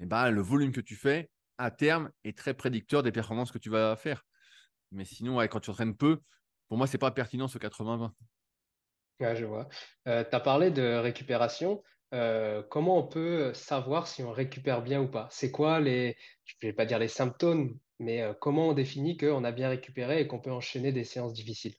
et 0.00 0.06
bah, 0.06 0.30
le 0.30 0.40
volume 0.40 0.72
que 0.72 0.80
tu 0.80 0.96
fais, 0.96 1.30
à 1.58 1.70
terme, 1.70 2.10
est 2.24 2.36
très 2.36 2.54
prédicteur 2.54 3.02
des 3.02 3.12
performances 3.12 3.52
que 3.52 3.58
tu 3.58 3.70
vas 3.70 3.96
faire. 3.96 4.24
Mais 4.90 5.04
sinon, 5.04 5.38
quand 5.40 5.60
tu 5.60 5.70
entraînes 5.70 5.96
peu, 5.96 6.20
pour 6.68 6.78
moi, 6.78 6.86
c'est 6.86 6.98
pas 6.98 7.10
pertinent 7.10 7.48
ce 7.48 7.58
80-20. 7.58 8.12
je 9.20 9.44
vois. 9.44 9.68
Euh, 10.08 10.24
tu 10.28 10.34
as 10.34 10.40
parlé 10.40 10.70
de 10.70 10.96
récupération. 10.96 11.82
Euh, 12.12 12.62
comment 12.62 12.98
on 12.98 13.06
peut 13.06 13.52
savoir 13.54 14.06
si 14.06 14.22
on 14.22 14.32
récupère 14.32 14.82
bien 14.82 15.00
ou 15.00 15.08
pas? 15.08 15.28
C'est 15.30 15.50
quoi 15.50 15.80
les, 15.80 16.16
je 16.44 16.54
ne 16.62 16.68
vais 16.68 16.72
pas 16.72 16.86
dire 16.86 16.98
les 16.98 17.08
symptômes, 17.08 17.76
mais 17.98 18.22
euh, 18.22 18.34
comment 18.34 18.68
on 18.68 18.72
définit 18.72 19.16
qu'on 19.16 19.44
a 19.44 19.52
bien 19.52 19.68
récupéré 19.68 20.20
et 20.20 20.26
qu'on 20.26 20.40
peut 20.40 20.52
enchaîner 20.52 20.92
des 20.92 21.04
séances 21.04 21.32
difficiles? 21.32 21.74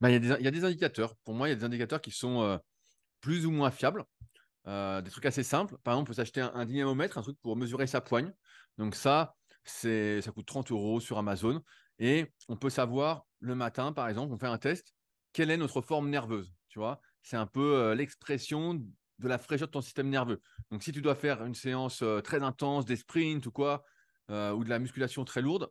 Bah, 0.00 0.10
il, 0.10 0.24
y 0.24 0.48
a 0.48 0.50
des, 0.50 0.64
indicateurs. 0.64 1.14
Pour 1.24 1.34
moi, 1.34 1.48
il 1.48 1.50
y 1.50 1.54
a 1.54 1.56
des 1.56 1.64
indicateurs 1.64 2.00
qui 2.00 2.10
sont 2.10 2.58
plus 3.22 3.46
ou 3.46 3.50
moins 3.50 3.70
fiables. 3.70 4.04
Euh, 4.68 5.00
des 5.00 5.10
trucs 5.10 5.24
assez 5.24 5.42
simples. 5.42 5.76
Par 5.82 5.94
exemple, 5.94 6.10
on 6.10 6.12
peut 6.12 6.16
s'acheter 6.16 6.40
un, 6.42 6.66
dynamomètre, 6.66 7.16
un 7.16 7.22
truc 7.22 7.38
pour 7.40 7.56
mesurer 7.56 7.86
sa 7.86 8.02
poigne. 8.02 8.32
Donc 8.76 8.94
ça, 8.94 9.34
ça 9.64 10.30
coûte 10.32 10.46
30 10.46 10.70
euros 10.70 11.00
sur 11.00 11.16
Amazon. 11.16 11.62
Et 11.98 12.26
on 12.48 12.56
peut 12.56 12.70
savoir 12.70 13.26
le 13.40 13.54
matin, 13.54 13.92
par 13.92 14.08
exemple, 14.08 14.32
on 14.32 14.38
fait 14.38 14.46
un 14.46 14.58
test, 14.58 14.94
quelle 15.32 15.50
est 15.50 15.56
notre 15.56 15.80
forme 15.80 16.10
nerveuse. 16.10 16.52
C'est 17.22 17.36
un 17.36 17.46
peu 17.46 17.74
euh, 17.74 17.94
l'expression 17.94 18.74
de 18.74 19.28
la 19.28 19.38
fraîcheur 19.38 19.68
de 19.68 19.72
ton 19.72 19.82
système 19.82 20.08
nerveux. 20.08 20.40
Donc 20.70 20.82
si 20.82 20.90
tu 20.90 21.02
dois 21.02 21.14
faire 21.14 21.44
une 21.44 21.54
séance 21.54 22.02
euh, 22.02 22.20
très 22.20 22.42
intense, 22.42 22.84
des 22.84 22.96
sprints 22.96 23.46
ou 23.46 23.52
quoi, 23.52 23.84
ou 24.28 24.64
de 24.64 24.68
la 24.70 24.78
musculation 24.78 25.26
très 25.26 25.42
lourde, 25.42 25.68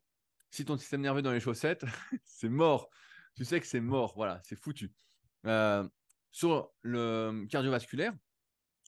si 0.51 0.65
ton 0.65 0.77
système 0.77 1.01
nerveux 1.01 1.23
dans 1.23 1.31
les 1.31 1.39
chaussettes, 1.39 1.83
c'est 2.25 2.49
mort. 2.49 2.89
Tu 3.35 3.43
sais 3.43 3.59
que 3.59 3.65
c'est 3.65 3.81
mort. 3.81 4.13
Voilà, 4.15 4.39
c'est 4.43 4.55
foutu. 4.55 4.93
Sur 6.31 6.71
le 6.81 7.45
cardiovasculaire, 7.49 8.13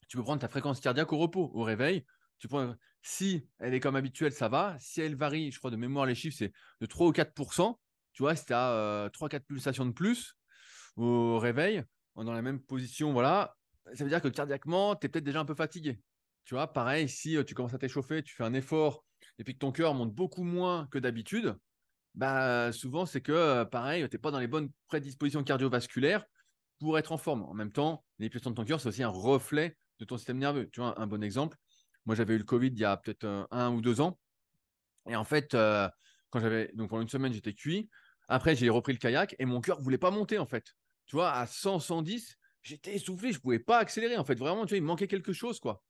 tu 0.08 0.16
peux 0.16 0.22
prendre 0.22 0.40
ta 0.40 0.48
fréquence 0.48 0.80
cardiaque 0.80 1.12
au 1.12 1.18
repos, 1.18 1.50
au 1.54 1.62
réveil. 1.62 2.04
Si 3.02 3.48
elle 3.58 3.74
est 3.74 3.80
comme 3.80 3.96
habituelle, 3.96 4.32
ça 4.32 4.48
va. 4.48 4.76
Si 4.78 5.00
elle 5.00 5.14
varie, 5.14 5.50
je 5.50 5.58
crois 5.58 5.70
de 5.70 5.76
mémoire, 5.76 6.06
les 6.06 6.14
chiffres, 6.14 6.36
c'est 6.38 6.52
de 6.80 6.86
3 6.86 7.06
ou 7.08 7.12
4% 7.12 7.78
Tu 8.12 8.22
vois, 8.22 8.34
si 8.34 8.46
tu 8.46 8.52
as 8.54 9.10
3-4 9.12 9.40
pulsations 9.46 9.86
de 9.86 9.92
plus 9.92 10.34
au 10.96 11.38
réveil, 11.38 11.84
dans 12.16 12.32
la 12.32 12.42
même 12.42 12.60
position, 12.60 13.12
voilà, 13.12 13.56
ça 13.92 14.04
veut 14.04 14.10
dire 14.10 14.22
que 14.22 14.28
cardiaquement, 14.28 14.94
tu 14.96 15.06
es 15.06 15.08
peut-être 15.08 15.24
déjà 15.24 15.40
un 15.40 15.44
peu 15.44 15.54
fatigué. 15.54 16.00
Tu 16.44 16.54
vois, 16.54 16.72
pareil, 16.72 17.08
si 17.08 17.36
euh, 17.36 17.44
tu 17.44 17.54
commences 17.54 17.74
à 17.74 17.78
t'échauffer, 17.78 18.22
tu 18.22 18.34
fais 18.34 18.44
un 18.44 18.54
effort 18.54 19.04
et 19.38 19.44
puis 19.44 19.54
que 19.54 19.58
ton 19.58 19.72
cœur 19.72 19.94
monte 19.94 20.14
beaucoup 20.14 20.44
moins 20.44 20.86
que 20.90 20.98
d'habitude, 20.98 21.56
bah, 22.14 22.70
souvent, 22.72 23.06
c'est 23.06 23.20
que, 23.20 23.32
euh, 23.32 23.64
pareil, 23.64 24.08
tu 24.08 24.14
n'es 24.14 24.20
pas 24.20 24.30
dans 24.30 24.38
les 24.38 24.46
bonnes 24.46 24.70
prédispositions 24.86 25.42
cardiovasculaires 25.42 26.24
pour 26.84 26.98
être 26.98 27.12
en 27.12 27.18
forme. 27.18 27.42
En 27.44 27.54
même 27.54 27.72
temps, 27.72 28.04
pulsations 28.18 28.50
de 28.50 28.56
ton 28.56 28.64
cœur, 28.64 28.80
c'est 28.80 28.88
aussi 28.88 29.02
un 29.02 29.08
reflet 29.08 29.76
de 30.00 30.04
ton 30.04 30.16
système 30.16 30.38
nerveux. 30.38 30.68
Tu 30.70 30.80
vois, 30.80 31.00
un, 31.00 31.06
bon 31.06 31.22
exemple, 31.22 31.56
moi 32.04 32.14
j'avais 32.14 32.34
eu 32.34 32.38
le 32.38 32.44
Covid 32.44 32.68
il 32.68 32.78
y 32.78 32.84
a 32.84 32.96
peut-être 32.96 33.48
un, 33.50 33.72
ou 33.72 33.80
deux 33.80 34.00
ans. 34.00 34.18
Et 35.08 35.16
en 35.16 35.24
fait, 35.24 35.54
euh, 35.54 35.88
quand 36.30 36.40
j'avais, 36.40 36.70
donc 36.74 36.90
pendant 36.90 37.02
une 37.02 37.08
semaine, 37.08 37.32
j'étais 37.32 37.54
cuit. 37.54 37.88
Après, 38.28 38.54
j'ai 38.54 38.68
repris 38.70 38.92
le 38.92 38.98
kayak 38.98 39.34
et 39.38 39.44
mon 39.44 39.60
cœur 39.60 39.80
voulait 39.80 39.98
pas 39.98 40.10
monter 40.10 40.38
en 40.38 40.46
fait. 40.46 40.74
Tu 41.06 41.16
vois, 41.16 41.32
à 41.32 41.46
100, 41.46 41.80
110, 41.80 42.36
j'étais 42.62 42.94
essoufflé, 42.94 43.32
je 43.32 43.40
pouvais 43.40 43.58
pas 43.58 43.78
accélérer 43.78 44.16
en 44.16 44.24
fait. 44.24 44.38
Vraiment, 44.38 44.64
tu 44.64 44.70
vois, 44.70 44.78
il 44.78 44.84
manquait 44.84 45.08
quelque 45.08 45.32
chose 45.32 45.60
quoi. 45.60 45.82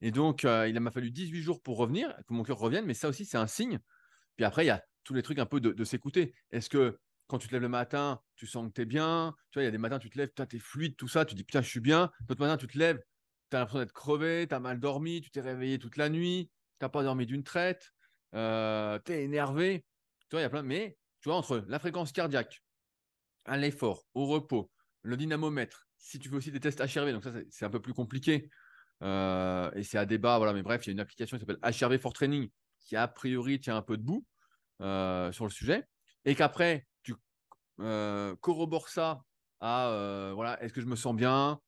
Et 0.00 0.12
donc, 0.12 0.44
euh, 0.44 0.68
il 0.68 0.78
m'a 0.78 0.92
fallu 0.92 1.10
18 1.10 1.42
jours 1.42 1.60
pour 1.60 1.76
revenir, 1.76 2.14
que 2.28 2.32
mon 2.32 2.44
cœur 2.44 2.58
revienne, 2.58 2.86
mais 2.86 2.94
ça 2.94 3.08
aussi, 3.08 3.24
c'est 3.24 3.38
un 3.38 3.48
signe. 3.48 3.80
Puis 4.36 4.44
après, 4.44 4.64
il 4.64 4.68
y 4.68 4.70
a 4.70 4.84
tous 5.02 5.14
les 5.14 5.22
trucs 5.22 5.40
un 5.40 5.46
peu 5.46 5.60
de 5.60 5.84
s'écouter. 5.84 6.34
Est-ce 6.52 6.68
que 6.70 6.96
quand 7.28 7.38
tu 7.38 7.46
te 7.46 7.52
lèves 7.52 7.62
le 7.62 7.68
matin, 7.68 8.20
tu 8.34 8.46
sens 8.46 8.66
que 8.68 8.72
tu 8.72 8.80
es 8.80 8.84
bien. 8.84 9.34
Tu 9.50 9.58
vois, 9.58 9.62
il 9.62 9.66
y 9.66 9.68
a 9.68 9.70
des 9.70 9.78
matins, 9.78 9.98
tu 9.98 10.10
te 10.10 10.18
lèves, 10.18 10.30
tu 10.34 10.56
es 10.56 10.58
fluide, 10.58 10.96
tout 10.96 11.08
ça. 11.08 11.24
Tu 11.24 11.34
dis, 11.34 11.44
putain, 11.44 11.62
je 11.62 11.68
suis 11.68 11.80
bien. 11.80 12.10
D'autres 12.22 12.40
matins, 12.40 12.56
tu 12.56 12.66
te 12.66 12.76
lèves, 12.76 13.00
tu 13.50 13.56
as 13.56 13.60
l'impression 13.60 13.80
d'être 13.80 13.92
crevé, 13.92 14.46
tu 14.48 14.54
as 14.54 14.60
mal 14.60 14.80
dormi, 14.80 15.20
tu 15.20 15.30
t'es 15.30 15.40
réveillé 15.40 15.78
toute 15.78 15.96
la 15.96 16.08
nuit, 16.08 16.50
tu 16.78 16.84
n'as 16.84 16.88
pas 16.88 17.02
dormi 17.02 17.26
d'une 17.26 17.44
traite, 17.44 17.92
euh, 18.34 18.98
tu 19.04 19.12
es 19.12 19.24
énervé. 19.24 19.84
Tu 20.28 20.34
vois, 20.34 20.40
il 20.40 20.44
y 20.44 20.46
a 20.46 20.50
plein. 20.50 20.62
Mais 20.62 20.98
tu 21.20 21.28
vois, 21.28 21.36
entre 21.36 21.64
la 21.68 21.78
fréquence 21.78 22.12
cardiaque, 22.12 22.62
à 23.44 23.56
l'effort, 23.56 24.04
au 24.14 24.26
repos, 24.26 24.70
le 25.02 25.16
dynamomètre, 25.16 25.88
si 25.96 26.18
tu 26.18 26.28
fais 26.28 26.36
aussi 26.36 26.50
des 26.50 26.60
tests 26.60 26.80
HRV, 26.80 27.12
donc 27.12 27.24
ça, 27.24 27.32
c'est 27.50 27.64
un 27.64 27.70
peu 27.70 27.80
plus 27.80 27.94
compliqué. 27.94 28.50
Euh, 29.02 29.70
et 29.74 29.82
c'est 29.82 29.98
à 29.98 30.06
débat, 30.06 30.38
voilà. 30.38 30.52
Mais 30.52 30.62
bref, 30.62 30.86
il 30.86 30.88
y 30.88 30.90
a 30.90 30.94
une 30.94 31.00
application 31.00 31.38
qui 31.38 31.44
s'appelle 31.44 31.60
HRV 31.62 31.98
for 31.98 32.12
Training 32.12 32.48
qui, 32.80 32.96
a 32.96 33.06
priori, 33.06 33.60
tient 33.60 33.76
un 33.76 33.82
peu 33.82 33.96
debout 33.96 34.24
euh, 34.80 35.30
sur 35.32 35.44
le 35.44 35.50
sujet. 35.50 35.84
Et 36.24 36.34
qu'après, 36.34 36.86
euh, 37.80 38.34
corrobores 38.36 38.88
ça 38.88 39.22
à 39.60 40.32
voilà, 40.34 40.62
est-ce 40.62 40.72
que 40.72 40.80
je 40.80 40.86
me 40.86 40.96
sens 40.96 41.14
bien? 41.14 41.60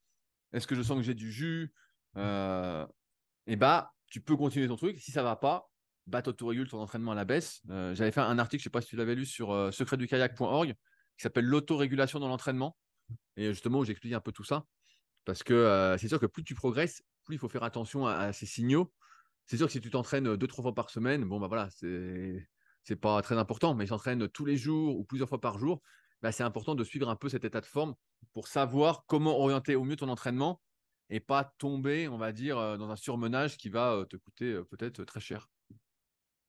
Est-ce 0.52 0.66
que 0.66 0.74
je 0.74 0.82
sens 0.82 0.96
que 0.96 1.02
j'ai 1.02 1.14
du 1.14 1.32
jus? 1.32 1.72
Et 2.16 3.56
bah, 3.56 3.92
tu 4.06 4.20
peux 4.20 4.36
continuer 4.36 4.68
ton 4.68 4.76
truc. 4.76 4.98
Si 4.98 5.10
ça 5.10 5.22
va 5.22 5.36
pas, 5.36 5.70
bah, 6.06 6.22
régule 6.40 6.68
ton 6.68 6.80
entraînement 6.80 7.12
à 7.12 7.14
la 7.14 7.24
baisse. 7.24 7.62
J'avais 7.68 8.12
fait 8.12 8.20
un 8.20 8.38
article, 8.38 8.60
je 8.60 8.64
sais 8.64 8.70
pas 8.70 8.80
si 8.80 8.88
tu 8.88 8.96
l'avais 8.96 9.14
lu, 9.14 9.26
sur 9.26 9.72
secretdukayak.org 9.72 10.74
qui 11.16 11.22
s'appelle 11.22 11.44
l'autorégulation 11.44 12.20
dans 12.20 12.28
l'entraînement. 12.28 12.76
Et 13.36 13.48
justement, 13.48 13.80
où 13.80 13.84
j'explique 13.84 14.12
un 14.12 14.20
peu 14.20 14.32
tout 14.32 14.44
ça. 14.44 14.64
Parce 15.24 15.42
que 15.42 15.96
c'est 15.98 16.08
sûr 16.08 16.20
que 16.20 16.26
plus 16.26 16.44
tu 16.44 16.54
progresses, 16.54 17.02
plus 17.24 17.36
il 17.36 17.38
faut 17.38 17.48
faire 17.48 17.62
attention 17.62 18.06
à, 18.06 18.32
ces 18.32 18.46
signaux. 18.46 18.92
C'est 19.46 19.56
sûr 19.56 19.66
que 19.66 19.72
si 19.72 19.80
tu 19.80 19.90
t'entraînes 19.90 20.36
deux, 20.36 20.46
trois 20.46 20.62
fois 20.62 20.74
par 20.74 20.90
semaine, 20.90 21.24
bon, 21.24 21.40
bah 21.40 21.48
voilà, 21.48 21.68
c'est, 21.70 22.48
c'est 22.84 22.96
pas 22.96 23.20
très 23.22 23.36
important, 23.36 23.74
mais 23.74 23.84
si 23.84 23.88
tu 23.88 23.90
t'entraînes 23.90 24.28
tous 24.28 24.44
les 24.44 24.56
jours 24.56 24.98
ou 24.98 25.04
plusieurs 25.04 25.28
fois 25.28 25.40
par 25.40 25.58
jour, 25.58 25.82
bah, 26.22 26.32
c'est 26.32 26.42
important 26.42 26.74
de 26.74 26.84
suivre 26.84 27.08
un 27.08 27.16
peu 27.16 27.28
cet 27.28 27.44
état 27.44 27.60
de 27.60 27.66
forme 27.66 27.94
pour 28.32 28.48
savoir 28.48 29.04
comment 29.06 29.38
orienter 29.38 29.74
au 29.74 29.84
mieux 29.84 29.96
ton 29.96 30.08
entraînement 30.08 30.60
et 31.08 31.20
pas 31.20 31.54
tomber, 31.58 32.08
on 32.08 32.18
va 32.18 32.32
dire, 32.32 32.56
dans 32.78 32.90
un 32.90 32.96
surmenage 32.96 33.56
qui 33.56 33.68
va 33.68 34.04
te 34.08 34.16
coûter 34.16 34.60
peut-être 34.70 35.04
très 35.04 35.20
cher. 35.20 35.48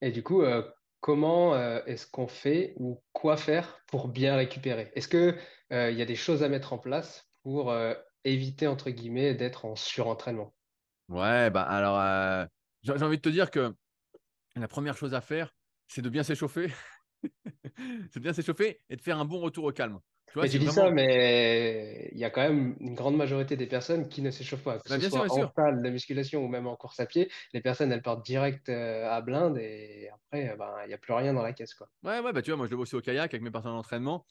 Et 0.02 0.12
du 0.12 0.22
coup, 0.22 0.44
comment 1.00 1.56
est-ce 1.86 2.06
qu'on 2.06 2.28
fait 2.28 2.74
ou 2.78 3.04
quoi 3.14 3.38
faire 3.38 3.80
pour 3.88 4.08
bien 4.08 4.36
récupérer? 4.36 4.92
Est-ce 4.96 5.08
qu'il 5.08 5.40
il 5.72 5.98
y 5.98 6.02
a 6.02 6.06
des 6.06 6.16
choses 6.16 6.44
à 6.44 6.50
mettre 6.50 6.74
en 6.74 6.78
place 6.78 7.32
pour 7.44 7.74
éviter, 8.24 8.68
entre 8.68 8.92
guillemets, 8.92 9.34
d'être 9.34 9.66
en 9.66 9.76
surentraînement? 9.76 10.54
Ouais, 11.10 11.50
bah 11.50 11.64
alors, 11.64 12.00
euh, 12.00 12.46
j'ai 12.84 12.94
envie 12.94 13.18
de 13.18 13.22
te 13.22 13.30
dire 13.30 13.52
que 13.52 13.76
la 14.56 14.68
première 14.68 14.98
chose 14.98 15.14
à 15.14 15.22
faire, 15.22 15.54
c'est 15.88 16.02
de 16.02 16.10
bien 16.10 16.24
s'échauffer. 16.24 16.68
C'est 18.12 18.20
bien 18.20 18.34
s'échauffer 18.34 18.80
et 18.90 18.96
de 18.96 19.02
faire 19.02 19.20
un 19.20 19.26
bon 19.26 19.40
retour 19.40 19.66
au 19.66 19.72
calme. 19.72 20.00
Tu, 20.28 20.40
vois, 20.40 20.48
dis 20.48 20.66
ça, 20.68 20.90
mais 20.92 22.10
il 22.14 22.18
y 22.18 22.24
a 22.24 22.30
quand 22.30 22.42
même 22.42 22.78
une 22.80 22.96
grande 22.96 23.18
majorité 23.18 23.58
des 23.58 23.66
personnes 23.66 24.08
qui 24.08 24.22
ne 24.22 24.32
s'échauffent 24.32 24.64
pas. 24.64 24.80
Que 24.80 24.88
bah, 24.88 24.98
ce 24.98 25.10
soit 25.10 25.30
en 25.30 25.52
salle 25.54 25.84
de 25.84 25.90
musculation 25.90 26.46
ou 26.46 26.48
même 26.48 26.68
en 26.68 26.78
course 26.78 27.02
à 27.02 27.06
pied, 27.06 27.30
les 27.52 27.60
personnes, 27.60 27.92
elles 27.92 28.02
partent 28.02 28.26
direct 28.26 28.70
euh, 28.70 29.10
à 29.10 29.20
blinde 29.20 29.58
et 29.58 30.10
après, 30.14 30.56
ben, 30.58 30.72
il 30.86 30.88
n'y 30.88 30.94
a 30.94 30.98
plus 30.98 31.12
rien 31.12 31.34
dans 31.34 31.42
la 31.42 31.52
caisse. 31.52 31.74
Quoi. 31.74 31.90
Ouais, 32.04 32.22
ouais, 32.22 32.32
bah, 32.32 32.42
tu 32.42 32.52
vois, 32.52 32.58
moi, 32.58 32.66
je 32.66 32.72
le 32.72 32.78
vois 32.78 32.84
aussi 32.84 32.96
au 32.96 33.02
kayak 33.02 33.34
avec 33.34 33.42
mes 33.42 33.52
partenaires 33.52 33.76
d'entraînement. 33.76 34.26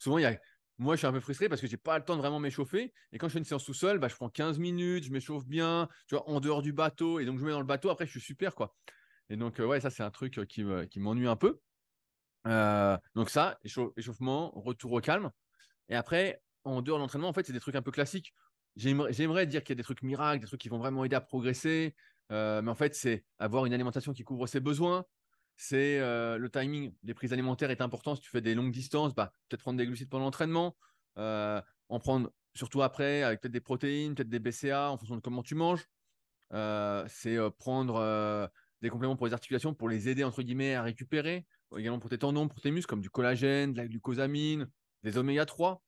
Souvent, 0.00 0.18
il 0.18 0.22
y 0.22 0.26
a 0.26 0.36
moi, 0.78 0.96
je 0.96 0.98
suis 0.98 1.06
un 1.06 1.12
peu 1.12 1.20
frustré 1.20 1.48
parce 1.48 1.60
que 1.60 1.66
j'ai 1.66 1.76
pas 1.76 1.98
le 1.98 2.04
temps 2.04 2.16
de 2.16 2.20
vraiment 2.20 2.40
m'échauffer. 2.40 2.92
Et 3.12 3.18
quand 3.18 3.28
je 3.28 3.34
fais 3.34 3.38
une 3.38 3.44
séance 3.44 3.64
tout 3.64 3.74
seul, 3.74 3.98
bah, 3.98 4.08
je 4.08 4.16
prends 4.16 4.28
15 4.28 4.58
minutes, 4.58 5.04
je 5.04 5.12
m'échauffe 5.12 5.46
bien, 5.46 5.88
tu 6.08 6.16
vois, 6.16 6.28
en 6.28 6.40
dehors 6.40 6.62
du 6.62 6.72
bateau. 6.72 7.20
Et 7.20 7.24
donc, 7.24 7.38
je 7.38 7.44
mets 7.44 7.52
dans 7.52 7.60
le 7.60 7.66
bateau. 7.66 7.90
Après, 7.90 8.06
je 8.06 8.10
suis 8.10 8.20
super, 8.20 8.54
quoi. 8.54 8.74
Et 9.30 9.36
donc, 9.36 9.60
euh, 9.60 9.66
ouais, 9.66 9.80
ça, 9.80 9.90
c'est 9.90 10.02
un 10.02 10.10
truc 10.10 10.38
euh, 10.38 10.44
qui, 10.44 11.00
m'ennuie 11.00 11.28
un 11.28 11.36
peu. 11.36 11.60
Euh, 12.46 12.96
donc, 13.14 13.30
ça, 13.30 13.58
échauffement, 13.62 14.50
retour 14.50 14.92
au 14.92 15.00
calme. 15.00 15.30
Et 15.88 15.96
après, 15.96 16.42
en 16.64 16.82
dehors 16.82 16.98
de 16.98 17.02
l'entraînement, 17.02 17.28
en 17.28 17.32
fait, 17.32 17.46
c'est 17.46 17.52
des 17.52 17.60
trucs 17.60 17.74
un 17.74 17.82
peu 17.82 17.90
classiques. 17.90 18.34
J'aimerais 18.76 19.46
dire 19.46 19.62
qu'il 19.62 19.74
y 19.74 19.76
a 19.76 19.80
des 19.80 19.84
trucs 19.84 20.02
miracles, 20.02 20.40
des 20.40 20.46
trucs 20.46 20.60
qui 20.60 20.68
vont 20.68 20.78
vraiment 20.78 21.04
aider 21.04 21.16
à 21.16 21.20
progresser. 21.20 21.94
mais 22.30 22.68
en 22.68 22.74
fait, 22.74 22.94
c'est 22.94 23.24
avoir 23.38 23.66
une 23.66 23.74
alimentation 23.74 24.12
qui 24.12 24.24
couvre 24.24 24.46
ses 24.46 24.60
besoins, 24.60 25.04
c'est 25.56 26.00
euh, 26.00 26.38
le 26.38 26.50
timing 26.50 26.92
des 27.02 27.14
prises 27.14 27.32
alimentaires 27.32 27.70
est 27.70 27.80
important. 27.80 28.14
Si 28.14 28.22
tu 28.22 28.30
fais 28.30 28.40
des 28.40 28.54
longues 28.54 28.72
distances, 28.72 29.14
bah, 29.14 29.32
peut-être 29.48 29.60
prendre 29.60 29.78
des 29.78 29.86
glucides 29.86 30.08
pendant 30.08 30.24
l'entraînement, 30.24 30.76
euh, 31.18 31.60
en 31.88 31.98
prendre 32.00 32.32
surtout 32.54 32.82
après 32.82 33.22
avec 33.22 33.40
peut-être 33.40 33.52
des 33.52 33.60
protéines, 33.60 34.14
peut-être 34.14 34.28
des 34.28 34.38
BCA 34.38 34.90
en 34.90 34.96
fonction 34.96 35.16
de 35.16 35.20
comment 35.20 35.42
tu 35.42 35.54
manges. 35.54 35.86
Euh, 36.52 37.04
c'est 37.08 37.38
prendre 37.58 38.50
des 38.82 38.90
compléments 38.90 39.16
pour 39.16 39.26
les 39.26 39.32
articulations 39.32 39.74
pour 39.74 39.88
les 39.88 40.08
aider 40.08 40.24
entre 40.24 40.42
guillemets 40.42 40.74
à 40.74 40.82
récupérer, 40.82 41.46
également 41.78 41.98
pour 41.98 42.10
tes 42.10 42.18
tendons, 42.18 42.48
pour 42.48 42.60
tes 42.60 42.70
muscles, 42.70 42.88
comme 42.88 43.00
du 43.00 43.10
collagène, 43.10 43.72
de 43.72 43.78
la 43.78 43.88
glucosamine, 43.88 44.68
des 45.02 45.18
oméga 45.18 45.46
3. 45.46 45.82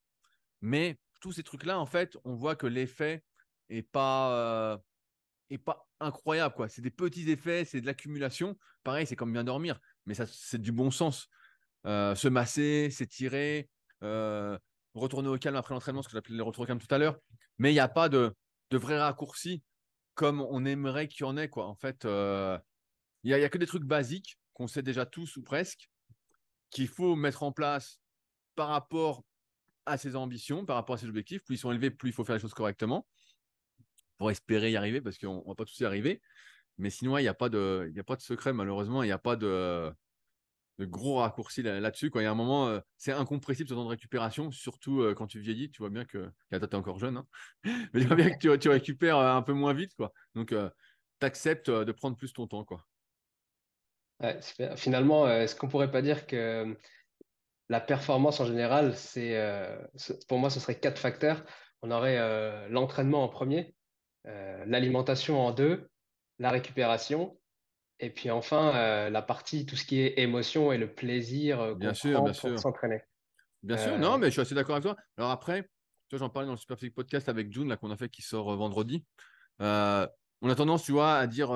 Mais 0.63 0.99
tous 1.21 1.33
ces 1.33 1.43
trucs-là, 1.43 1.79
en 1.79 1.87
fait, 1.87 2.17
on 2.25 2.35
voit 2.35 2.57
que 2.57 2.67
l'effet 2.67 3.23
est 3.69 3.83
pas 3.83 4.81
est 5.51 5.59
pas 5.59 5.89
incroyable. 6.01 6.55
quoi. 6.55 6.69
C'est 6.69 6.83
des 6.83 6.91
petits 6.91 7.31
effets, 7.31 7.65
c'est 7.65 7.81
de 7.81 7.87
l'accumulation. 7.87 8.57
Pareil, 8.83 9.07
c'est 9.07 9.17
comme 9.17 9.33
bien 9.33 9.45
dormir, 9.45 9.79
mais 10.07 10.15
c'est 10.15 10.61
du 10.61 10.73
bon 10.73 10.91
sens. 10.91 11.29
Euh, 11.87 12.15
se 12.15 12.29
masser, 12.29 12.91
s'étirer, 12.91 13.69
euh, 14.03 14.59
retourner 14.95 15.29
au 15.29 15.39
calme 15.39 15.57
après 15.57 15.75
l'entraînement, 15.75 16.03
ce 16.03 16.09
que 16.09 16.15
j'appelais 16.15 16.37
le 16.37 16.43
retour 16.43 16.65
au 16.65 16.67
calme 16.67 16.81
tout 16.81 16.93
à 16.93 16.99
l'heure. 16.99 17.19
Mais 17.59 17.71
il 17.71 17.75
n'y 17.75 17.81
a 17.81 17.89
pas 17.89 18.09
de, 18.09 18.35
de 18.71 18.79
vrais 18.79 18.99
raccourcis 18.99 19.63
comme 20.15 20.41
on 20.41 20.65
aimerait 20.65 21.09
qu'il 21.09 21.21
y 21.21 21.25
en 21.25 21.37
ait. 21.37 21.49
Quoi. 21.49 21.67
En 21.67 21.77
fait, 21.77 22.05
euh, 22.05 22.59
il 23.23 23.37
n'y 23.37 23.45
a, 23.45 23.49
que 23.49 23.59
des 23.59 23.67
trucs 23.67 23.85
basiques 23.85 24.39
qu'on 24.57 24.67
sait 24.69 24.83
déjà 24.83 25.05
tous 25.05 25.37
ou 25.37 25.43
presque, 25.43 25.91
qu'il 26.71 26.89
faut 26.89 27.15
mettre 27.15 27.43
en 27.43 27.53
place 27.53 28.01
par 28.55 28.69
rapport 28.69 29.23
à 29.85 29.99
ses 29.99 30.17
ambitions, 30.17 30.65
par 30.65 30.77
rapport 30.77 30.95
à 30.95 30.99
ses 30.99 31.09
objectifs. 31.09 31.45
Plus 31.45 31.57
ils 31.57 31.59
sont 31.59 31.73
élevés, 31.73 31.91
plus 31.91 32.09
il 32.09 32.13
faut 32.15 32.25
faire 32.25 32.37
les 32.37 32.41
choses 32.41 32.55
correctement 32.55 33.07
pour 34.17 34.31
espérer 34.31 34.71
y 34.71 34.77
arriver 34.77 35.03
parce 35.03 35.19
qu'on 35.19 35.43
ne 35.43 35.47
va 35.47 35.55
pas 35.55 35.67
tous 35.67 35.79
y 35.81 35.85
arriver. 35.85 36.23
Mais 36.79 36.89
sinon, 36.89 37.19
il 37.19 37.23
n'y 37.23 37.29
a, 37.29 37.35
pas 37.35 37.51
de, 37.51 37.93
a 37.95 38.03
pas 38.03 38.17
de 38.17 38.23
secret, 38.23 38.55
malheureusement. 38.55 39.03
Il 39.03 39.07
n'y 39.07 39.13
a 39.13 39.19
pas 39.19 39.37
de, 39.37 39.93
gros 40.81 41.17
raccourcis 41.17 41.63
là-dessus. 41.63 42.09
Quand 42.09 42.21
il 42.21 42.25
y 42.25 42.27
a 42.27 42.31
un 42.31 42.35
moment, 42.35 42.69
euh, 42.69 42.81
c'est 42.97 43.13
incompressible 43.13 43.69
ce 43.69 43.75
temps 43.75 43.85
de 43.85 43.91
récupération, 43.91 44.51
surtout 44.51 45.03
euh, 45.03 45.15
quand 45.15 45.27
tu 45.27 45.39
vieillis. 45.39 45.71
Tu 45.71 45.83
vois 45.83 45.91
bien 45.91 46.07
que. 46.07 46.31
tu 46.51 46.57
es 46.57 46.75
encore 46.75 46.99
jeune, 46.99 47.19
hein. 47.19 47.27
mais 47.93 48.01
tu 48.01 48.07
vois 48.07 48.17
bien 48.17 48.31
que 48.31 48.39
tu, 48.39 48.59
tu, 48.59 48.71
récupères 48.71 49.19
euh, 49.19 49.35
un 49.35 49.43
peu 49.43 49.53
moins 49.53 49.75
vite. 49.75 49.95
Quoi. 49.97 50.15
Donc, 50.35 50.49
tu 50.49 51.27
acceptes 51.27 51.71
de 51.71 51.93
prendre 51.93 52.17
plus 52.17 52.33
ton 52.33 52.47
temps. 52.47 52.65
Quoi. 52.65 52.83
Finalement, 54.77 55.29
est-ce 55.29 55.55
qu'on 55.55 55.69
pourrait 55.69 55.91
pas 55.91 56.03
dire 56.03 56.27
que 56.27 56.77
la 57.69 57.81
performance 57.81 58.41
en 58.41 58.45
général, 58.47 58.95
c'est 58.97 59.37
pour 60.29 60.39
moi, 60.39 60.51
ce 60.51 60.61
serait 60.61 60.79
quatre 60.79 60.99
facteurs. 60.99 61.45
On 61.83 61.91
aurait 61.91 62.69
l'entraînement 62.69 63.23
en 63.23 63.29
premier, 63.29 63.77
euh, 64.29 64.65
l'alimentation 64.67 65.47
en 65.47 65.53
deux, 65.53 65.89
la 66.41 66.51
récupération, 66.51 67.39
et 68.01 68.11
puis 68.11 68.31
enfin 68.31 68.75
euh, 68.75 69.09
la 69.09 69.23
partie, 69.23 69.67
tout 69.67 69.77
ce 69.77 69.85
qui 69.85 70.01
est 70.01 70.19
émotion 70.19 70.73
et 70.73 70.79
le 70.79 70.93
plaisir 70.93 71.61
euh, 71.61 71.75
bien 71.75 71.95
sûr, 71.95 72.21
bien 72.23 72.33
sûr. 72.33 72.59
s'entraîner. 72.59 73.03
Bien 73.63 73.77
sûr, 73.77 73.99
non, 73.99 74.19
mais 74.19 74.27
je 74.27 74.33
suis 74.33 74.41
assez 74.41 74.55
d'accord 74.55 74.75
avec 74.75 74.83
toi. 74.83 74.97
Alors 75.17 75.31
après, 75.31 75.69
j'en 76.13 76.29
parlais 76.29 76.47
dans 76.47 76.53
le 76.53 76.59
Superphysique 76.59 76.95
Podcast 76.95 77.29
avec 77.29 77.53
June, 77.53 77.69
là, 77.69 77.77
qu'on 77.77 77.91
a 77.91 77.97
fait, 77.97 78.09
qui 78.09 78.23
sort 78.23 78.55
vendredi. 78.57 79.05
on 79.61 79.65
a 79.65 80.55
tendance, 80.57 80.83
tu 80.83 80.93
vois, 80.93 81.15
à 81.15 81.27
dire 81.27 81.51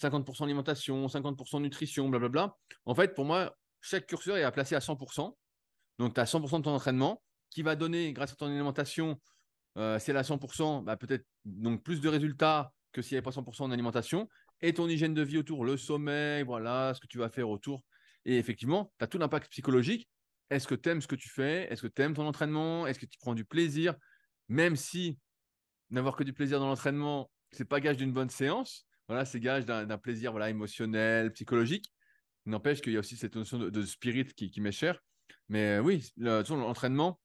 50% 0.00 0.44
alimentation, 0.44 1.06
50% 1.06 1.60
nutrition, 1.60 2.08
blablabla. 2.08 2.56
En 2.86 2.94
fait, 2.94 3.14
pour 3.14 3.24
moi, 3.24 3.56
chaque 3.80 4.06
curseur 4.06 4.36
est 4.36 4.44
à 4.44 4.52
placer 4.52 4.74
à 4.74 4.80
100%. 4.80 5.36
Donc, 5.98 6.14
tu 6.14 6.20
as 6.20 6.24
100% 6.24 6.58
de 6.58 6.64
ton 6.64 6.74
entraînement 6.74 7.22
qui 7.50 7.62
va 7.62 7.76
donner, 7.76 8.12
grâce 8.12 8.32
à 8.32 8.36
ton 8.36 8.46
alimentation, 8.46 9.20
euh, 9.76 9.98
si 9.98 10.10
elle 10.10 10.16
a 10.16 10.22
100%, 10.22 10.82
bah, 10.82 10.96
peut-être 10.96 11.26
donc 11.44 11.82
plus 11.82 12.00
de 12.00 12.08
résultats 12.08 12.72
que 12.92 13.02
s'il 13.02 13.14
n'y 13.14 13.18
avait 13.18 13.24
pas 13.24 13.30
100% 13.30 13.64
en 13.64 13.70
alimentation. 13.70 14.28
Et 14.60 14.72
ton 14.72 14.88
hygiène 14.88 15.14
de 15.14 15.22
vie 15.22 15.38
autour, 15.38 15.64
le 15.64 15.76
sommeil, 15.76 16.44
voilà, 16.44 16.94
ce 16.94 17.00
que 17.00 17.06
tu 17.06 17.18
vas 17.18 17.28
faire 17.28 17.48
autour. 17.48 17.82
Et 18.24 18.38
effectivement, 18.38 18.92
tu 18.98 19.04
as 19.04 19.08
tout 19.08 19.18
l'impact 19.18 19.50
psychologique. 19.50 20.08
Est-ce 20.50 20.68
que 20.68 20.74
tu 20.74 20.88
aimes 20.90 21.00
ce 21.00 21.08
que 21.08 21.16
tu 21.16 21.28
fais? 21.28 21.72
Est-ce 21.72 21.82
que 21.82 21.88
tu 21.88 22.02
aimes 22.02 22.14
ton 22.14 22.26
entraînement? 22.26 22.86
Est-ce 22.86 22.98
que 22.98 23.06
tu 23.06 23.18
prends 23.18 23.34
du 23.34 23.44
plaisir? 23.44 23.94
Même 24.48 24.76
si 24.76 25.18
n'avoir 25.90 26.14
que 26.14 26.24
du 26.24 26.32
plaisir 26.32 26.60
dans 26.60 26.68
l'entraînement, 26.68 27.30
c'est 27.50 27.64
pas 27.64 27.80
gage 27.80 27.96
d'une 27.96 28.12
bonne 28.12 28.30
séance. 28.30 28.86
Voilà, 29.12 29.26
c'est 29.26 29.40
gage 29.40 29.66
d'un 29.66 29.98
plaisir 29.98 30.30
voilà, 30.30 30.48
émotionnel, 30.48 31.34
psychologique. 31.34 31.92
N'empêche 32.46 32.80
qu'il 32.80 32.94
y 32.94 32.96
a 32.96 33.00
aussi 33.00 33.18
cette 33.18 33.36
notion 33.36 33.58
de, 33.58 33.82
spirit 33.84 34.24
qui, 34.24 34.50
qui 34.50 34.62
m'est 34.62 34.72
chère. 34.72 35.00
Mais 35.50 35.76
euh, 35.76 35.82
oui, 35.82 36.10
l'entraînement, 36.16 37.20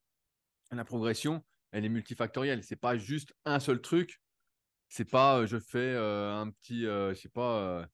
la 0.69 0.83
progression, 0.83 1.45
elle 1.71 1.85
est 1.85 1.89
multifactorielle. 1.89 2.61
C'est 2.61 2.75
pas 2.75 2.97
juste 2.97 3.33
un 3.45 3.61
seul 3.61 3.79
truc. 3.79 4.19
C'est 4.89 5.09
pas 5.09 5.39
euh, 5.39 5.47
je 5.47 5.59
fais 5.59 5.77
euh, 5.77 6.33
un 6.33 6.49
petit, 6.49 6.85
euh, 6.85 7.13
je 7.13 7.21
sais 7.21 7.29
pas, 7.29 7.87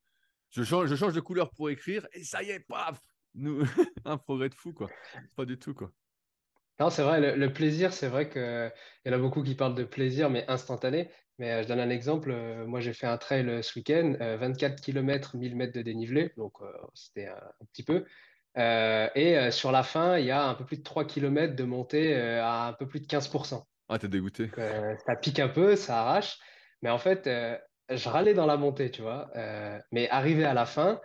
je 0.49 0.63
change, 0.63 0.87
je 0.87 0.95
change 0.95 1.13
de 1.13 1.21
couleur 1.21 1.51
pour 1.51 1.69
écrire 1.69 2.07
et 2.13 2.23
ça 2.23 2.41
y 2.41 2.49
est, 2.49 2.61
paf, 2.61 2.99
nous, 3.35 3.63
un 4.05 4.17
progrès 4.17 4.49
de 4.49 4.55
fou 4.55 4.73
quoi. 4.73 4.89
Pas 5.35 5.45
du 5.45 5.59
tout 5.59 5.75
quoi. 5.75 5.91
Non, 6.79 6.89
c'est 6.89 7.03
vrai, 7.03 7.35
le, 7.35 7.53
plaisir, 7.53 7.93
c'est 7.93 8.07
vrai 8.07 8.27
qu'il 8.27 8.71
y 9.05 9.09
en 9.09 9.13
a 9.13 9.19
beaucoup 9.19 9.43
qui 9.43 9.53
parlent 9.53 9.75
de 9.75 9.83
plaisir, 9.83 10.31
mais 10.31 10.43
instantané. 10.49 11.11
Mais 11.39 11.63
je 11.63 11.67
donne 11.67 11.79
un 11.79 11.89
exemple. 11.89 12.33
moi, 12.67 12.79
j'ai 12.79 12.93
fait 12.93 13.07
un 13.07 13.17
trail 13.17 13.63
ce 13.63 13.77
week-end, 13.77 14.15
24 14.19 14.81
km, 14.81 15.35
1000 15.35 15.55
mètres 15.55 15.73
de 15.73 15.81
dénivelé, 15.81 16.31
donc 16.37 16.53
c'était 16.93 17.27
un, 17.27 17.65
petit 17.71 17.83
peu. 17.83 18.05
Euh, 18.57 19.09
et 19.15 19.37
euh, 19.37 19.51
sur 19.51 19.71
la 19.71 19.83
fin, 19.83 20.17
il 20.17 20.25
y 20.25 20.31
a 20.31 20.45
un 20.45 20.53
peu 20.53 20.65
plus 20.65 20.77
de 20.77 20.83
3 20.83 21.05
km 21.05 21.55
de 21.55 21.63
montée 21.63 22.15
euh, 22.15 22.43
à 22.43 22.67
un 22.67 22.73
peu 22.73 22.87
plus 22.87 22.99
de 22.99 23.07
15%. 23.07 23.63
Ah, 23.89 23.99
t'es 23.99 24.07
dégoûté. 24.07 24.49
ça 25.05 25.15
pique 25.15 25.39
un 25.39 25.49
peu, 25.49 25.75
ça 25.75 26.01
arrache. 26.01 26.37
Mais 26.81 26.89
en 26.89 26.97
fait, 26.97 27.29
je 27.89 28.09
râlais 28.09 28.33
dans 28.33 28.45
la 28.45 28.57
montée, 28.57 28.91
tu 28.91 29.01
vois. 29.01 29.31
mais 29.91 30.09
arrivé 30.09 30.45
à 30.45 30.53
la 30.53 30.65
fin, 30.65 30.99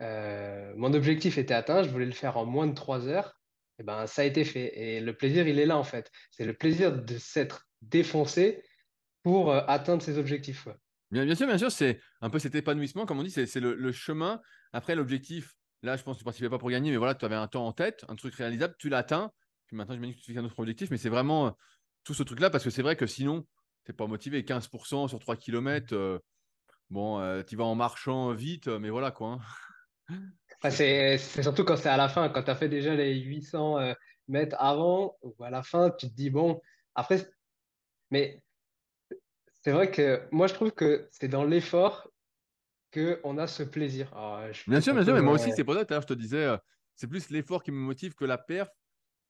mon 0.00 0.92
objectif 0.92 1.38
était 1.38 1.54
atteint, 1.54 1.82
je 1.82 1.88
voulais 1.88 2.06
le 2.06 2.12
faire 2.12 2.36
en 2.36 2.44
moins 2.44 2.66
de 2.66 2.74
trois 2.74 3.08
heures. 3.08 3.40
Et 3.78 3.82
eh 3.82 3.84
ben, 3.84 4.06
ça 4.06 4.22
a 4.22 4.24
été 4.24 4.44
fait. 4.44 4.72
Et 4.78 5.00
le 5.00 5.16
plaisir, 5.16 5.48
il 5.48 5.58
est 5.58 5.66
là, 5.66 5.76
en 5.76 5.82
fait. 5.82 6.08
C'est 6.30 6.44
le 6.44 6.54
plaisir 6.54 6.92
de 6.92 7.18
s'être 7.18 7.66
défoncé 7.82 8.62
pour 9.24 9.52
atteindre 9.52 10.02
ses 10.02 10.18
objectifs. 10.18 10.68
Bien, 11.10 11.24
bien 11.24 11.34
sûr, 11.34 11.46
bien 11.46 11.58
sûr, 11.58 11.72
c'est 11.72 12.00
un 12.20 12.30
peu 12.30 12.38
cet 12.38 12.54
épanouissement, 12.54 13.06
comme 13.06 13.18
on 13.18 13.22
dit, 13.22 13.30
c'est 13.30 13.56
le, 13.56 13.74
le, 13.74 13.92
chemin. 13.92 14.40
Après, 14.72 14.94
l'objectif, 14.94 15.56
là, 15.82 15.96
je 15.96 16.02
pense 16.02 16.16
que 16.16 16.18
tu 16.18 16.22
ne 16.22 16.26
participais 16.26 16.50
pas 16.50 16.58
pour 16.58 16.70
gagner, 16.70 16.90
mais 16.90 16.96
voilà, 16.98 17.14
tu 17.14 17.24
avais 17.24 17.34
un 17.34 17.48
temps 17.48 17.66
en 17.66 17.72
tête, 17.72 18.04
un 18.08 18.16
truc 18.16 18.34
réalisable, 18.34 18.74
tu 18.78 18.90
l'atteins. 18.90 19.32
Puis 19.66 19.76
maintenant, 19.76 19.96
dis 19.96 20.14
que 20.14 20.20
tu 20.20 20.32
fais 20.32 20.38
un 20.38 20.44
autre 20.44 20.58
objectif, 20.58 20.90
mais 20.90 20.98
c'est 20.98 21.08
vraiment 21.08 21.46
euh, 21.46 21.50
tout 22.04 22.12
ce 22.12 22.22
truc-là, 22.22 22.50
parce 22.50 22.64
que 22.64 22.70
c'est 22.70 22.82
vrai 22.82 22.96
que 22.96 23.06
sinon, 23.06 23.46
tu 23.84 23.90
n'es 23.90 23.96
pas 23.96 24.06
motivé. 24.06 24.42
15% 24.42 25.08
sur 25.08 25.18
3 25.18 25.36
km, 25.36 25.94
euh, 25.94 26.18
bon, 26.90 27.18
euh, 27.20 27.42
tu 27.42 27.56
vas 27.56 27.64
en 27.64 27.74
marchant 27.74 28.32
vite, 28.32 28.68
mais 28.68 28.90
voilà 28.90 29.10
quoi. 29.10 29.38
Hein. 30.08 30.70
c'est 30.70 31.16
surtout 31.18 31.64
quand 31.64 31.76
c'est 31.76 31.88
à 31.88 31.96
la 31.96 32.10
fin, 32.10 32.28
quand 32.28 32.42
tu 32.42 32.50
as 32.50 32.56
fait 32.56 32.68
déjà 32.68 32.94
les 32.94 33.14
800 33.20 33.94
mètres 34.28 34.56
avant, 34.58 35.16
ou 35.22 35.34
à 35.42 35.50
la 35.50 35.62
fin, 35.62 35.90
tu 35.90 36.10
te 36.10 36.14
dis, 36.14 36.28
bon, 36.28 36.60
après, 36.94 37.26
mais 38.10 38.43
c'est 39.64 39.72
vrai 39.72 39.90
que 39.90 40.20
moi, 40.30 40.46
je 40.46 40.52
trouve 40.52 40.72
que 40.72 41.08
c'est 41.10 41.28
dans 41.28 41.44
l'effort 41.44 42.10
qu'on 42.92 43.38
a 43.38 43.46
ce 43.46 43.62
plaisir. 43.62 44.10
Ah, 44.14 44.46
bien 44.66 44.80
sûr, 44.82 44.92
bien 44.92 45.04
sûr, 45.04 45.14
mais 45.14 45.22
moi 45.22 45.34
aussi, 45.34 45.50
c'est 45.56 45.64
pour 45.64 45.74
ça 45.74 45.86
que 45.86 45.94
je 45.94 46.06
te 46.06 46.12
disais, 46.12 46.44
euh, 46.44 46.56
c'est 46.94 47.06
plus 47.06 47.30
l'effort 47.30 47.62
qui 47.62 47.72
me 47.72 47.78
motive 47.78 48.14
que 48.14 48.26
la 48.26 48.36
perf. 48.36 48.68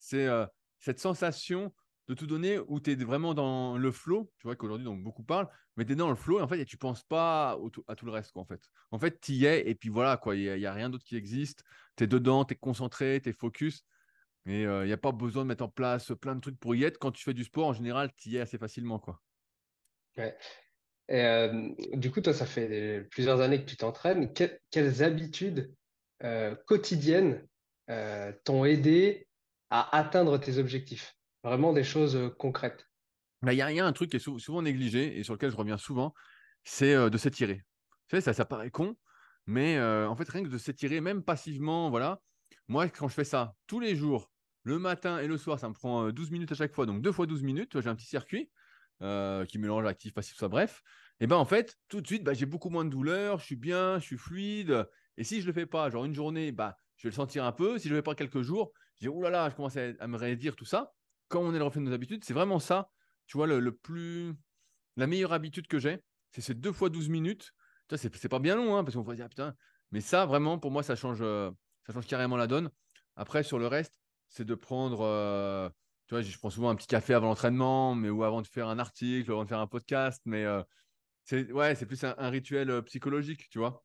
C'est 0.01 0.27
euh, 0.27 0.45
cette 0.81 0.99
sensation 0.99 1.73
de 2.09 2.15
tout 2.15 2.27
donner 2.27 2.59
où 2.59 2.81
tu 2.81 2.91
es 2.91 2.97
vraiment 2.97 3.33
dans 3.33 3.79
le 3.79 3.93
flow. 3.93 4.31
Tu 4.39 4.49
vois 4.49 4.57
qu'aujourd'hui, 4.57 4.85
donc 4.85 5.05
beaucoup 5.05 5.23
parlent, 5.23 5.49
mais 5.77 5.85
tu 5.85 5.93
es 5.93 5.95
dans 5.95 6.11
le 6.11 6.17
flow 6.17 6.41
et 6.41 6.43
en 6.43 6.49
fait, 6.49 6.61
et 6.61 6.65
tu 6.65 6.77
penses 6.77 7.05
pas 7.05 7.57
à 7.87 7.95
tout 7.95 8.05
le 8.05 8.11
reste. 8.11 8.33
Quoi, 8.33 8.43
en 8.43 8.47
fait, 8.47 8.61
en 8.91 8.99
fait 8.99 9.21
tu 9.21 9.33
y 9.33 9.47
es 9.47 9.69
et 9.69 9.77
puis 9.77 9.89
voilà, 9.89 10.17
quoi. 10.17 10.35
Il 10.35 10.59
n'y 10.59 10.67
a, 10.67 10.73
rien 10.73 10.91
d'autre 10.91 11.05
qui 11.05 11.17
existe. 11.17 11.63
Tu 11.97 12.05
es 12.05 12.07
dedans, 12.09 12.45
tu 12.45 12.55
es 12.55 12.57
concentré, 12.57 13.21
tu 13.23 13.31
es 13.31 13.33
focus. 13.33 13.85
Et 14.47 14.67
euh, 14.67 14.85
il 14.85 14.89
n'y 14.89 14.93
a 14.93 14.99
pas 14.99 15.13
besoin 15.13 15.45
de 15.45 15.49
mettre 15.49 15.65
en 15.65 15.69
place 15.69 16.13
plein 16.21 16.35
de 16.35 16.41
trucs 16.41 16.59
pour 16.59 16.75
y 16.75 16.83
être. 16.83 16.99
Quand 16.99 17.13
tu 17.13 17.23
fais 17.23 17.35
du 17.35 17.45
sport, 17.45 17.69
en 17.69 17.73
général, 17.73 18.11
tu 18.17 18.31
y 18.31 18.37
es 18.37 18.41
assez 18.41 18.59
facilement. 18.59 18.99
quoi. 18.99 19.23
Ouais. 20.17 20.37
Euh, 21.11 21.71
du 21.93 22.11
coup, 22.11 22.21
toi, 22.21 22.33
ça 22.33 22.47
fait 22.47 23.07
plusieurs 23.11 23.41
années 23.41 23.63
que 23.63 23.69
tu 23.69 23.77
t'entraînes. 23.77 24.33
quelles 24.71 25.03
habitudes 25.03 25.75
euh, 26.23 26.55
quotidiennes 26.67 27.47
euh, 27.91 28.33
t'ont 28.45 28.65
aidé 28.65 29.29
à 29.71 29.97
atteindre 29.97 30.39
tes 30.39 30.59
objectifs? 30.59 31.15
Vraiment 31.43 31.73
des 31.73 31.85
choses 31.85 32.33
concrètes. 32.39 32.87
Bah, 33.43 33.53
il 33.53 33.59
y, 33.59 33.63
a 33.63 33.87
un 33.87 33.93
truc 33.93 34.11
qui 34.11 34.17
est 34.17 34.39
souvent 34.39 34.63
négligé 34.63 35.19
et 35.19 35.25
sur 35.25 35.35
lequel 35.35 35.51
je 35.51 35.57
reviens 35.57 35.77
souvent, 35.77 36.15
c'est 36.63 36.95
de 37.11 37.19
s'étirer. 37.19 37.63
Tu 38.09 38.17
sais, 38.17 38.23
ça, 38.23 38.33
ça 38.33 38.47
paraît 38.47 38.71
con, 38.71 38.97
mais 39.47 39.79
en 39.79 40.17
fait, 40.17 40.27
rien 40.31 40.43
que 40.43 40.49
de 40.49 40.57
s'étirer, 40.57 41.03
même 41.03 41.23
passivement, 41.23 41.91
voilà. 41.91 42.23
Moi, 42.69 42.89
quand 42.89 43.09
je 43.09 43.15
fais 43.15 43.25
ça 43.25 43.55
tous 43.67 43.81
les 43.81 43.95
jours, 43.95 44.33
le 44.63 44.79
matin 44.79 45.19
et 45.19 45.27
le 45.27 45.37
soir, 45.37 45.59
ça 45.59 45.69
me 45.69 45.75
prend 45.75 46.11
12 46.11 46.31
minutes 46.31 46.53
à 46.53 46.55
chaque 46.55 46.73
fois, 46.73 46.87
donc 46.87 47.03
deux 47.03 47.13
fois 47.13 47.27
12 47.27 47.43
minutes. 47.43 47.79
J'ai 47.83 47.91
un 47.91 47.95
petit 47.95 48.07
circuit. 48.07 48.51
Euh, 49.03 49.45
qui 49.45 49.59
mélange 49.59 49.85
actif, 49.87 50.15
passif, 50.15 50.37
ça 50.37 50.47
bref, 50.47 50.83
et 51.21 51.27
ben 51.27 51.37
en 51.37 51.45
fait, 51.45 51.79
tout 51.89 52.01
de 52.01 52.07
suite, 52.07 52.25
bah, 52.25 52.35
j'ai 52.35 52.47
beaucoup 52.47 52.71
moins 52.71 52.85
de 52.85 52.91
douleur, 52.91 53.39
je 53.39 53.45
suis 53.45 53.57
bien, 53.57 53.99
je 53.99 54.05
suis 54.05 54.17
fluide. 54.17 54.89
Et 55.17 55.25
si 55.25 55.41
je 55.41 55.47
le 55.47 55.53
fais 55.53 55.67
pas, 55.67 55.91
genre 55.91 56.05
une 56.05 56.15
journée, 56.15 56.53
bah, 56.53 56.77
je 56.97 57.05
vais 57.07 57.11
le 57.11 57.15
sentir 57.15 57.45
un 57.45 57.53
peu. 57.53 57.79
Si 57.79 57.89
je 57.89 57.95
le 57.95 58.01
fais 58.01 58.03
pas 58.03 58.15
quelques 58.15 58.43
jours, 58.43 58.73
je 58.95 59.01
dis, 59.01 59.09
oh 59.09 59.21
là 59.23 59.31
là, 59.31 59.51
je 59.51 59.55
commence 59.55 59.77
à, 59.77 60.07
me 60.07 60.17
rédire 60.17 60.57
tout 60.57 60.65
ça. 60.65 60.93
Quand 61.29 61.41
on 61.41 61.55
est 61.55 61.59
le 61.59 61.65
reflet 61.65 61.81
de 61.81 61.87
nos 61.87 61.93
habitudes, 61.93 62.25
c'est 62.25 62.35
vraiment 62.35 62.59
ça, 62.59 62.91
tu 63.27 63.37
vois, 63.37 63.47
le, 63.47 63.73
plus. 63.73 64.35
La 64.97 65.07
meilleure 65.07 65.33
habitude 65.33 65.67
que 65.67 65.79
j'ai, 65.79 66.03
c'est 66.31 66.41
ces 66.41 66.55
deux 66.55 66.73
fois 66.73 66.89
12 66.89 67.09
minutes. 67.09 67.53
C'est, 67.97 68.15
c'est 68.17 68.29
pas 68.29 68.39
bien 68.39 68.57
long, 68.57 68.77
hein, 68.77 68.85
parce 68.85 68.97
qu'on 68.97 69.03
va 69.03 69.15
dire, 69.15 69.29
putain. 69.29 69.55
Mais 69.93 70.01
ça, 70.01 70.27
vraiment, 70.27 70.59
pour 70.59 70.71
moi, 70.71 70.83
ça 70.83 70.97
change, 70.97 71.19
euh, 71.21 71.51
ça 71.87 71.93
change 71.93 72.07
carrément 72.07 72.37
la 72.37 72.47
donne. 72.47 72.71
Après, 73.17 73.43
sur 73.43 73.59
le 73.59 73.67
reste, 73.67 73.95
c'est 74.29 74.45
de 74.45 74.55
prendre. 74.55 75.01
Euh, 75.03 75.69
tu 76.07 76.15
vois, 76.15 76.23
je 76.23 76.39
prends 76.39 76.51
souvent 76.51 76.69
un 76.69 76.75
petit 76.75 76.87
café 76.87 77.15
avant 77.15 77.29
l'entraînement, 77.29 77.95
mais 77.95 78.11
ou 78.11 78.25
avant 78.25 78.43
de 78.43 78.47
faire 78.47 78.69
un 78.69 78.79
article, 78.79 79.31
ou 79.31 79.35
avant 79.35 79.45
de 79.45 79.49
faire 79.49 79.61
un 79.61 79.67
podcast, 79.67 80.21
mais 80.27 80.45
euh, 80.45 80.63
c'est 81.25 81.51
ouais, 81.51 81.75
c'est 81.75 81.87
plus 81.87 82.05
un, 82.05 82.15
rituel 82.29 82.71
euh, 82.71 82.83
psychologique, 82.83 83.49
tu 83.49 83.59
vois. 83.59 83.83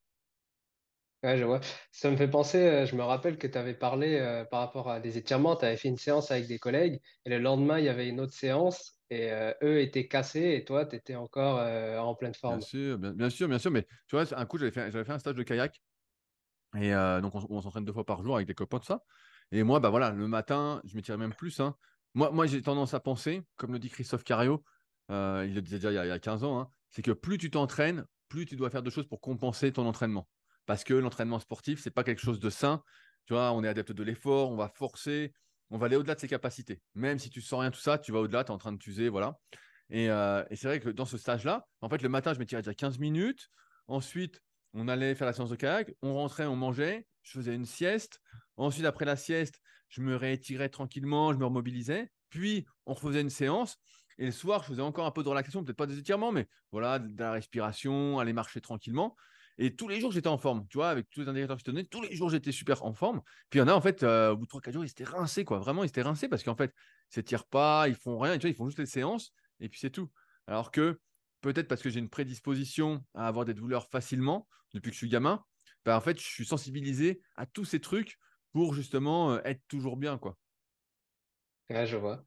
Ouais, 1.23 1.37
je 1.37 1.43
vois. 1.43 1.59
Ça 1.91 2.09
me 2.11 2.17
fait 2.17 2.29
penser, 2.29 2.57
euh, 2.57 2.85
je 2.85 2.95
me 2.95 3.03
rappelle 3.03 3.37
que 3.37 3.47
tu 3.47 3.57
avais 3.57 3.73
parlé 3.73 4.45
par 4.51 4.59
rapport 4.61 4.89
à 4.89 4.99
des 4.99 5.17
étirements, 5.17 5.55
tu 5.55 5.65
avais 5.65 5.77
fait 5.77 5.87
une 5.87 5.97
séance 5.97 6.31
avec 6.31 6.47
des 6.47 6.59
collègues, 6.59 6.99
et 7.25 7.29
le 7.29 7.39
lendemain, 7.39 7.79
il 7.79 7.85
y 7.85 7.89
avait 7.89 8.09
une 8.09 8.19
autre 8.19 8.33
séance, 8.33 8.99
et 9.09 9.31
eux 9.63 9.79
étaient 9.79 10.07
cassés, 10.07 10.55
et 10.55 10.65
toi, 10.65 10.85
tu 10.85 10.95
étais 10.97 11.15
encore 11.15 11.59
en 11.59 12.15
pleine 12.15 12.33
forme. 12.33 12.59
Bien 12.59 12.67
sûr, 12.67 12.97
bien, 12.97 13.29
sûr, 13.29 13.47
bien 13.47 13.59
sûr, 13.59 13.71
mais 13.71 13.83
tu 14.07 14.15
vois, 14.15 14.25
un 14.33 14.45
coup, 14.45 14.57
j'avais 14.57 14.71
fait, 14.71 14.91
fait 14.91 15.11
un 15.11 15.19
stage 15.19 15.35
de 15.35 15.43
kayak, 15.43 15.81
et 16.77 16.91
donc 17.21 17.35
on, 17.35 17.61
s'entraîne 17.61 17.83
deux 17.85 17.93
fois 17.93 18.05
par 18.05 18.23
jour 18.23 18.35
avec 18.35 18.47
des 18.47 18.55
copains, 18.55 18.79
tout 18.79 18.85
ça. 18.85 19.03
Et 19.51 19.63
moi, 19.63 19.79
bah 19.79 19.89
voilà, 19.89 20.11
le 20.11 20.27
matin, 20.27 20.81
je 20.85 20.95
m'étirais 20.95 21.17
même 21.17 21.33
plus. 21.33 21.59
Hein. 21.59 21.75
Moi, 22.15 22.47
j'ai 22.47 22.61
tendance 22.61 22.93
à 22.93 22.99
penser, 22.99 23.43
comme 23.55 23.71
le 23.71 23.79
dit 23.79 23.89
Christophe 23.89 24.23
Cario, 24.23 24.63
euh, 25.11 25.45
il 25.47 25.53
le 25.53 25.61
disait 25.61 25.77
déjà 25.77 25.91
il 25.91 26.07
y 26.07 26.11
a, 26.11 26.19
15 26.19 26.43
ans, 26.43 26.59
hein, 26.59 26.71
c'est 26.89 27.01
que 27.01 27.11
plus 27.11 27.37
tu 27.37 27.51
t'entraînes, 27.51 28.05
plus 28.27 28.45
tu 28.45 28.55
dois 28.55 28.69
faire 28.69 28.83
de 28.83 28.89
choses 28.89 29.07
pour 29.07 29.21
compenser 29.21 29.71
ton 29.71 29.85
entraînement. 29.85 30.27
Parce 30.65 30.83
que 30.83 30.93
l'entraînement 30.93 31.39
sportif, 31.39 31.81
c'est 31.81 31.91
pas 31.91 32.03
quelque 32.03 32.21
chose 32.21 32.39
de 32.39 32.49
sain. 32.49 32.83
Tu 33.25 33.33
vois, 33.33 33.51
on 33.53 33.63
est 33.63 33.67
adepte 33.67 33.91
de 33.91 34.03
l'effort, 34.03 34.51
on 34.51 34.55
va 34.55 34.69
forcer, 34.69 35.33
on 35.69 35.77
va 35.77 35.85
aller 35.87 35.95
au-delà 35.95 36.15
de 36.15 36.19
ses 36.19 36.27
capacités. 36.27 36.81
Même 36.95 37.19
si 37.19 37.29
tu 37.29 37.41
sens 37.41 37.61
rien, 37.61 37.71
tout 37.71 37.79
ça, 37.79 37.97
tu 37.97 38.11
vas 38.11 38.19
au-delà, 38.19 38.43
tu 38.43 38.49
es 38.49 38.53
en 38.53 38.57
train 38.57 38.71
de 38.71 38.77
t'user, 38.77 39.09
voilà. 39.09 39.37
Et, 39.89 40.09
euh, 40.09 40.43
et 40.49 40.55
c'est 40.55 40.67
vrai 40.67 40.79
que 40.79 40.89
dans 40.89 41.05
ce 41.05 41.17
stage-là, 41.17 41.67
en 41.81 41.89
fait, 41.89 42.01
le 42.01 42.09
matin, 42.09 42.33
je 42.33 42.39
m'étirais 42.39 42.61
déjà 42.61 42.73
15 42.73 42.99
minutes. 42.99 43.49
Ensuite, 43.87 44.41
on 44.73 44.87
allait 44.87 45.15
faire 45.15 45.25
la 45.25 45.33
séance 45.33 45.49
de 45.49 45.55
kayak, 45.55 45.93
on 46.01 46.13
rentrait, 46.13 46.45
on 46.45 46.55
mangeait, 46.55 47.07
je 47.29 47.39
faisais 47.39 47.55
une 47.55 47.65
sieste. 47.65 48.19
Ensuite, 48.57 48.85
après 48.85 49.05
la 49.05 49.15
sieste, 49.15 49.61
je 49.89 50.01
me 50.01 50.15
réétirais 50.15 50.69
tranquillement, 50.69 51.33
je 51.33 51.37
me 51.37 51.45
remobilisais. 51.45 52.11
Puis, 52.29 52.65
on 52.85 52.93
refaisait 52.93 53.21
une 53.21 53.29
séance. 53.29 53.77
Et 54.17 54.25
le 54.25 54.31
soir, 54.31 54.63
je 54.63 54.69
faisais 54.69 54.81
encore 54.81 55.05
un 55.05 55.11
peu 55.11 55.23
de 55.23 55.29
relaxation, 55.29 55.63
peut-être 55.63 55.77
pas 55.77 55.85
des 55.85 55.97
étirements, 55.97 56.31
mais 56.31 56.47
voilà, 56.71 56.99
de 56.99 57.17
la 57.17 57.31
respiration, 57.31 58.19
aller 58.19 58.33
marcher 58.33 58.61
tranquillement. 58.61 59.15
Et 59.57 59.75
tous 59.75 59.87
les 59.87 59.99
jours, 59.99 60.11
j'étais 60.11 60.27
en 60.27 60.37
forme, 60.37 60.65
tu 60.69 60.77
vois, 60.77 60.89
avec 60.89 61.09
tous 61.09 61.21
les 61.21 61.27
indicateurs 61.27 61.57
que 61.57 61.61
je 61.61 61.65
te 61.65 61.71
donnais, 61.71 61.83
tous 61.83 62.01
les 62.01 62.15
jours, 62.15 62.29
j'étais 62.29 62.51
super 62.51 62.83
en 62.85 62.93
forme. 62.93 63.21
Puis 63.49 63.59
il 63.59 63.61
y 63.61 63.63
en 63.63 63.67
a, 63.67 63.73
en 63.73 63.81
fait, 63.81 64.03
euh, 64.03 64.31
au 64.31 64.37
bout 64.37 64.45
de 64.45 64.49
3-4 64.49 64.73
jours, 64.73 64.85
ils 64.85 64.89
étaient 64.89 65.03
rincés, 65.03 65.43
quoi. 65.43 65.59
Vraiment, 65.59 65.83
ils 65.83 65.87
étaient 65.87 66.01
rincés 66.01 66.29
parce 66.29 66.43
qu'en 66.43 66.55
fait, 66.55 66.73
ils 67.11 67.15
s'étirent 67.15 67.45
pas, 67.45 67.87
ils 67.87 67.95
font 67.95 68.17
rien, 68.19 68.35
ils 68.35 68.55
font 68.55 68.65
juste 68.67 68.79
les 68.79 68.85
séances 68.85 69.33
et 69.59 69.69
puis 69.69 69.79
c'est 69.79 69.89
tout. 69.89 70.09
Alors 70.47 70.71
que 70.71 70.99
peut-être 71.41 71.67
parce 71.67 71.81
que 71.81 71.89
j'ai 71.89 71.99
une 71.99 72.09
prédisposition 72.09 73.03
à 73.13 73.27
avoir 73.27 73.45
des 73.45 73.53
douleurs 73.53 73.87
facilement 73.89 74.47
depuis 74.73 74.91
que 74.91 74.93
je 74.93 74.99
suis 74.99 75.09
gamin, 75.09 75.43
bah, 75.89 75.97
en 75.97 76.01
fait, 76.01 76.19
je 76.19 76.23
suis 76.27 76.45
sensibilisé 76.45 77.19
à 77.35 77.47
tous 77.47 77.65
ces 77.65 77.79
trucs 77.81 78.19
pour 78.51 78.75
justement 78.75 79.31
euh, 79.33 79.39
être 79.43 79.63
toujours 79.67 79.97
bien, 79.97 80.19
quoi. 80.19 80.37
Ouais, 81.71 81.87
je 81.87 81.97
vois. 81.97 82.23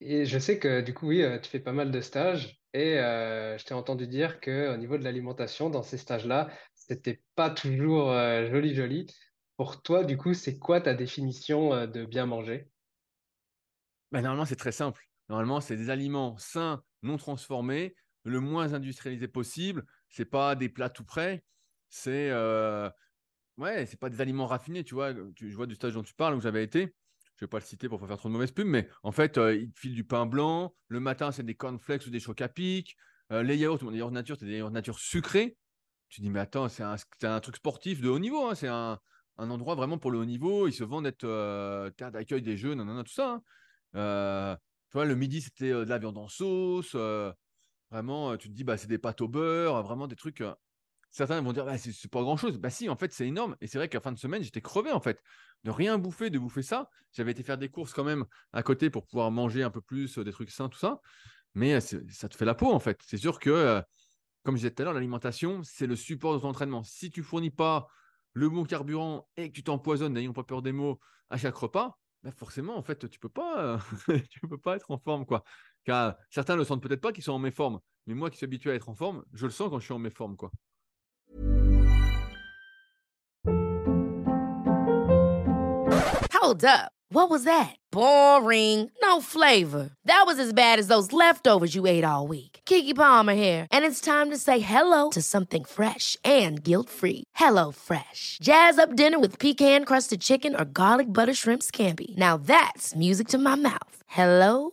et 0.00 0.26
je 0.26 0.38
sais 0.38 0.58
que 0.58 0.80
du 0.80 0.94
coup, 0.94 1.08
oui, 1.08 1.22
euh, 1.22 1.38
tu 1.38 1.48
fais 1.48 1.60
pas 1.60 1.72
mal 1.72 1.90
de 1.92 2.00
stages 2.00 2.60
et 2.72 2.96
je 2.96 3.64
t'ai 3.64 3.74
entendu 3.74 4.08
dire 4.08 4.40
qu'au 4.40 4.76
niveau 4.76 4.98
de 4.98 5.04
l'alimentation, 5.04 5.70
dans 5.70 5.84
ces 5.84 5.96
stages-là, 5.96 6.50
c'était 6.74 7.22
pas 7.36 7.50
toujours 7.50 8.12
joli, 8.50 8.74
joli. 8.74 9.06
Pour 9.56 9.80
toi, 9.80 10.02
du 10.02 10.16
coup, 10.16 10.34
c'est 10.34 10.58
quoi 10.58 10.80
ta 10.80 10.92
définition 10.94 11.86
de 11.86 12.04
bien 12.04 12.26
manger? 12.26 12.68
Bah, 14.10 14.20
normalement, 14.22 14.44
c'est 14.44 14.56
très 14.56 14.72
simple. 14.72 15.04
Normalement, 15.28 15.60
c'est 15.60 15.76
des 15.76 15.90
aliments 15.90 16.36
sains, 16.36 16.82
non 17.02 17.16
transformés, 17.16 17.94
le 18.24 18.40
moins 18.40 18.74
industrialisés 18.74 19.28
possible. 19.28 19.84
C'est 20.14 20.24
pas 20.24 20.54
des 20.54 20.68
plats 20.68 20.90
tout 20.90 21.04
prêts. 21.04 21.44
C'est 21.88 22.30
Ouais, 23.56 23.86
c'est 23.86 23.98
pas 23.98 24.10
des 24.10 24.20
aliments 24.20 24.46
raffinés, 24.46 24.82
tu 24.82 24.94
vois. 24.94 25.12
Je 25.12 25.54
vois 25.54 25.66
du 25.66 25.74
stage 25.74 25.94
dont 25.94 26.02
tu 26.02 26.14
parles 26.14 26.34
où 26.34 26.40
j'avais 26.40 26.64
été. 26.64 26.94
Je 27.36 27.44
vais 27.44 27.48
pas 27.48 27.58
le 27.58 27.64
citer 27.64 27.88
pour 27.88 28.00
pas 28.00 28.06
faire 28.06 28.16
trop 28.16 28.28
de 28.28 28.32
mauvaise 28.32 28.52
pub, 28.52 28.66
mais 28.66 28.88
en 29.02 29.12
fait, 29.12 29.38
euh, 29.38 29.54
ils 29.54 29.72
te 29.72 29.80
filent 29.80 29.94
du 29.94 30.04
pain 30.04 30.26
blanc. 30.26 30.74
Le 30.88 31.00
matin, 31.00 31.32
c'est 31.32 31.42
des 31.42 31.54
cornflakes 31.54 32.06
ou 32.06 32.10
des 32.10 32.20
chocs 32.20 32.40
à 32.40 32.48
pic. 32.48 32.96
Euh, 33.32 33.42
les 33.42 33.56
yaourts, 33.56 33.90
les 33.90 33.98
yaourts 33.98 34.12
nature, 34.12 34.36
c'est 34.38 34.46
des 34.46 34.58
yaourts 34.58 34.70
nature 34.70 34.98
sucrés. 34.98 35.56
Tu 36.08 36.20
dis, 36.20 36.30
mais 36.30 36.40
attends, 36.40 36.68
c'est 36.68 36.82
un, 36.82 36.96
un, 37.22 37.40
truc 37.40 37.56
sportif 37.56 38.00
de 38.00 38.08
haut 38.08 38.18
niveau. 38.18 38.46
Hein. 38.46 38.54
C'est 38.54 38.68
un, 38.68 38.98
un, 39.38 39.50
endroit 39.50 39.74
vraiment 39.74 39.98
pour 39.98 40.10
le 40.10 40.18
haut 40.18 40.24
niveau. 40.24 40.68
Ils 40.68 40.72
se 40.72 40.84
vendent 40.84 41.04
d'être 41.04 41.24
euh, 41.24 41.90
terre 41.90 42.12
d'accueil 42.12 42.42
des 42.42 42.56
jeux, 42.56 42.74
non, 42.74 43.02
tout 43.02 43.12
ça. 43.12 43.40
Hein. 43.94 44.56
tu 44.90 44.92
vois, 44.92 45.04
le 45.04 45.14
midi, 45.16 45.40
c'était 45.42 45.70
de 45.70 45.88
la 45.88 45.98
viande 45.98 46.18
en 46.18 46.28
sauce. 46.28 46.94
Vraiment, 47.94 48.36
tu 48.36 48.48
te 48.48 48.54
dis, 48.54 48.64
bah, 48.64 48.76
c'est 48.76 48.88
des 48.88 48.98
pâtes 48.98 49.20
au 49.20 49.28
beurre, 49.28 49.82
vraiment 49.82 50.06
des 50.06 50.16
trucs 50.16 50.42
certains 51.14 51.40
vont 51.40 51.52
dire 51.52 51.64
bah, 51.64 51.78
c'est 51.78 52.10
pas 52.10 52.22
grand 52.22 52.36
chose. 52.36 52.58
Bah 52.58 52.70
si, 52.70 52.88
en 52.88 52.96
fait, 52.96 53.12
c'est 53.12 53.26
énorme. 53.26 53.56
Et 53.60 53.68
c'est 53.68 53.78
vrai 53.78 53.88
qu'à 53.88 54.00
fin 54.00 54.10
de 54.10 54.18
semaine, 54.18 54.42
j'étais 54.42 54.60
crevé 54.60 54.90
en 54.90 55.00
fait. 55.00 55.22
De 55.62 55.70
rien 55.70 55.96
bouffer, 55.96 56.28
de 56.28 56.38
bouffer 56.38 56.62
ça. 56.62 56.90
J'avais 57.12 57.30
été 57.30 57.42
faire 57.44 57.56
des 57.56 57.68
courses 57.68 57.92
quand 57.94 58.02
même 58.04 58.24
à 58.52 58.62
côté 58.64 58.90
pour 58.90 59.06
pouvoir 59.06 59.30
manger 59.30 59.62
un 59.62 59.70
peu 59.70 59.80
plus, 59.80 60.18
euh, 60.18 60.24
des 60.24 60.32
trucs 60.32 60.50
sains, 60.50 60.68
tout 60.68 60.78
ça. 60.78 61.00
Mais 61.54 61.74
euh, 61.74 61.80
ça 61.80 62.28
te 62.28 62.36
fait 62.36 62.44
la 62.44 62.54
peau 62.54 62.72
en 62.72 62.80
fait. 62.80 63.00
C'est 63.06 63.16
sûr 63.16 63.38
que, 63.38 63.48
euh, 63.50 63.80
comme 64.42 64.56
je 64.56 64.62
disais 64.62 64.72
tout 64.72 64.82
à 64.82 64.86
l'heure, 64.86 64.94
l'alimentation, 64.94 65.62
c'est 65.62 65.86
le 65.86 65.94
support 65.94 66.34
de 66.34 66.40
ton 66.40 66.48
entraînement. 66.48 66.82
Si 66.82 67.10
tu 67.10 67.22
fournis 67.22 67.50
pas 67.50 67.86
le 68.32 68.48
bon 68.48 68.64
carburant 68.64 69.28
et 69.36 69.50
que 69.50 69.54
tu 69.54 69.62
t'empoisonnes, 69.62 70.14
n'ayons 70.14 70.32
pas 70.32 70.42
peur 70.42 70.62
des 70.62 70.72
mots, 70.72 70.98
à 71.30 71.36
chaque 71.38 71.54
repas, 71.54 72.00
bah 72.24 72.32
forcément, 72.32 72.76
en 72.76 72.82
fait, 72.82 73.08
tu 73.08 73.20
peux 73.20 73.28
pas, 73.28 73.78
tu 74.30 74.40
peux 74.40 74.58
pas 74.58 74.74
être 74.74 74.90
en 74.90 74.98
forme, 74.98 75.24
quoi. 75.26 75.44
Car 75.84 76.16
certains 76.30 76.56
le 76.56 76.64
sentent 76.64 76.82
peut-être 76.82 77.00
pas 77.00 77.12
qu'ils 77.12 77.24
sont 77.24 77.32
en 77.32 77.38
méforme, 77.38 77.80
mais 78.06 78.14
moi 78.14 78.30
qui 78.30 78.36
suis 78.38 78.44
habitué 78.44 78.70
à 78.70 78.74
être 78.74 78.88
en 78.88 78.94
forme, 78.94 79.24
je 79.32 79.44
le 79.44 79.52
sens 79.52 79.70
quand 79.70 79.78
je 79.78 79.84
suis 79.84 79.94
en 79.94 79.98
méforme. 79.98 80.36
Quoi. 80.36 80.50
Hold 86.32 86.64
up, 86.64 86.92
what 87.10 87.30
was 87.30 87.44
that? 87.44 87.76
Boring, 87.90 88.90
no 89.02 89.20
flavor. 89.20 89.90
That 90.04 90.24
was 90.26 90.38
as 90.38 90.52
bad 90.52 90.78
as 90.78 90.88
those 90.88 91.12
leftovers 91.12 91.74
you 91.74 91.86
ate 91.86 92.04
all 92.04 92.26
week. 92.26 92.60
Kiki 92.66 92.92
Palmer 92.92 93.34
here, 93.34 93.66
and 93.70 93.84
it's 93.84 94.00
time 94.00 94.30
to 94.30 94.38
say 94.38 94.58
hello 94.58 95.10
to 95.10 95.22
something 95.22 95.64
fresh 95.64 96.16
and 96.24 96.62
guilt 96.62 96.88
free. 96.90 97.24
Hello, 97.34 97.70
Fresh. 97.70 98.38
Jazz 98.42 98.78
up 98.78 98.96
dinner 98.96 99.18
with 99.18 99.38
pecan 99.38 99.84
crusted 99.84 100.20
chicken 100.20 100.58
or 100.58 100.64
garlic 100.64 101.12
butter 101.12 101.34
shrimp 101.34 101.62
scampi. 101.62 102.16
Now 102.16 102.36
that's 102.36 102.94
music 102.94 103.28
to 103.28 103.38
my 103.38 103.54
mouth. 103.54 104.02
Hello? 104.06 104.72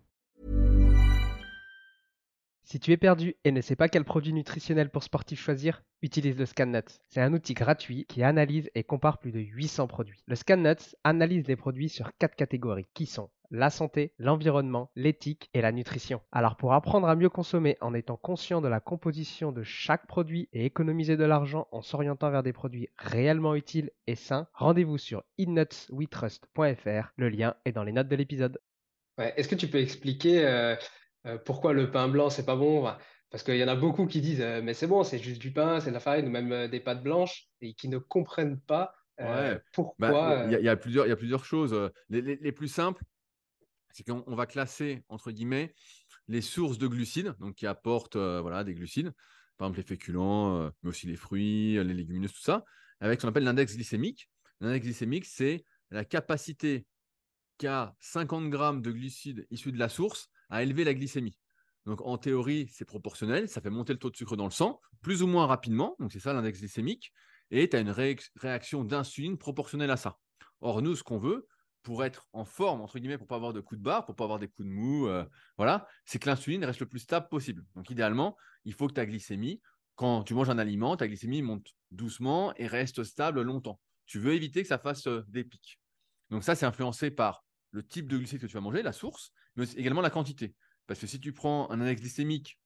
Si 2.71 2.79
tu 2.79 2.93
es 2.93 2.97
perdu 2.97 3.35
et 3.43 3.51
ne 3.51 3.59
sais 3.59 3.75
pas 3.75 3.89
quel 3.89 4.05
produit 4.05 4.31
nutritionnel 4.31 4.89
pour 4.89 5.03
sportif 5.03 5.41
choisir, 5.41 5.83
utilise 6.01 6.37
le 6.37 6.45
ScanNuts. 6.45 7.01
C'est 7.09 7.19
un 7.19 7.33
outil 7.33 7.53
gratuit 7.53 8.05
qui 8.05 8.23
analyse 8.23 8.71
et 8.75 8.85
compare 8.85 9.17
plus 9.17 9.33
de 9.33 9.41
800 9.41 9.87
produits. 9.87 10.23
Le 10.25 10.35
ScanNuts 10.35 10.95
analyse 11.03 11.45
les 11.49 11.57
produits 11.57 11.89
sur 11.89 12.15
quatre 12.17 12.37
catégories 12.37 12.87
qui 12.93 13.07
sont 13.07 13.29
la 13.49 13.71
santé, 13.71 14.13
l'environnement, 14.19 14.89
l'éthique 14.95 15.49
et 15.53 15.59
la 15.59 15.73
nutrition. 15.73 16.21
Alors 16.31 16.55
pour 16.55 16.71
apprendre 16.71 17.09
à 17.09 17.15
mieux 17.17 17.27
consommer 17.27 17.75
en 17.81 17.93
étant 17.93 18.15
conscient 18.15 18.61
de 18.61 18.69
la 18.69 18.79
composition 18.79 19.51
de 19.51 19.63
chaque 19.63 20.07
produit 20.07 20.47
et 20.53 20.63
économiser 20.63 21.17
de 21.17 21.25
l'argent 21.25 21.67
en 21.73 21.81
s'orientant 21.81 22.31
vers 22.31 22.41
des 22.41 22.53
produits 22.53 22.87
réellement 22.97 23.53
utiles 23.55 23.91
et 24.07 24.15
sains, 24.15 24.47
rendez-vous 24.53 24.97
sur 24.97 25.25
innutswetrust.fr. 25.37 27.11
Le 27.17 27.27
lien 27.27 27.53
est 27.65 27.73
dans 27.73 27.83
les 27.83 27.91
notes 27.91 28.07
de 28.07 28.15
l'épisode. 28.15 28.61
Ouais. 29.17 29.33
Est-ce 29.35 29.49
que 29.49 29.55
tu 29.55 29.67
peux 29.67 29.81
expliquer 29.81 30.45
euh, 30.45 30.77
euh, 31.25 31.37
pourquoi 31.37 31.73
le 31.73 31.91
pain 31.91 32.07
blanc, 32.07 32.29
c'est 32.29 32.45
pas 32.45 32.55
bon? 32.55 32.85
Parce 33.29 33.43
qu'il 33.43 33.55
y 33.57 33.63
en 33.63 33.67
a 33.67 33.75
beaucoup 33.75 34.07
qui 34.07 34.21
disent, 34.21 34.41
euh, 34.41 34.61
mais 34.61 34.73
c'est 34.73 34.87
bon, 34.87 35.03
c'est 35.03 35.19
juste 35.19 35.41
du 35.41 35.53
pain, 35.53 35.79
c'est 35.79 35.89
de 35.89 35.93
la 35.93 35.99
farine, 35.99 36.27
ou 36.27 36.31
même 36.31 36.51
euh, 36.51 36.67
des 36.67 36.79
pâtes 36.79 37.03
blanches, 37.03 37.47
et 37.61 37.73
qui 37.73 37.87
ne 37.87 37.97
comprennent 37.97 38.59
pas 38.59 38.93
Ouais. 39.19 39.55
Bah, 39.55 39.59
pourquoi. 39.73 40.45
Il 40.49 40.59
y, 40.59 40.63
y 40.63 40.69
a 40.69 40.75
plusieurs, 40.75 41.05
il 41.05 41.09
y 41.09 41.11
a 41.11 41.15
plusieurs 41.15 41.45
choses. 41.45 41.75
Les, 42.09 42.21
les- 42.21 42.37
les 42.37 42.51
plus 42.51 42.67
simples, 42.67 43.03
c'est 43.91 44.03
qu'on 44.05 44.23
on 44.25 44.35
va 44.35 44.45
classer, 44.47 45.03
entre 45.09 45.31
guillemets, 45.31 45.73
les 46.27 46.41
sources 46.41 46.77
de 46.77 46.87
glucides, 46.87 47.35
donc 47.39 47.55
qui 47.55 47.67
apportent 47.67 48.17
voilà, 48.17 48.63
des 48.63 48.73
glucides, 48.73 49.11
par 49.57 49.67
exemple 49.67 49.77
les 49.79 49.85
féculents, 49.87 50.71
mais 50.81 50.89
aussi 50.89 51.07
les 51.07 51.17
fruits, 51.17 51.73
les 51.75 51.93
légumineuses, 51.93 52.33
tout 52.33 52.41
ça, 52.41 52.63
avec 52.99 53.19
ce 53.19 53.25
qu'on 53.25 53.29
appelle 53.29 53.43
l'index 53.43 53.75
glycémique. 53.75 54.29
L'index 54.59 54.85
glycémique, 54.85 55.25
c'est 55.25 55.65
la 55.91 56.05
capacité 56.05 56.87
qu'a 57.57 57.95
50 57.99 58.49
grammes 58.49 58.81
de 58.81 58.91
glucides 58.91 59.45
issus 59.51 59.71
de 59.71 59.77
la 59.79 59.89
source 59.89 60.29
à 60.51 60.61
élever 60.61 60.83
la 60.83 60.93
glycémie. 60.93 61.35
Donc 61.87 62.01
en 62.01 62.19
théorie, 62.19 62.69
c'est 62.71 62.85
proportionnel, 62.85 63.49
ça 63.49 63.59
fait 63.59 63.71
monter 63.71 63.93
le 63.93 63.99
taux 63.99 64.11
de 64.11 64.15
sucre 64.15 64.35
dans 64.35 64.45
le 64.45 64.51
sang, 64.51 64.79
plus 65.01 65.23
ou 65.23 65.27
moins 65.27 65.47
rapidement, 65.47 65.95
donc 65.99 66.11
c'est 66.11 66.19
ça 66.19 66.31
l'index 66.33 66.59
glycémique, 66.59 67.11
et 67.49 67.67
tu 67.67 67.75
as 67.75 67.79
une 67.79 67.89
réac- 67.89 68.29
réaction 68.35 68.83
d'insuline 68.83 69.39
proportionnelle 69.39 69.89
à 69.89 69.97
ça. 69.97 70.19
Or, 70.59 70.83
nous, 70.83 70.95
ce 70.95 71.01
qu'on 71.01 71.17
veut, 71.17 71.47
pour 71.81 72.03
être 72.03 72.27
en 72.33 72.45
forme, 72.45 72.81
entre 72.81 72.99
guillemets, 72.99 73.17
pour 73.17 73.25
pas 73.25 73.35
avoir 73.35 73.53
de 73.53 73.61
coups 73.61 73.79
de 73.79 73.83
barre, 73.83 74.05
pour 74.05 74.15
pas 74.15 74.25
avoir 74.25 74.37
des 74.37 74.47
coups 74.47 74.67
de 74.67 74.71
mou, 74.71 75.07
euh, 75.07 75.25
voilà, 75.57 75.87
c'est 76.05 76.19
que 76.19 76.29
l'insuline 76.29 76.63
reste 76.63 76.81
le 76.81 76.85
plus 76.85 76.99
stable 76.99 77.27
possible. 77.29 77.65
Donc 77.73 77.89
idéalement, 77.89 78.37
il 78.65 78.75
faut 78.75 78.87
que 78.87 78.93
ta 78.93 79.07
glycémie, 79.07 79.59
quand 79.95 80.23
tu 80.23 80.35
manges 80.35 80.51
un 80.51 80.59
aliment, 80.59 80.95
ta 80.95 81.07
glycémie 81.07 81.41
monte 81.41 81.67
doucement 81.89 82.53
et 82.57 82.67
reste 82.67 83.03
stable 83.03 83.41
longtemps. 83.41 83.79
Tu 84.05 84.19
veux 84.19 84.33
éviter 84.33 84.61
que 84.61 84.67
ça 84.67 84.77
fasse 84.77 85.07
euh, 85.07 85.23
des 85.27 85.43
pics. 85.43 85.79
Donc 86.29 86.43
ça, 86.43 86.53
c'est 86.53 86.67
influencé 86.67 87.09
par 87.09 87.43
le 87.71 87.81
type 87.81 88.07
de 88.07 88.17
glucides 88.17 88.39
que 88.39 88.45
tu 88.45 88.53
vas 88.53 88.61
manger, 88.61 88.83
la 88.83 88.93
source, 88.93 89.31
mais 89.55 89.65
également 89.73 90.01
la 90.01 90.09
quantité. 90.09 90.55
Parce 90.87 90.99
que 90.99 91.07
si 91.07 91.19
tu 91.19 91.33
prends 91.33 91.69
un 91.71 91.81
index 91.81 92.01
glycémique, 92.01 92.59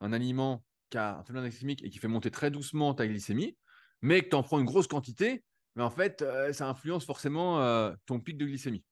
un 0.00 0.12
aliment 0.12 0.64
qui 0.90 0.98
a 0.98 1.18
un 1.18 1.24
faible 1.24 1.38
index 1.38 1.54
glycémique 1.54 1.84
et 1.84 1.90
qui 1.90 1.98
fait 1.98 2.08
monter 2.08 2.30
très 2.30 2.50
doucement 2.50 2.94
ta 2.94 3.06
glycémie, 3.06 3.56
mais 4.02 4.22
que 4.22 4.28
tu 4.30 4.36
en 4.36 4.42
prends 4.42 4.58
une 4.58 4.66
grosse 4.66 4.86
quantité, 4.86 5.44
mais 5.76 5.82
en 5.82 5.90
fait, 5.90 6.22
euh, 6.22 6.52
ça 6.52 6.68
influence 6.68 7.04
forcément 7.04 7.60
euh, 7.60 7.92
ton 8.06 8.20
pic 8.20 8.36
de 8.36 8.44
glycémie. 8.44 8.84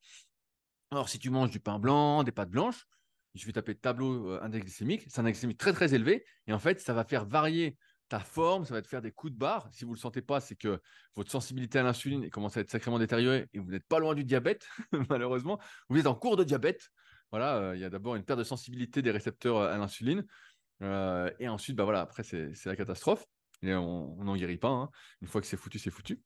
Alors, 0.91 1.09
si 1.09 1.19
tu 1.19 1.31
manges 1.31 1.51
du 1.51 1.61
pain 1.61 1.79
blanc, 1.79 2.25
des 2.25 2.33
pâtes 2.33 2.51
blanches, 2.51 2.87
je 3.35 3.47
vais 3.47 3.53
taper 3.53 3.75
tableau 3.75 4.31
euh, 4.31 4.43
index 4.43 4.65
glycémique, 4.65 5.03
c'est 5.09 5.21
un 5.21 5.23
index 5.23 5.39
glycémique 5.39 5.59
très 5.59 5.73
très 5.73 5.95
élevé, 5.95 6.25
et 6.47 6.53
en 6.53 6.59
fait, 6.59 6.81
ça 6.81 6.95
va 6.95 7.05
faire 7.05 7.27
varier 7.27 7.77
ta 8.11 8.19
forme, 8.19 8.65
ça 8.65 8.75
va 8.75 8.83
te 8.83 8.89
faire 8.89 9.01
des 9.01 9.13
coups 9.13 9.33
de 9.33 9.39
barre. 9.39 9.69
Si 9.73 9.85
vous 9.85 9.93
ne 9.93 9.97
le 9.97 10.01
sentez 10.01 10.21
pas, 10.21 10.41
c'est 10.41 10.57
que 10.57 10.81
votre 11.15 11.31
sensibilité 11.31 11.79
à 11.79 11.85
l'insuline 11.85 12.29
commence 12.29 12.57
à 12.57 12.61
être 12.61 12.71
sacrément 12.71 12.99
détériorée 12.99 13.49
et 13.55 13.59
vous 13.61 13.71
n'êtes 13.71 13.87
pas 13.87 14.01
loin 14.01 14.15
du 14.15 14.25
diabète, 14.25 14.67
malheureusement. 15.09 15.61
Vous 15.89 15.99
êtes 15.99 16.09
en 16.09 16.17
cours 16.17 16.37
de 16.37 16.43
diabète. 16.43 16.91
Voilà, 17.31 17.57
euh, 17.57 17.77
il 17.77 17.81
y 17.81 17.85
a 17.85 17.91
d'abord 17.91 18.17
une 18.17 18.25
perte 18.25 18.39
de 18.39 18.45
sensibilité 18.45 19.03
des 19.03 19.11
récepteurs 19.11 19.59
euh, 19.59 19.73
à 19.73 19.79
l'insuline. 19.79 20.25
Euh, 20.83 21.31
et 21.39 21.49
ensuite, 21.49 21.77
bah 21.77 21.85
voilà, 21.85 22.01
après, 22.01 22.23
c'est 22.23 22.53
la 22.67 22.77
catastrophe. 22.77 23.25
Et 23.63 23.75
on 23.75 24.25
n'en 24.25 24.37
guérit 24.37 24.57
pas. 24.57 24.71
hein. 24.71 24.91
Une 25.21 25.29
fois 25.29 25.41
que 25.41 25.47
c'est 25.47 25.57
foutu, 25.57 25.79
c'est 25.79 25.91
foutu. 25.91 26.21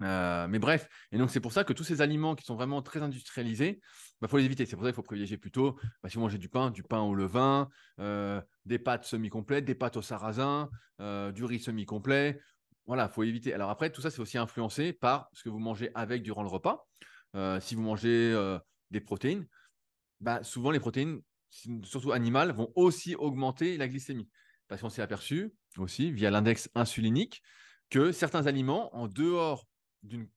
Mais 0.00 0.58
bref, 0.58 0.88
et 1.12 1.18
donc 1.18 1.30
c'est 1.30 1.40
pour 1.40 1.52
ça 1.52 1.64
que 1.64 1.72
tous 1.72 1.84
ces 1.84 2.00
aliments 2.00 2.34
qui 2.34 2.44
sont 2.44 2.56
vraiment 2.56 2.82
très 2.82 3.00
industrialisés, 3.00 3.80
il 3.80 4.16
bah, 4.20 4.28
faut 4.28 4.36
les 4.36 4.44
éviter. 4.44 4.66
C'est 4.66 4.76
pour 4.76 4.84
ça 4.84 4.90
qu'il 4.90 4.96
faut 4.96 5.02
privilégier 5.02 5.38
plutôt, 5.38 5.78
bah, 6.02 6.08
si 6.08 6.16
vous 6.16 6.20
mangez 6.20 6.38
du 6.38 6.48
pain, 6.48 6.70
du 6.70 6.82
pain 6.82 7.00
au 7.00 7.14
levain, 7.14 7.68
des 7.98 8.78
pâtes 8.78 9.04
semi-complètes, 9.04 9.64
des 9.64 9.74
pâtes 9.74 9.96
au 9.96 10.02
sarrasin, 10.02 10.68
du 10.98 11.44
riz 11.44 11.60
semi-complet. 11.60 12.40
Voilà, 12.86 13.08
il 13.10 13.14
faut 13.14 13.22
éviter. 13.22 13.54
Alors 13.54 13.70
après, 13.70 13.90
tout 13.90 14.00
ça, 14.00 14.10
c'est 14.10 14.20
aussi 14.20 14.36
influencé 14.36 14.92
par 14.92 15.28
ce 15.32 15.42
que 15.42 15.48
vous 15.48 15.58
mangez 15.58 15.90
avec 15.94 16.22
durant 16.22 16.42
le 16.42 16.50
repas. 16.50 16.86
Si 17.60 17.74
vous 17.74 17.82
mangez 17.82 18.58
des 18.90 19.00
protéines, 19.00 19.46
bah, 20.20 20.42
souvent 20.42 20.70
les 20.70 20.80
protéines, 20.80 21.20
surtout 21.82 22.12
animales, 22.12 22.52
vont 22.52 22.72
aussi 22.74 23.14
augmenter 23.14 23.76
la 23.76 23.88
glycémie. 23.88 24.28
Parce 24.68 24.80
qu'on 24.80 24.88
s'est 24.88 25.02
aperçu 25.02 25.52
aussi, 25.76 26.10
via 26.12 26.30
l'index 26.30 26.70
insulinique, 26.74 27.42
que 27.90 28.12
certains 28.12 28.46
aliments, 28.46 28.94
en 28.96 29.08
dehors 29.08 29.66
d'une 30.02 30.28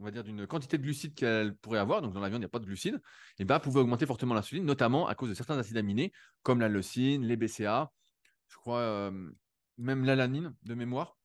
on 0.00 0.04
va 0.04 0.10
dire 0.10 0.24
d'une 0.24 0.46
quantité 0.46 0.78
de 0.78 0.82
glucides 0.82 1.14
qu'elle 1.14 1.54
pourrait 1.54 1.78
avoir, 1.78 2.00
donc 2.00 2.14
dans 2.14 2.20
la 2.20 2.30
viande, 2.30 2.40
il 2.40 2.44
n'y 2.44 2.46
a 2.46 2.50
pas 2.50 2.58
de 2.58 2.64
glucides, 2.64 3.00
et 3.38 3.44
ben, 3.44 3.60
pouvaient 3.60 3.80
augmenter 3.80 4.06
fortement 4.06 4.34
l'insuline, 4.34 4.64
notamment 4.64 5.06
à 5.06 5.14
cause 5.14 5.28
de 5.28 5.34
certains 5.34 5.58
acides 5.58 5.76
aminés, 5.76 6.12
comme 6.42 6.60
la 6.60 6.68
leucine, 6.68 7.22
les 7.26 7.36
BCA, 7.36 7.92
je 8.48 8.56
crois 8.56 8.78
euh, 8.78 9.30
même 9.76 10.04
l'alanine 10.04 10.54
de 10.62 10.74
mémoire, 10.74 11.18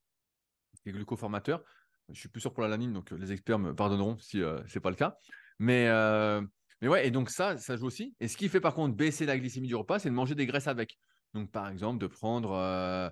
qui 0.84 0.90
est 0.90 0.92
glucoformateur. 0.92 1.64
Je 2.10 2.20
suis 2.20 2.30
plus 2.30 2.42
sûr 2.42 2.54
pour 2.54 2.64
l'alanine, 2.64 2.92
donc 2.92 3.14
euh, 3.14 3.18
les 3.18 3.32
experts 3.32 3.60
me 3.60 3.74
pardonneront 3.74 4.18
si 4.18 4.40
ce 4.40 4.62
n'est 4.62 4.82
pas 4.82 4.90
le 4.90 4.98
cas. 4.98 5.18
Mais, 5.58 5.88
euh, 5.88 6.42
mais 6.82 6.88
ouais, 6.88 7.08
et 7.08 7.12
donc 7.12 7.30
ça, 7.30 7.58
ça 7.58 7.78
joue 7.78 7.86
aussi. 7.86 8.16
Et 8.20 8.28
ce 8.28 8.38
qui 8.38 8.50
fait 8.50 8.60
par 8.62 8.74
contre 8.74 8.96
baisser 8.96 9.26
la 9.26 9.38
glycémie 9.38 9.68
du 9.68 9.76
repas, 9.76 10.00
c'est 10.00 10.10
de 10.10 10.14
manger 10.16 10.36
des 10.36 10.46
graisses 10.46 10.68
avec. 10.68 10.98
Donc 11.34 11.52
par 11.52 11.70
exemple, 11.70 12.00
de 12.00 12.08
prendre 12.08 12.52
euh, 12.54 13.10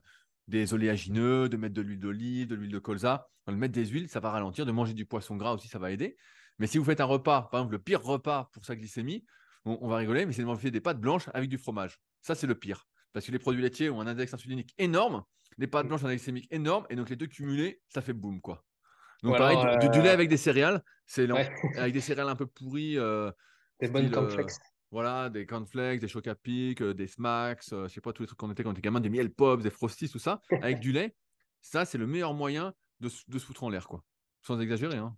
des 0.48 0.74
oléagineux, 0.74 1.50
de 1.50 1.58
mettre 1.58 1.74
de 1.74 1.82
l'huile 1.82 2.00
d'olive, 2.00 2.48
de 2.48 2.56
l'huile 2.56 2.72
de 2.72 2.80
colza. 2.80 3.28
De 3.48 3.54
mettre 3.54 3.74
des 3.74 3.86
huiles, 3.86 4.08
ça 4.08 4.22
va 4.22 4.32
ralentir. 4.32 4.66
De 4.66 4.72
manger 4.72 4.94
du 4.94 5.06
poisson 5.06 5.36
gras 5.36 5.54
aussi, 5.54 5.68
ça 5.68 5.80
va 5.80 5.92
aider. 5.92 6.16
Mais 6.60 6.68
si 6.68 6.78
vous 6.78 6.86
faites 6.86 7.02
un 7.02 7.06
repas, 7.06 7.50
par 7.52 7.62
exemple, 7.62 7.74
le 7.74 7.80
pire 7.80 8.02
repas 8.02 8.50
pour 8.54 8.64
sa 8.66 8.76
glycémie, 8.76 9.26
on, 9.66 9.78
on 9.82 9.88
va 9.88 9.98
rigoler, 9.98 10.26
mais 10.26 10.34
c'est 10.34 10.42
de 10.44 10.48
manger 10.48 10.72
des 10.72 10.80
pâtes 10.82 11.00
blanches 11.00 11.30
avec 11.34 11.50
du 11.50 11.58
fromage. 11.58 12.00
Ça, 12.22 12.36
c'est 12.36 12.48
le 12.48 12.56
pire. 12.56 12.86
Parce 13.12 13.26
que 13.26 13.32
les 13.32 13.40
produits 13.40 13.62
laitiers 13.62 13.90
ont 13.90 14.00
un 14.02 14.08
index 14.08 14.34
insulinique 14.34 14.74
énorme, 14.78 15.24
les 15.58 15.68
pâtes 15.68 15.88
blanches 15.88 16.02
ont 16.04 16.06
un 16.06 16.10
index 16.10 16.24
glycémique 16.24 16.48
énorme, 16.52 16.86
et 16.90 16.96
donc 16.96 17.10
les 17.10 17.16
deux 17.16 17.28
cumulés, 17.28 17.82
ça 17.90 18.02
fait 18.02 18.14
boum, 18.14 18.40
quoi. 18.42 18.64
Donc 19.24 19.38
pareil, 19.38 19.58
du, 19.82 19.90
du 19.90 20.02
lait 20.02 20.10
euh, 20.10 20.14
avec 20.14 20.30
des 20.30 20.38
céréales, 20.38 20.82
c'est 21.06 21.28
lent. 21.28 21.36
Ouais. 21.36 21.50
Avec 21.78 21.94
des 21.94 22.02
céréales 22.02 22.30
un 22.30 22.36
peu 22.36 22.46
pourries. 22.46 22.98
euh, 22.98 23.32
Des 23.84 23.88
bonnes 23.90 24.10
euh, 24.16 24.50
cornflakes. 24.50 24.50
voilà, 24.92 25.30
des 25.30 25.46
cornflakes, 25.46 26.00
des 26.00 26.08
chocs 26.08 26.28
à 26.28 26.36
pic, 26.36 26.82
euh, 26.82 26.94
des 26.94 27.08
smacks, 27.08 27.64
euh, 27.74 27.88
je 27.88 27.94
sais 27.94 28.02
pas, 28.02 28.14
tous 28.14 28.24
les 28.24 28.28
trucs 28.28 28.40
qu'on 28.40 28.52
était 28.52 28.64
quand 28.64 28.70
on 28.70 28.74
était 28.74 28.82
gamin, 28.82 29.00
des 29.02 29.10
miel 29.10 29.34
pops, 29.34 29.64
des 29.64 29.70
frosties, 29.72 30.10
tout 30.10 30.20
ça, 30.20 30.42
avec 30.62 30.80
du 30.80 30.92
lait. 30.92 31.16
Ça, 31.62 31.86
c'est 31.86 31.98
le 31.98 32.08
meilleur 32.08 32.34
moyen 32.34 32.74
de, 33.00 33.10
se- 33.10 33.24
de 33.28 33.40
se 33.40 33.46
foutre 33.46 33.64
en 33.64 33.70
l'air, 33.70 33.88
quoi. 33.88 34.04
Sans 34.42 34.60
exagérer, 34.60 34.98
hein. 34.98 35.18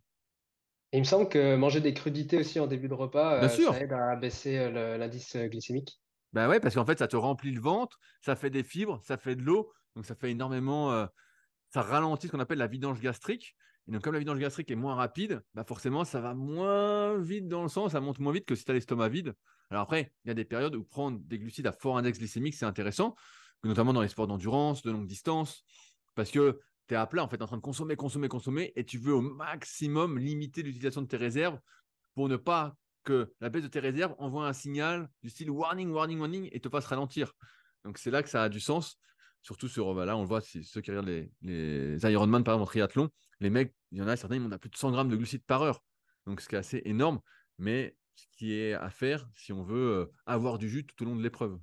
Et 0.92 0.98
il 0.98 1.02
me 1.02 1.06
semble 1.06 1.30
que 1.30 1.56
manger 1.56 1.82
des 1.82 1.94
crudités 1.94 2.38
aussi 2.38 2.60
en 2.60 2.68
début 2.68 2.88
de 2.88 2.94
repas, 2.94 3.40
Bien 3.40 3.48
euh, 3.48 3.50
sûr. 3.50 3.72
ça 3.74 3.80
aide 3.82 3.94
à 3.94 4.16
baisser 4.16 4.72
l'indice 4.72 5.36
glycémique. 5.36 6.00
Ben 6.34 6.50
ouais, 6.50 6.60
parce 6.60 6.76
qu'en 6.76 6.86
fait, 6.86 7.00
ça 7.00 7.08
te 7.08 7.16
remplit 7.16 7.52
le 7.52 7.62
ventre, 7.62 7.98
ça 8.22 8.36
fait 8.36 8.50
des 8.50 8.64
fibres, 8.64 9.02
ça 9.04 9.18
fait 9.18 9.36
de 9.36 9.42
l'eau, 9.42 9.72
donc 9.96 10.06
ça 10.06 10.16
fait 10.16 10.32
énormément. 10.32 10.92
euh, 10.92 11.06
ça 11.74 11.82
ralentit 11.82 12.28
ce 12.28 12.32
qu'on 12.32 12.40
appelle 12.40 12.60
la 12.60 12.68
vidange 12.68 13.02
gastrique. 13.02 13.56
Et 13.88 13.92
donc, 13.92 14.02
comme 14.02 14.14
la 14.14 14.20
vidange 14.20 14.40
gastrique 14.40 14.72
est 14.72 14.76
moins 14.76 14.96
rapide, 14.96 15.44
bah 15.54 15.64
forcément, 15.64 16.04
ça 16.06 16.20
va 16.20 16.34
moins 16.34 17.18
vite 17.20 17.48
dans 17.48 17.62
le 17.64 17.70
sang, 17.70 17.88
ça 17.88 18.02
monte 18.02 18.20
moins 18.20 18.34
vite 18.34 18.46
que 18.46 18.56
si 18.56 18.66
tu 18.66 18.72
as 18.72 18.74
l'estomac 18.74 19.10
vide. 19.10 19.36
Alors 19.70 19.84
après, 19.84 20.12
il 20.24 20.30
y 20.30 20.32
a 20.32 20.34
des 20.34 20.46
périodes 20.46 20.76
où 20.76 20.84
prendre 20.84 21.20
des 21.20 21.38
glucides 21.38 21.68
à 21.68 21.72
fort 21.72 21.98
index 21.98 22.18
glycémique, 22.18 22.56
c'est 22.56 22.66
intéressant. 22.66 23.16
notamment 23.64 23.94
dans 23.94 24.02
les 24.02 24.08
sports 24.08 24.28
d'endurance, 24.28 24.82
de 24.82 24.92
longue 24.92 25.08
distance, 25.08 25.64
parce 26.16 26.32
que 26.32 26.60
tu 26.88 26.94
es 26.94 26.98
à 26.98 27.06
plat, 27.06 27.24
en 27.24 27.28
fait, 27.28 27.42
en 27.42 27.48
train 27.48 27.58
de 27.58 27.62
consommer, 27.62 27.96
consommer, 27.96 28.28
consommer, 28.28 28.74
et 28.76 28.86
tu 28.86 28.98
veux 28.98 29.14
au 29.14 29.22
maximum 29.22 30.18
limiter 30.18 30.64
l'utilisation 30.64 31.02
de 31.02 31.08
tes 31.08 31.18
réserves 31.18 31.60
pour 32.14 32.30
ne 32.30 32.38
pas 32.38 32.76
que 33.04 33.34
la 33.40 33.50
baisse 33.50 33.64
de 33.64 33.68
tes 33.68 33.80
réserves 33.80 34.16
envoie 34.18 34.48
un 34.48 34.54
signal 34.54 35.10
du 35.22 35.30
style 35.30 35.52
warning, 35.52 35.92
warning, 35.92 36.20
warning, 36.20 36.50
et 36.52 36.60
te 36.60 36.70
fasse 36.70 36.86
ralentir. 36.86 37.34
Donc 37.84 37.98
c'est 37.98 38.12
là 38.12 38.24
que 38.24 38.30
ça 38.30 38.44
a 38.44 38.50
du 38.50 38.60
sens. 38.60 39.00
Surtout 39.42 39.68
sur, 39.68 39.94
là, 39.94 40.18
on 40.18 40.22
le 40.22 40.28
voit, 40.28 40.42
ceux 40.42 40.82
qui 40.82 40.90
regardent 40.90 41.08
les, 41.08 41.32
les 41.42 42.12
Ironman, 42.12 42.44
par 42.44 42.56
exemple, 42.56 42.64
en 42.64 42.72
triathlon, 42.72 43.10
les 43.40 43.50
mecs, 43.50 43.74
il 43.92 44.00
y 44.00 44.02
en 44.02 44.08
a 44.08 44.16
certains, 44.16 44.36
ils 44.36 44.42
montent 44.42 44.54
à 44.54 44.60
plus 44.60 44.70
de 44.70 44.76
100 44.76 44.92
grammes 44.92 45.10
de 45.10 45.16
glucides 45.16 45.44
par 45.44 45.62
heure. 45.62 45.84
Donc, 46.26 46.42
ce 46.42 46.50
qui 46.50 46.56
est 46.56 46.60
assez 46.60 46.82
énorme, 46.86 47.20
mais 47.58 47.96
ce 48.16 48.26
qui 48.38 48.54
est 48.54 48.74
à 48.74 48.90
faire 48.90 49.28
si 49.34 49.54
on 49.54 49.64
veut 49.64 49.92
euh, 49.92 50.14
avoir 50.26 50.58
du 50.58 50.70
jus 50.70 50.86
tout 50.86 51.04
au 51.04 51.06
long 51.06 51.16
de 51.16 51.24
l'épreuve. 51.24 51.60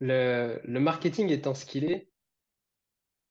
Le, 0.00 0.60
le, 0.64 0.80
marketing 0.80 1.28
étant 1.30 1.54
ce 1.54 1.66
qu'il 1.66 1.84
est, 1.90 2.10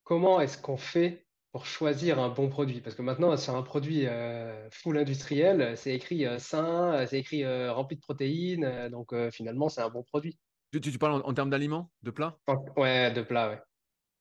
comment 0.03 0.39
est-ce 0.41 0.57
qu'on 0.57 0.77
fait 0.77 1.25
pour 1.51 1.65
choisir 1.65 2.19
un 2.19 2.29
bon 2.29 2.49
produit? 2.49 2.81
Parce 2.81 2.95
que 2.95 3.01
maintenant, 3.01 3.35
sur 3.37 3.55
un 3.55 3.63
produit 3.63 4.05
euh, 4.05 4.69
full 4.71 4.97
industriel, 4.97 5.75
c'est 5.77 5.93
écrit 5.93 6.25
euh, 6.25 6.39
sain, 6.39 7.05
c'est 7.07 7.19
écrit 7.19 7.45
rempli 7.69 7.95
de 7.95 8.01
protéines, 8.01 8.89
donc 8.89 9.13
finalement, 9.31 9.69
c'est 9.69 9.81
un 9.81 9.89
bon 9.89 10.03
produit. 10.03 10.37
Tu, 10.71 10.81
tu, 10.81 10.97
parles 10.97 11.21
en, 11.23 11.33
termes 11.33 11.49
d'aliments, 11.49 11.91
de 12.03 12.11
plats? 12.11 12.37
Ouais, 12.75 13.11
de 13.11 13.21
plats, 13.21 13.49
ouais. 13.49 13.61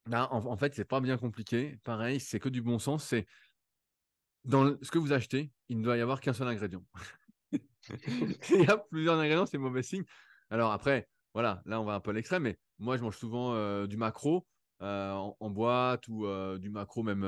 Ben, 0.06 0.28
en, 0.30 0.44
en, 0.46 0.56
fait, 0.56 0.74
c'est 0.74 0.84
pas 0.84 1.00
bien 1.00 1.16
compliqué. 1.16 1.78
Pareil, 1.82 2.20
c'est 2.20 2.38
que 2.38 2.48
du 2.48 2.62
bon 2.62 2.78
sens. 2.78 3.04
C'est 3.04 3.26
dans 4.46 4.76
ce 4.80 4.90
que 4.90 4.98
vous 4.98 5.12
achetez, 5.12 5.50
il 5.68 5.78
ne 5.78 5.84
doit 5.84 5.96
y 5.96 6.00
avoir 6.00 6.20
qu'un 6.20 6.32
seul 6.32 6.48
ingrédient. 6.48 6.84
il 7.52 8.62
y 8.62 8.66
a 8.66 8.78
plusieurs 8.78 9.18
ingrédients, 9.18 9.46
c'est 9.46 9.58
mauvais 9.58 9.82
signe. 9.82 10.04
Alors 10.50 10.72
après, 10.72 11.08
voilà, 11.34 11.62
là 11.66 11.80
on 11.80 11.84
va 11.84 11.94
un 11.94 12.00
peu 12.00 12.10
à 12.10 12.14
l'extrême, 12.14 12.44
mais 12.44 12.58
moi 12.78 12.96
je 12.96 13.02
mange 13.02 13.16
souvent 13.16 13.54
euh, 13.54 13.86
du 13.86 13.96
macro 13.96 14.46
euh, 14.82 15.12
en, 15.12 15.50
boîte 15.50 16.06
ou 16.08 16.26
euh, 16.26 16.58
du 16.58 16.70
macro 16.70 17.02
même 17.02 17.22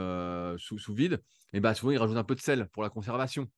sous, 0.59 0.79
sous, 0.79 0.95
vide. 0.95 1.23
Et 1.53 1.61
bah 1.61 1.75
souvent 1.75 1.93
ils 1.93 1.99
rajoutent 1.99 2.17
un 2.17 2.25
peu 2.25 2.35
de 2.35 2.41
sel 2.41 2.69
pour 2.73 2.83
la 2.83 2.91
conservation. 2.91 3.49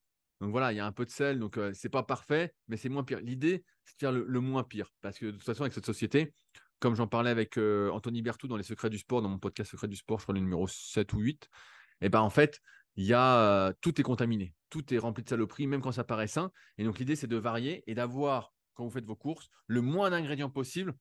Donc 0.40 0.52
voilà, 0.52 0.72
il 0.72 0.76
y 0.76 0.80
a 0.80 0.86
un 0.86 0.92
peu 0.92 1.04
de 1.04 1.10
sel, 1.10 1.38
donc 1.38 1.60
c'est 1.74 1.90
pas 1.90 2.02
parfait, 2.02 2.54
mais 2.68 2.78
c'est 2.78 2.88
moins 2.88 3.04
pire. 3.04 3.20
L'idée, 3.20 3.62
c'est 3.84 3.94
de 3.96 3.98
faire 4.00 4.12
le, 4.12 4.40
moins 4.40 4.64
pire, 4.64 4.90
parce 5.02 5.18
que 5.18 5.26
de 5.26 5.32
toute 5.32 5.44
façon 5.44 5.62
avec 5.62 5.74
cette 5.74 5.84
société, 5.84 6.32
comme 6.80 6.94
j'en 6.94 7.06
parlais 7.06 7.30
avec 7.30 7.58
Anthony 7.58 8.22
Bertou 8.22 8.48
dans 8.48 8.56
les 8.56 8.62
secrets 8.62 8.90
du 8.90 8.98
sport, 8.98 9.22
dans 9.22 9.28
mon 9.28 9.38
podcast 9.38 9.70
Secrets 9.70 9.88
du 9.88 9.96
sport, 9.96 10.18
je 10.18 10.24
crois 10.24 10.34
le 10.34 10.40
numéro 10.40 10.66
7 10.66 11.12
ou 11.12 11.18
8, 11.18 11.48
et 12.00 12.08
ben 12.08 12.20
en 12.20 12.30
fait, 12.30 12.60
il 12.96 13.12
a 13.14 13.72
tout 13.80 14.00
est 14.00 14.04
contaminé, 14.04 14.54
tout 14.68 14.92
est 14.92 14.98
rempli 14.98 15.22
de 15.22 15.28
saloperies, 15.28 15.66
même 15.66 15.80
quand 15.80 15.92
ça 15.92 16.04
paraît 16.04 16.26
sain. 16.26 16.50
Et 16.78 16.84
donc 16.84 16.98
l'idée 16.98 17.16
c'est 17.16 17.26
de 17.26 17.36
varier 17.36 17.84
et 17.86 17.94
d'avoir 17.94 18.52
quand 18.74 18.84
vous 18.84 18.90
faites 18.90 19.04
vos 19.04 19.16
courses 19.16 19.48
le 19.66 19.82
moins 19.82 20.10
d'ingrédients 20.10 20.50
possible 20.50 20.94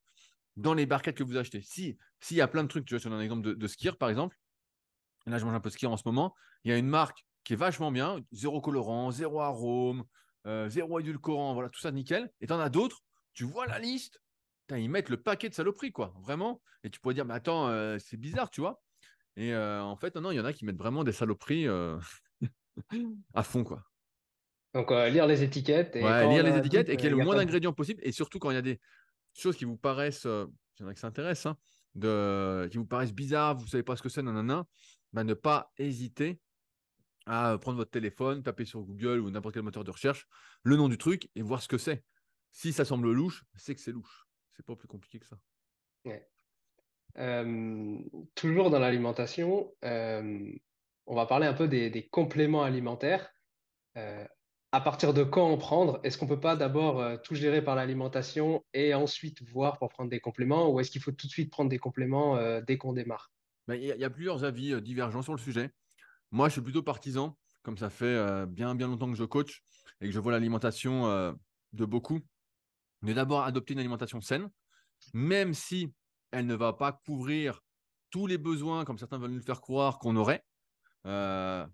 dans 0.58 0.74
les 0.74 0.86
barquettes 0.86 1.18
que 1.18 1.24
vous 1.24 1.38
achetez. 1.38 1.62
Si 1.62 1.98
s'il 2.20 2.38
y 2.38 2.42
a 2.42 2.48
plein 2.48 2.64
de 2.64 2.68
trucs, 2.68 2.86
tu 2.86 2.94
vois, 2.94 3.00
sur 3.00 3.12
un 3.12 3.22
exemple 3.22 3.56
de, 3.56 3.68
skier 3.68 3.94
par 3.94 4.10
exemple, 4.10 4.38
là 5.26 5.38
je 5.38 5.46
mange 5.46 5.56
un 5.56 5.60
peu 5.60 5.70
de 5.70 5.74
skier 5.74 5.88
en 5.88 5.98
ce 5.98 6.04
moment, 6.06 6.36
il 6.64 6.72
y 6.72 6.74
a 6.74 6.78
une 6.78 6.88
marque 6.88 7.26
qui 7.44 7.54
est 7.54 7.58
vachement 7.58 7.92
bien, 7.92 8.20
zéro 8.32 8.62
colorant, 8.62 9.12
zéro 9.12 9.40
arôme, 9.40 10.04
zéro 10.68 11.00
édulcorant, 11.00 11.54
voilà 11.54 11.70
tout 11.70 11.80
ça 11.80 11.92
nickel. 11.92 12.30
Et 12.42 12.48
tu 12.48 12.54
en 12.54 12.60
as 12.60 12.70
d'autres, 12.70 13.00
tu 13.34 13.46
vois 13.46 13.66
la 13.66 13.80
liste, 13.80 14.22
ils 14.78 14.90
mettent 14.90 15.10
le 15.10 15.22
paquet 15.22 15.50
de 15.50 15.54
saloperies 15.54 15.92
quoi, 15.92 16.14
vraiment. 16.22 16.62
Et 16.84 16.90
tu 16.90 17.00
pourrais 17.00 17.14
dire 17.14 17.26
mais 17.26 17.34
attends, 17.34 17.70
c'est 18.00 18.18
bizarre, 18.18 18.50
tu 18.50 18.62
vois. 18.62 18.82
Et 19.40 19.54
euh, 19.54 19.82
en 19.82 19.96
fait, 19.96 20.18
non, 20.18 20.32
il 20.32 20.36
y 20.36 20.40
en 20.40 20.46
a 20.46 20.52
qui 20.52 20.66
mettent 20.66 20.78
vraiment 20.78 21.06
des 21.06 21.14
saloperies 21.14 21.66
euh, 21.66 21.98
à 23.34 23.42
fond, 23.42 23.64
quoi. 23.64 23.84
Donc, 24.74 24.92
euh, 24.92 25.08
lire 25.08 25.26
les 25.28 25.44
étiquettes. 25.44 25.96
Et 25.96 26.04
ouais, 26.04 26.28
lire 26.28 26.44
les 26.44 26.58
étiquettes 26.58 26.90
et 26.90 26.98
qu'il 26.98 27.06
y 27.06 27.08
ait 27.08 27.16
le 27.16 27.24
moins 27.24 27.38
d'ingrédients 27.38 27.72
possible. 27.72 28.02
Et 28.04 28.12
surtout, 28.12 28.38
quand 28.38 28.52
il 28.52 28.56
y 28.56 28.58
a 28.58 28.62
des 28.62 28.82
choses 29.34 29.56
qui 29.56 29.64
vous 29.64 29.78
paraissent, 29.78 30.26
il 30.26 30.82
y 30.82 30.84
en 30.84 30.88
a 30.88 30.94
qui 30.94 31.00
s'intéressent, 31.00 31.54
hein, 31.54 31.58
de, 31.96 32.68
qui 32.70 32.78
vous 32.78 32.86
paraissent 32.86 33.14
bizarres, 33.14 33.56
vous 33.56 33.64
ne 33.64 33.70
savez 33.70 33.84
pas 33.84 33.96
ce 33.96 34.02
que 34.02 34.10
c'est, 34.10 34.22
nanana, 34.22 34.66
bah, 35.14 35.24
ne 35.24 35.34
pas 35.34 35.72
hésiter 35.78 36.42
à 37.26 37.58
prendre 37.62 37.78
votre 37.78 37.92
téléphone, 37.92 38.44
taper 38.44 38.66
sur 38.66 38.82
Google 38.82 39.22
ou 39.22 39.30
n'importe 39.32 39.54
quel 39.54 39.64
moteur 39.64 39.86
de 39.86 39.92
recherche 39.92 40.28
le 40.64 40.76
nom 40.76 40.90
du 40.90 40.98
truc 40.98 41.30
et 41.36 41.42
voir 41.42 41.62
ce 41.62 41.70
que 41.70 41.78
c'est. 41.78 42.04
Si 42.52 42.74
ça 42.74 42.84
semble 42.84 43.12
louche, 43.12 43.46
c'est 43.56 43.74
que 43.74 43.82
c'est 43.82 43.94
louche. 43.94 44.29
C'est 44.60 44.66
pas 44.66 44.76
plus 44.76 44.90
compliqué 44.90 45.20
que 45.20 45.26
ça. 45.26 45.38
Ouais. 46.04 46.28
Euh, 47.18 47.98
toujours 48.36 48.70
dans 48.70 48.80
l'alimentation, 48.80 49.74
euh, 49.86 50.52
on 51.08 51.16
va 51.16 51.26
parler 51.26 51.48
un 51.48 51.54
peu 51.54 51.70
des, 51.70 52.10
compléments 52.12 52.64
alimentaires. 52.64 53.32
Euh, 53.96 54.26
à 54.74 54.82
partir 54.82 55.14
de 55.14 55.24
quand 55.24 55.50
en 55.50 55.58
prendre? 55.58 56.02
Est-ce 56.04 56.18
qu'on 56.18 56.28
peut 56.28 56.42
pas 56.42 56.58
d'abord 56.58 57.22
tout 57.22 57.36
gérer 57.36 57.64
par 57.64 57.78
l'alimentation 57.78 58.66
et 58.74 58.94
ensuite 58.94 59.42
voir 59.50 59.80
pour 59.80 59.88
prendre 59.88 60.10
des 60.10 60.20
compléments? 60.20 60.70
Ou 60.70 60.82
est-ce 60.82 60.92
qu'il 60.92 61.02
faut 61.02 61.14
tout 61.14 61.28
de 61.28 61.32
suite 61.32 61.52
prendre 61.52 61.70
des 61.70 61.80
compléments 61.80 62.38
dès 62.64 62.78
qu'on 62.78 62.92
démarre? 62.92 63.32
Ben, 63.70 63.76
il 63.76 63.86
y, 63.86 64.04
a 64.04 64.10
plusieurs 64.10 64.44
avis 64.44 64.80
divergents 64.82 65.22
sur 65.22 65.34
le 65.34 65.40
sujet. 65.40 65.72
Moi, 66.32 66.50
je 66.50 66.54
suis 66.54 66.62
plutôt 66.62 66.84
partisan, 66.84 67.38
comme 67.64 67.78
ça 67.78 67.90
fait 67.90 68.46
bien, 68.46 68.76
bien 68.76 68.88
longtemps 68.90 69.10
que 69.10 69.18
je 69.18 69.24
coach 69.24 69.64
et 70.02 70.06
que 70.08 70.12
je 70.12 70.20
vois 70.20 70.34
l'alimentation 70.34 71.36
de 71.74 71.86
beaucoup, 71.86 72.20
de 73.02 73.14
d'abord 73.14 73.44
adopter 73.44 73.74
une 73.74 73.80
alimentation 73.80 74.22
saine, 74.22 74.50
même 75.14 75.54
si 75.54 75.94
elle 76.32 76.46
ne 76.46 76.56
va 76.56 76.74
pas 76.74 76.92
couvrir 76.92 77.62
tous 78.12 78.28
les 78.28 78.38
besoins, 78.38 78.86
comme 78.86 78.98
certains 78.98 79.18
veulent 79.18 79.32
nous 79.32 79.42
faire 79.42 79.62
croire 79.62 80.00
qu'on 80.00 80.16
aurait. 80.16 80.44
Euh, 81.06 81.66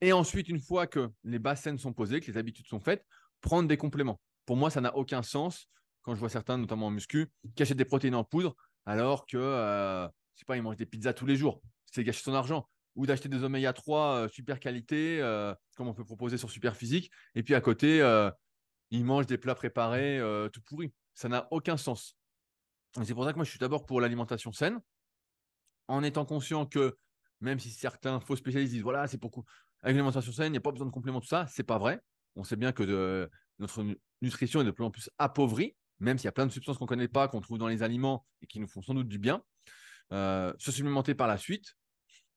et 0.00 0.12
ensuite, 0.12 0.48
une 0.48 0.60
fois 0.60 0.86
que 0.86 1.10
les 1.24 1.38
bassines 1.38 1.78
sont 1.78 1.92
posées, 1.92 2.20
que 2.20 2.30
les 2.30 2.38
habitudes 2.38 2.66
sont 2.66 2.80
faites, 2.80 3.04
prendre 3.40 3.68
des 3.68 3.76
compléments. 3.76 4.20
Pour 4.46 4.56
moi, 4.56 4.70
ça 4.70 4.80
n'a 4.80 4.96
aucun 4.96 5.22
sens 5.22 5.68
quand 6.02 6.14
je 6.14 6.20
vois 6.20 6.28
certains, 6.28 6.56
notamment 6.56 6.86
en 6.86 6.90
muscu, 6.90 7.30
qui 7.54 7.62
achètent 7.62 7.76
des 7.76 7.84
protéines 7.84 8.14
en 8.14 8.24
poudre 8.24 8.56
alors 8.86 9.26
que, 9.26 9.36
euh, 9.36 10.06
je 10.06 10.40
sais 10.40 10.46
pas, 10.46 10.56
ils 10.56 10.62
mangent 10.62 10.76
des 10.76 10.86
pizzas 10.86 11.12
tous 11.12 11.26
les 11.26 11.36
jours. 11.36 11.60
C'est 11.84 12.02
gâcher 12.02 12.22
son 12.22 12.34
argent. 12.34 12.68
Ou 12.96 13.06
d'acheter 13.06 13.28
des 13.28 13.44
oméga 13.44 13.72
3 13.72 14.16
euh, 14.16 14.28
super 14.28 14.58
qualité, 14.58 15.20
comme 15.76 15.88
on 15.88 15.94
peut 15.94 16.04
proposer 16.04 16.38
sur 16.38 16.50
Super 16.50 16.74
Physique. 16.74 17.10
Et 17.34 17.42
puis 17.42 17.54
à 17.54 17.60
côté, 17.60 18.00
ils 18.90 19.04
mangent 19.04 19.26
des 19.26 19.38
plats 19.38 19.54
préparés 19.54 20.20
tout 20.52 20.62
pourris. 20.62 20.92
Ça 21.14 21.28
n'a 21.28 21.48
aucun 21.50 21.76
sens. 21.76 22.16
C'est 23.02 23.14
pour 23.14 23.24
ça 23.24 23.32
que 23.32 23.36
moi, 23.36 23.44
je 23.44 23.50
suis 23.50 23.58
d'abord 23.58 23.86
pour 23.86 24.00
l'alimentation 24.00 24.52
saine, 24.52 24.80
en 25.88 26.02
étant 26.02 26.24
conscient 26.24 26.66
que 26.66 26.96
même 27.40 27.58
si 27.58 27.70
certains 27.70 28.20
faux 28.20 28.36
spécialistes 28.36 28.72
disent 28.72 28.82
voilà, 28.82 29.06
c'est 29.06 29.18
pour 29.18 29.44
avec 29.82 29.94
l'alimentation 29.94 30.32
saine, 30.32 30.48
il 30.48 30.52
n'y 30.52 30.58
a 30.58 30.60
pas 30.60 30.72
besoin 30.72 30.86
de 30.86 30.92
compléments, 30.92 31.20
tout 31.20 31.26
ça, 31.26 31.46
c'est 31.48 31.62
pas 31.62 31.78
vrai. 31.78 32.00
On 32.36 32.44
sait 32.44 32.56
bien 32.56 32.72
que 32.72 33.28
notre 33.58 33.84
nutrition 34.20 34.60
est 34.60 34.64
de 34.64 34.70
plus 34.70 34.84
en 34.84 34.90
plus 34.90 35.10
appauvrie, 35.18 35.76
même 35.98 36.18
s'il 36.18 36.26
y 36.26 36.28
a 36.28 36.32
plein 36.32 36.46
de 36.46 36.52
substances 36.52 36.78
qu'on 36.78 36.84
ne 36.84 36.88
connaît 36.88 37.08
pas, 37.08 37.28
qu'on 37.28 37.40
trouve 37.40 37.58
dans 37.58 37.68
les 37.68 37.82
aliments 37.82 38.26
et 38.42 38.46
qui 38.46 38.60
nous 38.60 38.68
font 38.68 38.82
sans 38.82 38.94
doute 38.94 39.08
du 39.08 39.18
bien. 39.18 39.42
Euh, 40.12 40.52
se 40.58 40.72
supplémenter 40.72 41.14
par 41.14 41.28
la 41.28 41.38
suite. 41.38 41.76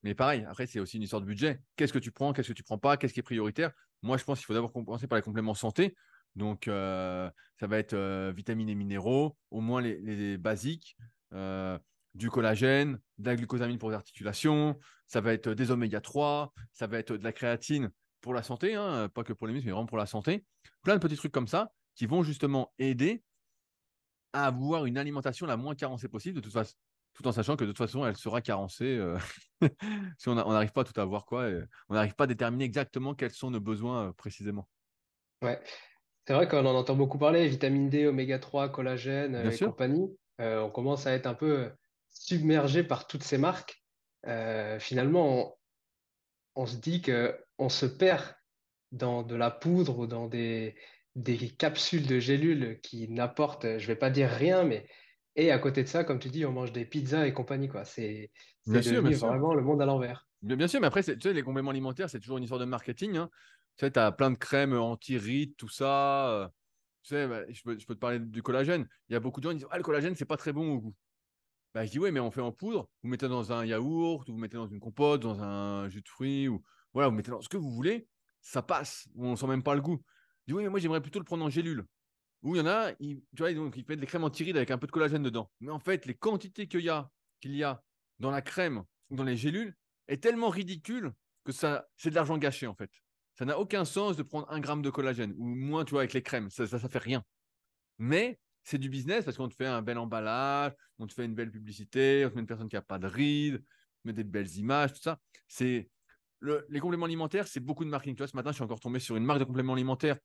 Mais 0.04 0.14
pareil, 0.14 0.46
après, 0.48 0.68
c'est 0.68 0.80
aussi 0.80 0.98
une 0.98 1.04
histoire 1.04 1.22
de 1.22 1.26
budget. 1.26 1.62
Qu'est-ce 1.76 1.94
que 1.94 2.00
tu 2.00 2.12
prends, 2.12 2.34
qu'est-ce 2.34 2.50
que 2.50 2.54
tu 2.54 2.64
prends 2.64 2.78
pas, 2.78 2.98
qu'est-ce 2.98 3.14
qui 3.14 3.20
est 3.20 3.24
prioritaire? 3.24 3.72
Moi, 4.02 4.18
je 4.18 4.24
pense 4.24 4.40
qu'il 4.40 4.46
faut 4.46 4.54
d'abord 4.54 4.72
commencer 4.72 5.08
par 5.08 5.16
les 5.18 5.22
compléments 5.22 5.54
santé. 5.54 5.96
Donc, 6.36 6.68
euh, 6.68 7.30
ça 7.60 7.68
va 7.68 7.78
être 7.78 7.94
euh, 7.94 8.34
vitamines 8.36 8.70
et 8.70 8.76
minéraux, 8.76 9.38
au 9.52 9.62
moins 9.62 9.82
les, 9.82 10.38
basiques, 10.38 10.98
euh, 11.34 11.78
du 12.16 12.30
collagène, 12.30 13.00
de 13.18 13.30
la 13.30 13.36
glucosamine 13.36 13.78
pour 13.78 13.90
les 13.90 13.96
articulations, 13.96 14.80
ça 15.08 15.22
va 15.22 15.34
être 15.34 15.50
des 15.50 15.72
oméga 15.72 16.02
3, 16.02 16.54
ça 16.72 16.88
va 16.88 16.98
être 16.98 17.16
de 17.16 17.24
la 17.24 17.34
créatine 17.34 17.92
pour 18.22 18.34
la 18.34 18.44
santé, 18.44 18.76
hein, 18.76 19.10
pas 19.10 19.24
que 19.24 19.34
pour 19.34 19.48
les 19.48 19.54
muscles, 19.54 19.68
mais 19.68 19.74
vraiment 19.74 19.88
pour 19.88 19.98
la 19.98 20.06
santé. 20.06 20.46
Plein 20.84 20.96
de 20.96 21.00
petits 21.00 21.18
trucs 21.18 21.32
comme 21.32 21.48
ça 21.48 21.72
qui 21.96 22.06
vont 22.06 22.24
justement 22.24 22.74
aider 22.80 23.24
à 24.32 24.48
avoir 24.48 24.86
une 24.86 24.98
alimentation 24.98 25.46
la 25.46 25.58
moins 25.58 25.76
carencée 25.76 26.08
possible, 26.08 26.36
de 26.36 26.42
toute 26.42 26.54
façon, 26.54 26.74
tout 27.14 27.28
en 27.28 27.32
sachant 27.32 27.56
que 27.56 27.64
de 27.64 27.70
toute 27.70 27.78
façon, 27.78 28.06
elle 28.06 28.18
sera 28.18 28.42
carencée 28.42 29.00
si 30.18 30.30
on 30.30 30.36
n'arrive 30.36 30.72
pas 30.72 30.82
à 30.82 30.84
tout 30.84 31.00
avoir, 31.00 31.26
quoi, 31.26 31.48
on 31.90 31.94
n'arrive 31.94 32.16
pas 32.16 32.24
à 32.24 32.28
déterminer 32.28 32.66
exactement 32.66 33.14
quels 33.14 33.32
sont 33.32 33.52
nos 33.52 33.60
besoins 33.60 34.14
précisément. 34.14 34.68
Ouais, 35.44 35.62
c'est 36.26 36.34
vrai 36.34 36.48
qu'on 36.48 36.66
en 36.66 36.76
entend 36.76 36.96
beaucoup 36.96 37.18
parler, 37.18 37.48
vitamine 37.48 37.90
D, 37.90 38.08
oméga 38.08 38.40
3, 38.40 38.70
collagène 38.70 39.36
euh, 39.36 39.52
et 39.52 39.58
compagnie. 39.58 40.10
Euh, 40.40 40.62
on 40.62 40.70
commence 40.70 41.06
à 41.06 41.14
être 41.14 41.28
un 41.28 41.34
peu 41.34 41.70
submergé 42.10 42.84
par 42.84 43.08
toutes 43.08 43.24
ces 43.24 43.38
marques. 43.38 43.84
Euh, 44.28 44.80
finalement, 44.80 45.58
on, 46.56 46.66
se 46.66 46.78
dit 46.78 47.02
qu'on 47.02 47.70
se 47.70 47.86
perd 47.86 48.24
dans 48.92 49.24
de 49.24 49.36
la 49.36 49.52
poudre 49.52 50.00
ou 50.00 50.08
dans 50.08 50.28
des, 50.28 50.76
des 51.16 51.38
capsules 51.50 52.08
de 52.08 52.20
gélules 52.20 52.80
qui 52.82 53.10
n'apportent, 53.10 53.64
je 53.78 53.84
ne 53.84 53.88
vais 53.88 53.96
pas 53.96 54.10
dire 54.10 54.30
rien, 54.30 54.64
mais 54.64 54.88
et 55.36 55.52
à 55.52 55.60
côté 55.60 55.84
de 55.84 55.88
ça, 55.88 56.04
comme 56.04 56.20
tu 56.20 56.30
dis, 56.30 56.46
on 56.46 56.52
mange 56.52 56.72
des 56.72 56.86
pizzas 56.86 57.26
et 57.26 57.34
compagnie. 57.34 57.68
Quoi. 57.68 57.86
C'est, 57.86 58.32
devenu 58.68 59.16
vraiment 59.16 59.54
le 59.56 59.64
monde 59.64 59.82
à 59.82 59.86
l'envers. 59.86 60.28
Bien, 60.42 60.68
sûr, 60.68 60.80
mais 60.80 60.88
après, 60.88 61.04
tu 61.04 61.20
sais, 61.20 61.34
les 61.34 61.42
compléments 61.42 61.72
alimentaires, 61.72 62.10
c'est 62.10 62.20
toujours 62.20 62.38
une 62.38 62.44
histoire 62.44 62.60
de 62.60 62.66
marketing. 62.66 63.18
Hein. 63.18 63.30
Tu 63.78 63.86
sais, 63.86 63.92
tu 63.92 64.00
as 64.00 64.12
plein 64.12 64.32
de 64.32 64.38
crèmes 64.38 64.74
anti-rides, 64.74 65.56
tout 65.58 65.70
ça. 65.70 66.30
Euh, 66.30 66.48
tu 67.04 67.10
sais, 67.10 67.28
bah, 67.28 67.42
je, 67.50 67.62
peux, 67.64 67.78
te 67.78 67.94
parler 67.94 68.20
du 68.20 68.44
collagène. 68.44 68.88
Il 69.10 69.14
y 69.14 69.16
a 69.16 69.20
beaucoup 69.20 69.42
de 69.42 69.46
gens 69.46 69.52
qui 69.52 69.58
disent 69.58 69.68
Ah, 69.72 69.78
le 69.78 69.84
collagène, 69.84 70.16
c'est 70.16 70.26
pas 70.26 70.38
très 70.38 70.54
bon 70.54 70.74
au 70.74 70.80
goût. 70.80 70.96
Bah, 71.74 71.86
je 71.86 71.92
dis 71.92 72.00
Oui, 72.00 72.12
mais 72.12 72.20
on 72.20 72.32
fait 72.32 72.42
en 72.42 72.52
poudre. 72.52 72.90
Vous 73.02 73.10
mettez 73.10 73.28
dans 73.28 73.52
un 73.52 73.66
yaourt, 73.66 74.28
ou 74.30 74.34
vous 74.34 74.40
mettez 74.40 74.58
dans 74.58 74.68
une 74.68 74.80
compote, 74.80 75.22
dans 75.22 75.42
un 75.42 75.90
jus 75.90 76.02
de 76.02 76.10
fruits, 76.10 76.48
ou 76.48 76.64
voilà, 76.94 77.10
vous 77.10 77.16
mettez 77.16 77.32
dans 77.32 77.42
ce 77.42 77.50
que 77.50 77.58
vous 77.58 77.72
voulez. 77.72 78.08
Ça 78.42 78.62
passe. 78.62 79.08
On 79.16 79.36
sent 79.36 79.48
même 79.48 79.64
pas 79.64 79.76
le 79.76 79.82
goût. 79.82 80.02
Je 80.48 80.54
dis 80.54 80.58
Oui, 80.58 80.64
mais 80.64 80.70
moi, 80.70 80.80
j'aimerais 80.80 81.02
plutôt 81.02 81.20
le 81.20 81.26
prendre 81.26 81.44
en 81.44 81.50
gélule. 81.50 81.86
où 82.44 82.56
il 82.56 82.60
y 82.60 82.62
en 82.62 82.68
a, 82.68 82.94
tu 82.94 83.24
vois, 83.38 83.54
donc, 83.54 83.76
ils 83.78 83.86
mettent 83.88 84.00
des 84.00 84.06
crèmes 84.06 84.24
anti 84.24 84.50
avec 84.50 84.72
un 84.72 84.78
peu 84.78 84.88
de 84.88 84.92
collagène 84.92 85.24
dedans. 85.24 85.52
Mais 85.62 85.72
en 85.72 85.80
fait, 85.80 86.06
les 86.06 86.16
quantités 86.16 86.68
qu'il 86.68 86.82
y 86.82 86.90
a, 86.90 87.10
qu'il 87.42 87.56
y 87.56 87.64
a 87.64 87.84
dans 88.20 88.32
la 88.32 88.42
crème 88.42 88.84
dans 89.10 89.24
les 89.24 89.38
gélules 89.38 89.76
est 90.08 90.22
tellement 90.22 90.50
ridicule 90.50 91.14
que 91.44 91.52
ça, 91.52 91.88
c'est 91.98 92.10
de 92.10 92.16
l'argent 92.16 92.38
gâché 92.38 92.68
en 92.68 92.76
fait. 92.76 92.92
Ça 93.36 93.46
n'a 93.46 93.58
aucun 93.60 93.86
sens 93.86 94.16
de 94.16 94.24
prendre 94.24 94.50
un 94.52 94.60
gramme 94.60 94.82
de 94.82 94.90
collagène 94.90 95.34
ou 95.38 95.46
moins, 95.46 95.86
tu 95.86 95.92
vois, 95.92 96.02
avec 96.02 96.14
les 96.14 96.22
crèmes. 96.22 96.50
Ça, 96.50 96.68
ça, 96.68 96.88
fait 96.88 97.00
rien. 97.00 97.24
Mais 97.98 98.40
c'est 98.64 98.78
du 98.78 98.90
business 98.90 99.26
parce 99.26 99.38
qu'on 99.38 99.50
te 99.50 99.56
fait 99.56 99.66
un 99.66 99.82
bel 99.82 99.98
emballage, 99.98 100.74
on 101.00 101.08
te 101.08 101.14
fait 101.14 101.26
une 101.26 101.36
belle 101.36 101.52
publicité, 101.52 102.24
on 102.26 102.30
te 102.30 102.36
met 102.36 102.42
une 102.42 102.48
personne 102.48 102.70
qui 102.70 102.76
n'a 102.76 102.82
pas 102.82 103.00
de 103.00 103.08
rides, 103.08 103.64
on 104.04 104.10
met 104.10 104.14
des 104.14 104.24
belles 104.24 104.56
images, 104.58 104.94
tout 104.94 105.02
ça. 105.02 105.20
C'est 105.48 105.90
les 106.70 106.80
compléments 106.80 107.06
alimentaires, 107.06 107.48
c'est 107.48 107.60
beaucoup 107.60 107.86
de 107.86 107.90
marketing. 107.90 108.16
Tu 108.16 108.20
vois, 108.20 108.28
ce 108.28 108.36
matin, 108.36 108.52
je 108.52 108.56
suis 108.56 108.64
encore 108.64 108.80
tombé 108.80 109.00
sur 109.00 109.16
une 109.16 109.24
marque 109.24 109.40
de 109.40 109.46
compléments 109.46 109.74
alimentaires 109.74 110.18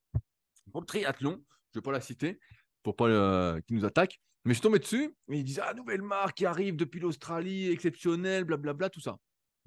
pour 0.73 0.81
le 0.81 0.87
triathlon. 0.87 1.43
Je 1.73 1.79
ne 1.79 1.81
vais 1.81 1.85
pas 1.85 1.93
la 1.93 2.01
citer 2.01 2.41
pour 2.83 2.97
pas 2.97 3.07
euh, 3.07 3.61
qu'ils 3.63 3.77
nous 3.77 3.85
attaquent. 3.85 4.21
Mais 4.45 4.53
je 4.53 4.59
suis 4.59 4.63
tombé 4.63 4.79
dessus 4.79 5.15
et 5.31 5.39
ils 5.39 5.45
disent 5.45 5.61
Ah, 5.63 5.75
nouvelle 5.75 6.03
marque 6.03 6.39
qui 6.39 6.47
arrive 6.47 6.77
depuis 6.77 7.01
l'Australie, 7.01 7.71
exceptionnelle, 7.71 8.45
blablabla, 8.45 8.91
tout 8.91 9.01
ça. 9.01 9.17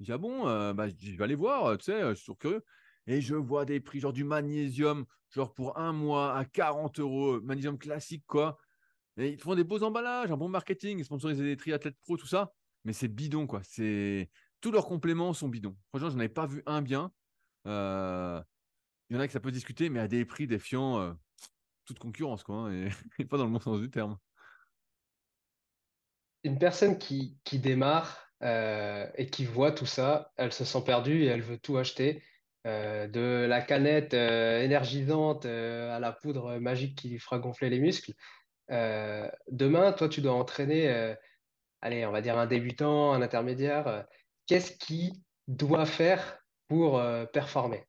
Je 0.00 0.06
dis 0.06 0.12
Ah 0.12 0.18
bon, 0.18 0.46
euh, 0.48 0.72
bah, 0.72 0.88
je 0.88 1.16
vais 1.16 1.24
aller 1.24 1.34
voir, 1.34 1.76
tu 1.78 1.84
sais, 1.84 2.00
je 2.00 2.14
suis 2.14 2.24
toujours 2.24 2.38
curieux. 2.38 2.64
Et 3.06 3.20
je 3.20 3.34
vois 3.34 3.64
des 3.64 3.80
prix, 3.80 4.00
genre 4.00 4.12
du 4.12 4.24
magnésium, 4.24 5.04
genre 5.30 5.52
pour 5.54 5.78
un 5.78 5.92
mois 5.92 6.36
à 6.36 6.44
40 6.44 7.00
euros, 7.00 7.40
magnésium 7.40 7.78
classique, 7.78 8.24
quoi. 8.26 8.58
Et 9.16 9.30
ils 9.30 9.38
font 9.38 9.54
des 9.54 9.64
beaux 9.64 9.82
emballages, 9.82 10.30
un 10.30 10.36
bon 10.36 10.48
marketing, 10.48 10.98
ils 10.98 11.04
sponsorisent 11.04 11.38
des 11.38 11.56
triathlètes 11.56 11.98
pro, 12.00 12.16
tout 12.16 12.26
ça. 12.26 12.52
Mais 12.84 12.92
c'est 12.92 13.08
bidon, 13.08 13.46
quoi. 13.46 13.60
C'est 13.64 14.30
tous 14.60 14.70
leurs 14.70 14.86
compléments 14.86 15.34
sont 15.34 15.48
bidons. 15.48 15.76
Franchement, 15.88 16.08
je 16.08 16.14
n'en 16.14 16.20
avais 16.20 16.28
pas 16.28 16.46
vu 16.46 16.62
un 16.66 16.80
bien. 16.80 17.12
Euh, 17.66 18.40
il 19.10 19.16
y 19.16 19.18
en 19.18 19.20
a 19.20 19.26
qui 19.26 19.32
ça 19.32 19.40
peut 19.40 19.52
discuter, 19.52 19.90
mais 19.90 20.00
à 20.00 20.08
des 20.08 20.24
prix 20.24 20.46
défiant 20.46 20.98
euh, 21.00 21.12
toute 21.84 21.98
concurrence, 21.98 22.42
quoi, 22.42 22.70
hein, 22.70 22.88
et, 23.18 23.24
pas 23.24 23.36
dans 23.36 23.44
le 23.44 23.50
bon 23.50 23.60
sens 23.60 23.80
du 23.80 23.90
terme. 23.90 24.16
Une 26.44 26.58
personne 26.58 26.98
qui, 26.98 27.38
qui 27.44 27.58
démarre 27.58 28.28
euh, 28.42 29.06
et 29.16 29.28
qui 29.28 29.44
voit 29.44 29.72
tout 29.72 29.86
ça, 29.86 30.32
elle 30.36 30.52
se 30.52 30.64
sent 30.64 30.82
perdue 30.84 31.22
et 31.22 31.26
elle 31.26 31.42
veut 31.42 31.58
tout 31.58 31.76
acheter. 31.76 32.22
De 32.64 33.46
la 33.46 33.60
canette 33.60 34.14
énergisante 34.14 35.46
à 35.46 35.98
la 35.98 36.12
poudre 36.12 36.58
magique 36.58 36.96
qui 36.96 37.08
lui 37.08 37.18
fera 37.18 37.38
gonfler 37.38 37.70
les 37.70 37.80
muscles. 37.80 38.12
demain, 38.68 39.92
toi, 39.92 40.08
tu 40.08 40.20
dois 40.20 40.34
entraîner, 40.34 41.14
allez, 41.80 42.06
on 42.06 42.12
va 42.12 42.20
dire 42.20 42.38
un 42.38 42.46
débutant, 42.46 43.12
un 43.12 43.22
intermédiaire 43.22 44.06
qu'est-ce 44.46 44.72
qu'il 44.72 45.12
doit 45.48 45.86
faire 45.86 46.38
pour 46.68 46.98
euh, 46.98 47.24
performer? 47.26 47.86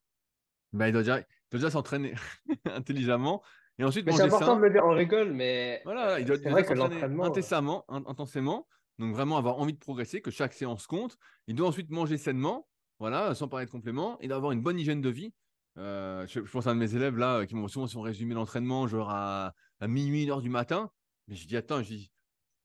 Bah, 0.72 0.88
Il 0.88 0.94
doit 0.94 1.20
déjà, 1.52 1.70
s'entraîner 1.70 2.14
intelligemment. 2.66 3.44
Et 3.80 3.84
ensuite, 3.84 4.10
c'est 4.12 4.22
important 4.22 4.58
de 4.58 4.62
le 4.62 4.70
dire, 4.70 4.84
on 4.86 4.92
rigole, 4.92 5.34
mais 5.34 5.82
voilà, 5.84 6.20
il 6.20 6.26
doit, 6.26 6.38
c'est 6.38 6.50
vrai 6.50 6.64
que 6.64 6.74
l'entraînement 6.74 7.24
intensément, 7.26 7.86
intensément, 7.90 8.68
donc 9.00 9.16
vraiment 9.16 9.38
avoir 9.38 9.58
envie 9.60 9.74
de 9.74 9.80
progresser, 9.80 10.22
que 10.22 10.30
chaque 10.30 10.54
séance 10.54 10.86
compte. 10.86 11.18
Il 11.48 11.56
doit 11.56 11.68
ensuite 11.68 11.90
manger 11.90 12.18
sainement, 12.18 12.68
voilà, 13.00 13.36
sans 13.36 13.48
parler 13.48 13.66
de 13.66 13.72
compléments. 13.72 14.18
Il 14.22 14.28
doit 14.30 14.38
avoir 14.38 14.52
une 14.52 14.62
bonne 14.62 14.80
hygiène 14.80 15.02
de 15.02 15.10
vie. 15.10 15.34
Euh, 15.78 16.26
je, 16.28 16.40
pense 16.40 16.68
à 16.68 16.72
un 16.72 16.76
de 16.76 16.80
mes 16.80 16.96
élèves 16.96 17.18
là 17.18 17.46
qui 17.48 17.56
m'ont 17.56 17.68
souvent 17.68 17.88
son 17.88 18.02
résumé 18.02 18.36
l'entraînement 18.36 18.88
genre 18.88 19.10
à, 19.10 19.54
à 19.80 19.88
minuit, 19.88 20.24
une 20.24 20.30
heure 20.30 20.42
du 20.42 20.50
matin. 20.50 20.92
Mais 21.28 21.36
je 21.36 21.48
dis 21.48 21.58
attends, 21.58 21.82
tu 21.82 21.94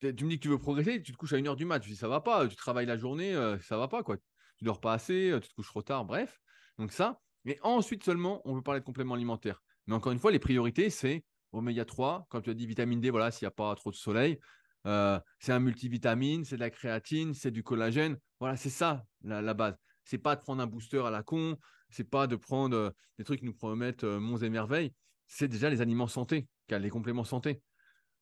me 0.01 0.12
dis 0.12 0.37
que 0.37 0.43
tu 0.43 0.49
veux 0.49 0.59
progresser, 0.59 1.03
tu 1.03 1.12
te 1.12 1.16
couches 1.16 1.33
à 1.33 1.39
1h 1.39 1.57
du 1.57 1.64
mat. 1.64 1.83
Je 1.83 1.89
dis, 1.89 1.97
ça 1.97 2.09
va 2.09 2.20
pas, 2.20 2.47
tu 2.47 2.57
travailles 2.57 2.87
la 2.87 2.97
journée, 2.97 3.35
euh, 3.35 3.59
ça 3.61 3.76
va 3.76 3.89
pas, 3.89 4.03
quoi. 4.03 4.16
Tu 4.57 4.64
dors 4.64 4.81
pas 4.81 4.93
assez, 4.93 5.31
euh, 5.31 5.41
tu 5.41 5.49
te 5.49 5.55
couches 5.55 5.68
trop 5.68 5.83
tard, 5.83 6.05
bref. 6.05 6.41
Donc 6.79 6.93
ça. 6.93 7.20
Et 7.45 7.59
ensuite 7.62 8.05
seulement, 8.05 8.43
on 8.45 8.55
veut 8.55 8.62
parler 8.62 8.81
de 8.81 8.85
compléments 8.85 9.14
alimentaires. 9.14 9.62
Mais 9.87 9.95
encore 9.95 10.12
une 10.12 10.18
fois, 10.18 10.31
les 10.31 10.39
priorités, 10.39 10.91
c'est 10.91 11.24
oméga 11.53 11.85
3, 11.85 12.26
comme 12.29 12.43
tu 12.43 12.51
as 12.51 12.55
dit, 12.55 12.66
vitamine 12.66 13.01
D, 13.01 13.11
voilà, 13.11 13.31
s'il 13.31 13.47
n'y 13.47 13.49
a 13.49 13.53
pas 13.53 13.74
trop 13.74 13.91
de 13.91 13.97
soleil. 13.97 14.39
Euh, 14.87 15.18
c'est 15.41 15.53
un 15.53 15.59
multivitamine, 15.61 16.45
c'est 16.45 16.57
de 16.57 16.61
la 16.61 16.70
créatine, 16.70 17.35
c'est 17.35 17.51
du 17.51 17.62
collagène. 17.62 18.18
Voilà, 18.39 18.57
c'est 18.57 18.70
ça 18.70 19.05
la 19.22 19.55
base. 19.55 19.76
C'est 20.09 20.16
pas 20.16 20.36
de 20.36 20.40
prendre 20.40 20.62
un 20.62 20.66
booster 20.66 21.04
à 21.04 21.11
la 21.11 21.22
con, 21.22 21.59
c'est 21.90 22.09
pas 22.09 22.26
de 22.26 22.34
prendre 22.34 22.94
des 23.18 23.24
trucs 23.24 23.40
qui 23.40 23.44
nous 23.44 23.52
promettent 23.52 24.04
monts 24.04 24.38
et 24.38 24.48
merveilles. 24.48 24.94
C'est 25.26 25.48
déjà 25.48 25.68
les 25.68 25.82
aliments 25.82 26.06
santé, 26.06 26.48
les 26.70 26.88
compléments 26.88 27.24
santé. 27.24 27.61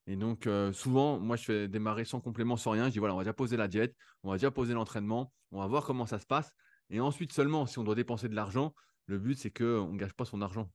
Et 0.09 0.17
donc, 0.17 0.49
euh, 0.49 0.73
souvent, 0.73 1.21
moi, 1.21 1.37
je 1.37 1.45
fais 1.45 1.69
démarrer 1.69 2.05
sans 2.05 2.21
complément, 2.21 2.57
sans 2.57 2.73
rien. 2.73 2.87
Je 2.87 2.91
dis, 2.91 2.99
voilà, 2.99 3.15
on 3.15 3.19
va 3.19 3.23
déjà 3.23 3.33
poser 3.33 3.57
la 3.57 3.69
diète, 3.69 3.95
on 4.25 4.31
va 4.31 4.37
déjà 4.37 4.51
poser 4.51 4.75
l'entraînement, 4.75 5.33
on 5.53 5.61
va 5.61 5.69
voir 5.69 5.85
comment 5.85 6.07
ça 6.07 6.19
se 6.19 6.27
passe. 6.27 6.51
Et 6.91 6.99
ensuite, 6.99 7.33
seulement, 7.33 7.67
si 7.67 7.79
on 7.79 7.85
doit 7.85 7.95
dépenser 7.95 8.29
de 8.29 8.35
l'argent, 8.35 8.75
le 9.07 9.21
but, 9.21 9.39
c'est 9.39 9.53
qu'on 9.53 9.93
ne 9.93 9.97
gâche 9.97 10.13
pas 10.13 10.25
son 10.25 10.43
argent. 10.43 10.69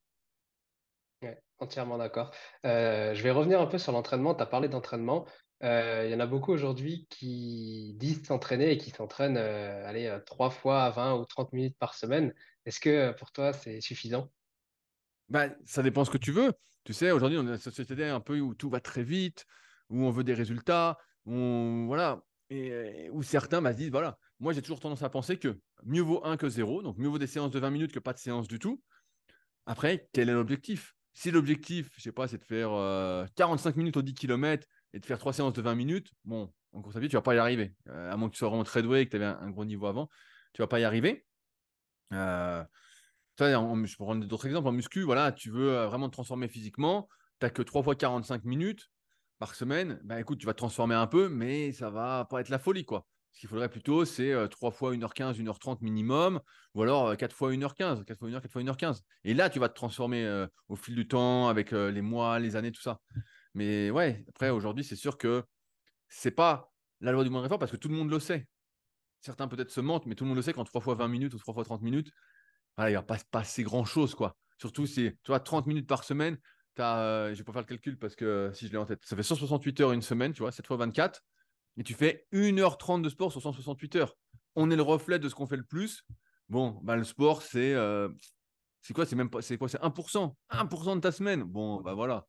Entièrement 1.59 1.97
d'accord. 1.97 2.31
Euh, 2.65 3.13
je 3.13 3.21
vais 3.21 3.31
revenir 3.31 3.59
un 3.59 3.67
peu 3.67 3.77
sur 3.77 3.91
l'entraînement. 3.91 4.33
Tu 4.33 4.41
as 4.43 4.47
parlé 4.47 4.69
d'entraînement. 4.69 5.25
Euh, 5.63 6.03
il 6.05 6.11
y 6.11 6.15
en 6.15 6.19
a 6.19 6.25
beaucoup 6.25 6.51
aujourd'hui 6.51 7.05
qui 7.09 7.95
disent 7.97 8.25
s'entraîner 8.25 8.71
et 8.71 8.77
qui 8.77 8.89
s'entraînent 8.89 9.37
allez, 9.37 10.17
trois 10.25 10.49
fois 10.49 10.83
à 10.83 10.89
20 10.89 11.15
ou 11.15 11.25
30 11.25 11.53
minutes 11.53 11.77
par 11.77 11.93
semaine. 11.93 12.33
Est-ce 12.65 12.79
que 12.79 13.11
pour 13.13 13.31
toi, 13.31 13.53
c'est 13.53 13.81
suffisant? 13.81 14.31
Bah, 15.29 15.47
ça 15.65 15.83
dépend 15.83 16.03
ce 16.03 16.11
que 16.11 16.17
tu 16.17 16.31
veux. 16.31 16.53
Tu 16.83 16.93
sais, 16.93 17.11
aujourd'hui, 17.11 17.37
on 17.37 17.43
est 17.43 17.45
dans 17.45 17.53
une 17.53 17.59
société 17.59 18.05
un 18.05 18.19
peu 18.19 18.39
où 18.39 18.55
tout 18.55 18.69
va 18.69 18.79
très 18.79 19.03
vite, 19.03 19.45
où 19.89 20.03
on 20.03 20.09
veut 20.09 20.23
des 20.23 20.33
résultats, 20.33 20.97
où, 21.25 21.85
voilà, 21.85 22.23
où 23.11 23.23
certains 23.23 23.61
bah, 23.61 23.71
se 23.71 23.77
disent, 23.77 23.91
voilà, 23.91 24.17
moi 24.39 24.53
j'ai 24.53 24.61
toujours 24.61 24.79
tendance 24.79 25.03
à 25.03 25.09
penser 25.09 25.37
que 25.37 25.59
mieux 25.83 26.01
vaut 26.01 26.25
un 26.25 26.37
que 26.37 26.49
zéro, 26.49 26.81
donc 26.81 26.97
mieux 26.97 27.07
vaut 27.07 27.19
des 27.19 27.27
séances 27.27 27.51
de 27.51 27.59
20 27.59 27.69
minutes 27.69 27.93
que 27.93 27.99
pas 27.99 28.13
de 28.13 28.17
séances 28.17 28.47
du 28.47 28.59
tout. 28.59 28.81
Après, 29.65 30.09
quel 30.11 30.29
est 30.29 30.33
l'objectif? 30.33 30.95
Si 31.13 31.29
l'objectif, 31.29 31.89
je 31.97 32.01
sais 32.01 32.11
pas, 32.11 32.27
c'est 32.27 32.37
de 32.37 32.45
faire 32.45 32.69
45 33.35 33.69
euh, 33.69 33.77
minutes 33.77 33.97
au 33.97 34.01
10 34.01 34.13
km 34.13 34.67
et 34.93 34.99
de 34.99 35.05
faire 35.05 35.19
trois 35.19 35.33
séances 35.33 35.53
de 35.53 35.61
20 35.61 35.75
minutes, 35.75 36.11
bon, 36.25 36.51
en 36.73 36.81
course 36.81 36.95
à 36.95 36.99
pied, 36.99 37.09
tu 37.09 37.15
vas 37.15 37.21
pas 37.21 37.35
y 37.35 37.37
arriver. 37.37 37.73
Euh, 37.87 38.11
à 38.11 38.17
moins 38.17 38.29
que 38.29 38.33
tu 38.33 38.39
sois 38.39 38.49
vraiment 38.49 38.63
très 38.63 38.81
doué 38.81 39.01
et 39.01 39.05
que 39.05 39.11
tu 39.11 39.15
avais 39.17 39.25
un, 39.25 39.49
gros 39.49 39.65
niveau 39.65 39.87
avant, 39.87 40.09
tu 40.53 40.61
vas 40.61 40.67
pas 40.67 40.79
y 40.79 40.83
arriver. 40.83 41.25
Euh, 42.13 42.63
je 43.49 43.97
peux 43.97 44.03
prendre 44.03 44.25
d'autres 44.25 44.45
exemples. 44.47 44.67
En 44.67 44.71
muscu, 44.71 45.01
voilà, 45.03 45.31
tu 45.31 45.49
veux 45.49 45.71
euh, 45.71 45.87
vraiment 45.87 46.07
te 46.07 46.13
transformer 46.13 46.47
physiquement, 46.47 47.07
tu 47.39 47.45
n'as 47.45 47.49
que 47.49 47.61
3 47.61 47.83
fois 47.83 47.95
45 47.95 48.43
minutes 48.45 48.89
par 49.39 49.55
semaine. 49.55 49.99
Ben, 50.03 50.17
écoute, 50.17 50.39
tu 50.39 50.45
vas 50.45 50.53
te 50.53 50.59
transformer 50.59 50.95
un 50.95 51.07
peu, 51.07 51.29
mais 51.29 51.71
ça 51.71 51.89
va 51.89 52.25
pas 52.29 52.41
être 52.41 52.49
la 52.49 52.59
folie, 52.59 52.85
quoi. 52.85 53.07
Ce 53.33 53.39
qu'il 53.39 53.49
faudrait 53.49 53.69
plutôt, 53.69 54.03
c'est 54.03 54.33
3 54.49 54.69
euh, 54.69 54.73
fois 54.73 54.93
1h15, 54.93 55.41
1h30 55.41 55.77
minimum, 55.81 56.41
ou 56.75 56.83
alors 56.83 57.15
4 57.15 57.31
euh, 57.31 57.35
fois 57.35 57.51
1h15, 57.51 58.03
4 58.03 58.19
fois 58.19 58.29
1h, 58.29 58.41
4 58.41 58.51
fois 58.51 58.61
1h15. 58.61 59.01
Et 59.23 59.33
là, 59.33 59.49
tu 59.49 59.59
vas 59.59 59.69
te 59.69 59.75
transformer 59.75 60.45
au 60.67 60.75
fil 60.75 60.95
du 60.95 61.07
temps, 61.07 61.47
avec 61.47 61.71
les 61.71 62.01
mois, 62.01 62.39
les 62.39 62.55
années, 62.55 62.71
tout 62.71 62.81
ça. 62.81 62.99
Mais 63.53 63.89
ouais, 63.91 64.23
après, 64.29 64.49
aujourd'hui, 64.49 64.83
c'est 64.83 64.95
sûr 64.95 65.17
que 65.17 65.43
c'est 66.09 66.31
pas 66.31 66.71
la 66.99 67.11
loi 67.11 67.23
du 67.23 67.29
moins 67.29 67.45
effort 67.45 67.59
parce 67.59 67.71
que 67.71 67.77
tout 67.77 67.89
le 67.89 67.95
monde 67.95 68.09
le 68.09 68.19
sait. 68.19 68.47
Certains 69.19 69.47
peut-être 69.47 69.71
se 69.71 69.81
mentent, 69.81 70.05
mais 70.05 70.15
tout 70.15 70.23
le 70.23 70.29
monde 70.29 70.37
le 70.37 70.41
sait 70.41 70.53
qu'en 70.53 70.63
3 70.63 70.81
fois 70.81 70.95
20 70.95 71.07
minutes 71.07 71.33
ou 71.33 71.37
3 71.37 71.53
fois 71.53 71.63
30 71.63 71.81
minutes, 71.81 72.11
il 72.79 72.85
ne 72.85 72.91
va 72.93 73.03
pas 73.03 73.17
se 73.17 73.25
passer 73.29 73.63
grand-chose. 73.63 74.15
quoi. 74.15 74.35
Surtout 74.57 74.85
si 74.87 75.11
tu 75.23 75.27
vois 75.27 75.39
30 75.39 75.67
minutes 75.67 75.87
par 75.87 76.03
semaine, 76.03 76.37
as, 76.77 76.99
euh, 77.01 77.25
je 77.27 77.31
ne 77.31 77.35
vais 77.37 77.43
pas 77.43 77.53
faire 77.53 77.61
le 77.61 77.67
calcul 77.67 77.97
parce 77.99 78.15
que 78.15 78.51
si 78.53 78.67
je 78.67 78.71
l'ai 78.71 78.77
en 78.77 78.85
tête, 78.85 79.03
ça 79.03 79.15
fait 79.15 79.23
168 79.23 79.81
heures 79.81 79.91
une 79.91 80.01
semaine, 80.01 80.33
tu 80.33 80.39
vois, 80.39 80.51
7 80.51 80.65
fois 80.65 80.77
24. 80.77 81.21
Et 81.77 81.83
tu 81.83 81.93
fais 81.93 82.25
1h30 82.31 83.01
de 83.01 83.09
sport 83.09 83.31
sur 83.31 83.41
168 83.41 83.95
heures. 83.97 84.15
On 84.55 84.69
est 84.71 84.75
le 84.75 84.81
reflet 84.81 85.19
de 85.19 85.29
ce 85.29 85.35
qu'on 85.35 85.47
fait 85.47 85.57
le 85.57 85.63
plus. 85.63 86.03
Bon, 86.49 86.79
bah, 86.83 86.95
le 86.95 87.03
sport, 87.03 87.41
c'est 87.41 87.73
euh, 87.73 88.09
c'est 88.81 88.93
quoi? 88.93 89.05
C'est 89.05 89.15
même 89.15 89.29
pas, 89.29 89.41
c'est 89.41 89.57
quoi? 89.57 89.69
C'est 89.69 89.81
1%. 89.81 90.35
1% 90.49 90.95
de 90.95 91.01
ta 91.01 91.11
semaine. 91.11 91.43
Bon, 91.43 91.81
bah 91.81 91.93
voilà. 91.93 92.25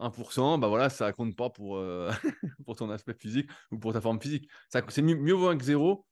1%, 0.00 0.58
bah 0.58 0.68
voilà, 0.68 0.90
ça 0.90 1.12
compte 1.12 1.36
pas 1.36 1.50
pour, 1.50 1.76
euh, 1.76 2.10
pour 2.64 2.76
ton 2.76 2.90
aspect 2.90 3.14
physique 3.14 3.50
ou 3.70 3.78
pour 3.78 3.92
ta 3.92 4.00
forme 4.00 4.20
physique. 4.20 4.48
Ça, 4.68 4.82
c'est 4.88 5.02
mieux, 5.02 5.16
mieux 5.16 5.34
vaut 5.34 5.56
que 5.56 5.64
zéro, 5.64 6.06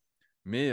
mais 0.45 0.73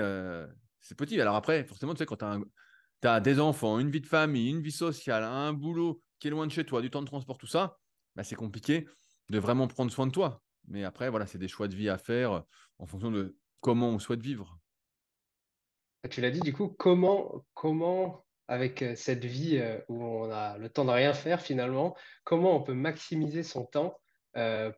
c'est 0.82 0.96
petit. 0.96 1.20
Alors 1.20 1.36
après, 1.36 1.64
forcément, 1.64 1.94
tu 1.94 2.00
sais, 2.00 2.06
quand 2.06 2.18
tu 2.18 3.08
as 3.08 3.20
des 3.20 3.40
enfants, 3.40 3.80
une 3.80 3.90
vie 3.90 4.02
de 4.02 4.08
famille, 4.08 4.50
une 4.50 4.62
vie 4.62 4.72
sociale, 4.72 5.24
un 5.24 5.54
boulot 5.54 6.02
qui 6.20 6.28
est 6.28 6.32
loin 6.32 6.46
de 6.46 6.52
chez 6.52 6.66
toi, 6.66 6.82
du 6.82 6.90
temps 6.90 7.02
de 7.02 7.08
transport, 7.08 7.38
tout 7.38 7.48
ça, 7.48 7.78
bah, 8.16 8.24
c'est 8.24 8.36
compliqué 8.36 8.88
de 9.30 9.40
vraiment 9.40 9.68
prendre 9.68 9.92
soin 9.92 10.08
de 10.08 10.12
toi. 10.12 10.42
Mais 10.68 10.84
après, 10.84 11.10
voilà, 11.10 11.28
c'est 11.28 11.38
des 11.38 11.48
choix 11.48 11.68
de 11.68 11.76
vie 11.76 11.90
à 11.90 11.98
faire 11.98 12.32
euh, 12.32 12.42
en 12.80 12.86
fonction 12.86 13.12
de 13.12 13.38
comment 13.62 13.90
on 13.90 14.00
souhaite 14.00 14.22
vivre. 14.22 14.58
Tu 16.10 16.22
l'as 16.22 16.32
dit, 16.32 16.40
du 16.40 16.54
coup, 16.54 16.70
comment, 16.70 17.46
comment 17.54 18.25
avec 18.48 18.82
euh, 18.82 18.96
cette 18.96 19.26
vie 19.26 19.58
euh, 19.58 19.80
où 19.88 20.04
on 20.04 20.32
a 20.32 20.58
le 20.58 20.70
temps 20.70 20.86
de 20.86 20.92
rien 20.92 21.14
faire 21.14 21.42
finalement, 21.42 21.96
comment 22.24 22.56
on 22.56 22.64
peut 22.64 22.74
maximiser 22.74 23.44
son 23.44 23.66
temps 23.66 24.00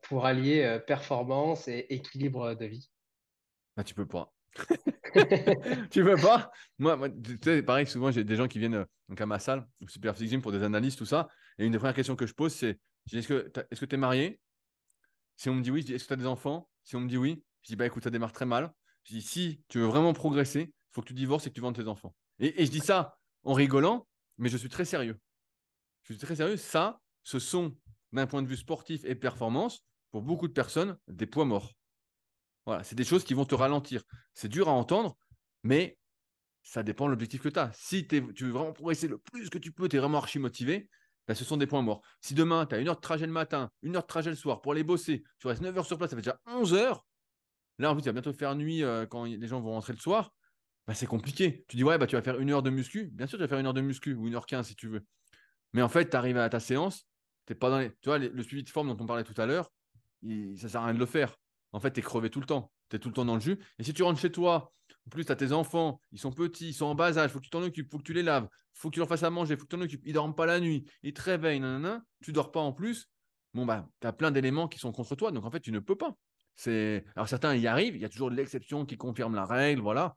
pour 0.03 0.27
allier 0.27 0.79
performance 0.85 1.67
et 1.67 1.87
équilibre 1.89 2.53
de 2.53 2.65
vie? 2.67 2.91
Bah, 3.75 3.83
Tu 3.83 3.95
peux 3.95 4.05
pas. 4.05 4.31
tu 5.91 6.01
veux 6.01 6.15
pas? 6.15 6.51
Moi, 6.79 7.09
tu 7.09 7.39
sais, 7.43 7.63
pareil, 7.63 7.87
souvent 7.87 8.11
j'ai 8.11 8.23
des 8.23 8.35
gens 8.35 8.47
qui 8.47 8.59
viennent 8.59 8.75
euh, 8.75 8.85
donc 9.09 9.21
à 9.21 9.25
ma 9.25 9.39
salle, 9.39 9.67
au 9.81 9.87
Super 9.87 10.15
Gym, 10.15 10.41
pour 10.41 10.51
des 10.51 10.63
analyses, 10.63 10.95
tout 10.95 11.05
ça. 11.05 11.29
Et 11.57 11.65
une 11.65 11.71
des 11.71 11.77
premières 11.77 11.95
questions 11.95 12.15
que 12.15 12.25
je 12.25 12.33
pose, 12.33 12.53
c'est 12.53 12.79
est-ce 13.11 13.27
que 13.27 13.85
tu 13.85 13.95
es 13.95 13.97
marié? 13.97 14.39
Si 15.37 15.49
on 15.49 15.55
me 15.55 15.61
dit 15.61 15.71
oui, 15.71 15.81
je 15.81 15.87
dis 15.87 15.93
est-ce 15.93 16.03
que 16.03 16.09
tu 16.09 16.13
as 16.13 16.17
des 16.17 16.27
enfants? 16.27 16.69
Si 16.83 16.95
on 16.95 16.99
me 16.99 17.07
dit 17.07 17.17
oui, 17.17 17.43
je 17.63 17.69
dis 17.69 17.75
bah 17.75 17.85
écoute, 17.85 18.03
ça 18.03 18.09
démarre 18.09 18.33
très 18.33 18.45
mal. 18.45 18.73
Je 19.03 19.13
dis 19.13 19.21
si 19.21 19.61
tu 19.67 19.79
veux 19.79 19.85
vraiment 19.85 20.13
progresser, 20.13 20.61
il 20.61 20.93
faut 20.93 21.01
que 21.01 21.07
tu 21.07 21.13
divorces 21.13 21.47
et 21.47 21.49
que 21.49 21.55
tu 21.55 21.61
vendes 21.61 21.75
tes 21.75 21.87
enfants. 21.87 22.13
Et, 22.39 22.61
et, 22.61 22.65
je 22.65 22.71
dis 22.71 22.79
ça 22.79 23.17
en 23.43 23.53
rigolant, 23.53 24.07
mais 24.37 24.49
je 24.49 24.57
suis 24.57 24.69
très 24.69 24.85
sérieux. 24.85 25.19
Je 26.03 26.13
suis 26.13 26.21
très 26.21 26.35
sérieux. 26.35 26.57
Ça, 26.57 26.99
ce 27.23 27.39
sont 27.39 27.75
d'un 28.13 28.27
point 28.27 28.41
de 28.41 28.47
vue 28.47 28.57
sportif 28.57 29.03
et 29.05 29.15
performance, 29.15 29.83
pour 30.11 30.21
beaucoup 30.21 30.47
de 30.47 30.53
personnes, 30.53 30.97
des 31.07 31.27
poids 31.27 31.45
morts. 31.45 31.73
Voilà, 32.65 32.83
c'est 32.83 32.95
des 32.95 33.03
choses 33.03 33.23
qui 33.23 33.33
vont 33.33 33.45
te 33.45 33.55
ralentir. 33.55 34.03
C'est 34.33 34.47
dur 34.47 34.69
à 34.69 34.71
entendre, 34.71 35.17
mais 35.63 35.97
ça 36.63 36.83
dépend 36.83 37.05
de 37.05 37.11
l'objectif 37.11 37.41
que 37.41 37.49
tu 37.49 37.59
as. 37.59 37.71
Si 37.73 38.07
tu 38.07 38.21
veux 38.21 38.51
vraiment 38.51 38.73
progresser 38.73 39.07
le 39.07 39.17
plus 39.17 39.49
que 39.49 39.57
tu 39.57 39.71
peux, 39.71 39.87
tu 39.87 39.95
es 39.95 39.99
vraiment 39.99 40.17
archi 40.17 40.39
motivé, 40.39 40.89
ben, 41.27 41.33
ce 41.33 41.43
sont 41.43 41.57
des 41.57 41.67
points 41.67 41.81
morts. 41.81 42.01
Si 42.21 42.33
demain, 42.33 42.65
tu 42.65 42.75
as 42.75 42.79
une 42.79 42.87
heure 42.87 42.95
de 42.95 43.01
trajet 43.01 43.25
le 43.25 43.31
matin, 43.31 43.69
une 43.83 43.95
heure 43.95 44.01
de 44.01 44.07
trajet 44.07 44.29
le 44.29 44.35
soir 44.35 44.61
pour 44.61 44.71
aller 44.71 44.83
bosser, 44.83 45.23
tu 45.39 45.47
restes 45.47 45.61
9 45.61 45.77
heures 45.77 45.85
sur 45.85 45.97
place, 45.97 46.09
ça 46.09 46.15
fait 46.15 46.21
déjà 46.21 46.39
11 46.45 46.73
heures. 46.73 47.05
Là, 47.79 47.91
en 47.91 47.93
plus, 47.93 48.01
tu 48.01 48.09
vas 48.09 48.13
bientôt 48.13 48.33
faire 48.33 48.55
nuit 48.55 48.83
euh, 48.83 49.05
quand 49.05 49.25
les 49.25 49.47
gens 49.47 49.61
vont 49.61 49.71
rentrer 49.71 49.93
le 49.93 49.99
soir. 49.99 50.33
Ben, 50.87 50.93
c'est 50.93 51.05
compliqué. 51.05 51.65
Tu 51.67 51.75
dis, 51.75 51.83
ouais, 51.83 51.97
bah, 51.97 52.07
tu 52.07 52.15
vas 52.15 52.21
faire 52.21 52.39
une 52.39 52.49
heure 52.49 52.63
de 52.63 52.69
muscu. 52.69 53.09
Bien 53.13 53.27
sûr, 53.27 53.37
tu 53.37 53.43
vas 53.43 53.47
faire 53.47 53.59
une 53.59 53.65
heure 53.65 53.73
de 53.73 53.81
muscu 53.81 54.13
ou 54.13 54.27
une 54.27 54.35
heure 54.35 54.45
quinze 54.45 54.67
si 54.67 54.75
tu 54.75 54.87
veux. 54.87 55.05
Mais 55.73 55.81
en 55.81 55.89
fait, 55.89 56.09
tu 56.09 56.15
arrives 56.15 56.37
à 56.37 56.49
ta 56.49 56.59
séance, 56.59 57.07
tu 57.45 57.55
pas 57.55 57.69
dans 57.69 57.79
les. 57.79 57.91
Tu 58.01 58.07
vois, 58.09 58.17
le 58.17 58.43
suivi 58.43 58.63
de 58.63 58.69
forme 58.69 58.87
dont 58.87 59.03
on 59.03 59.05
parlait 59.05 59.25
tout 59.25 59.39
à 59.39 59.45
l'heure, 59.45 59.71
ça 60.23 60.27
ne 60.27 60.55
sert 60.55 60.81
à 60.81 60.85
rien 60.85 60.93
de 60.93 60.99
le 60.99 61.05
faire. 61.05 61.35
En 61.73 61.79
fait, 61.79 61.91
tu 61.91 61.99
es 61.99 62.03
crevé 62.03 62.29
tout 62.29 62.39
le 62.39 62.45
temps. 62.45 62.71
Tu 62.89 62.95
es 62.95 62.99
tout 62.99 63.09
le 63.09 63.13
temps 63.13 63.25
dans 63.25 63.35
le 63.35 63.41
jus. 63.41 63.59
Et 63.79 63.83
si 63.83 63.93
tu 63.93 64.03
rentres 64.03 64.19
chez 64.19 64.31
toi, 64.31 64.73
en 65.05 65.09
plus, 65.09 65.25
tu 65.25 65.31
as 65.31 65.35
tes 65.35 65.51
enfants, 65.51 65.99
ils 66.13 66.19
sont 66.19 66.31
petits, 66.31 66.69
ils 66.69 66.73
sont 66.73 66.85
en 66.85 66.95
bas 66.95 67.17
âge, 67.17 67.29
il 67.29 67.33
faut 67.33 67.39
que 67.39 67.43
tu 67.43 67.49
t'en 67.49 67.61
occupes, 67.61 67.85
il 67.87 67.91
faut 67.91 67.97
que 67.97 68.03
tu 68.03 68.13
les 68.13 68.23
laves, 68.23 68.47
il 68.53 68.79
faut 68.79 68.89
que 68.89 68.93
tu 68.93 68.99
leur 68.99 69.09
fasses 69.09 69.23
à 69.23 69.29
manger, 69.29 69.55
il 69.55 69.57
faut 69.57 69.65
que 69.65 69.69
tu 69.69 69.75
t'en 69.75 69.83
occupes. 69.83 70.01
Ils 70.05 70.13
dorment 70.13 70.35
pas 70.35 70.45
la 70.45 70.61
nuit, 70.61 70.85
ils 71.03 71.13
te 71.13 71.21
réveillent, 71.21 71.59
nanana, 71.59 72.01
tu 72.23 72.31
dors 72.31 72.51
pas 72.51 72.61
en 72.61 72.71
plus. 72.71 73.09
Bon, 73.53 73.65
bah, 73.65 73.89
tu 73.99 74.07
as 74.07 74.13
plein 74.13 74.31
d'éléments 74.31 74.69
qui 74.69 74.79
sont 74.79 74.93
contre 74.93 75.15
toi, 75.15 75.31
donc 75.31 75.43
en 75.45 75.51
fait, 75.51 75.59
tu 75.59 75.71
ne 75.71 75.79
peux 75.79 75.97
pas. 75.97 76.15
Alors, 76.65 77.27
certains 77.27 77.55
y 77.55 77.67
arrivent, 77.67 77.95
il 77.95 78.01
y 78.01 78.05
a 78.05 78.09
toujours 78.09 78.29
l'exception 78.29 78.85
qui 78.85 78.97
confirme 78.97 79.35
la 79.35 79.45
règle, 79.45 79.81
voilà. 79.81 80.15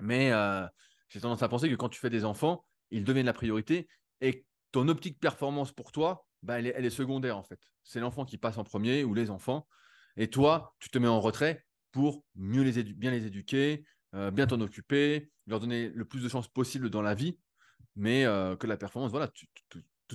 Mais 0.00 0.32
euh, 0.32 0.66
j'ai 1.08 1.20
tendance 1.20 1.42
à 1.42 1.48
penser 1.48 1.68
que 1.68 1.74
quand 1.74 1.88
tu 1.88 2.00
fais 2.00 2.10
des 2.10 2.24
enfants, 2.24 2.64
ils 2.90 3.04
deviennent 3.04 3.26
la 3.26 3.32
priorité 3.32 3.88
et 4.20 4.44
ton 4.72 4.88
optique 4.88 5.20
performance 5.20 5.72
pour 5.72 5.92
toi, 5.92 6.26
bah, 6.42 6.58
elle, 6.58 6.66
est, 6.84 6.90
secondaire 6.90 7.36
en 7.36 7.42
fait. 7.42 7.60
C'est 7.84 8.00
l'enfant 8.00 8.24
qui 8.24 8.38
passe 8.38 8.58
en 8.58 8.64
premier 8.64 9.04
ou 9.04 9.14
les 9.14 9.30
enfants. 9.30 9.66
Et 10.16 10.28
toi, 10.28 10.74
tu 10.78 10.90
te 10.90 10.98
mets 10.98 11.08
en 11.08 11.20
retrait 11.20 11.64
pour 11.92 12.24
mieux 12.34 12.62
les 12.62 12.82
bien 12.82 13.10
les 13.10 13.26
éduquer, 13.26 13.84
euh, 14.14 14.30
bien 14.30 14.46
t'en 14.46 14.60
occuper, 14.60 15.30
leur 15.46 15.60
donner 15.60 15.90
le 15.90 16.04
plus 16.04 16.22
de 16.22 16.28
chances 16.28 16.48
possible 16.48 16.90
dans 16.90 17.02
la 17.02 17.14
vie, 17.14 17.38
mais 17.96 18.24
euh, 18.24 18.56
que 18.56 18.66
la 18.66 18.76
performance, 18.76 19.10
voilà, 19.10 19.28
tu 19.28 19.46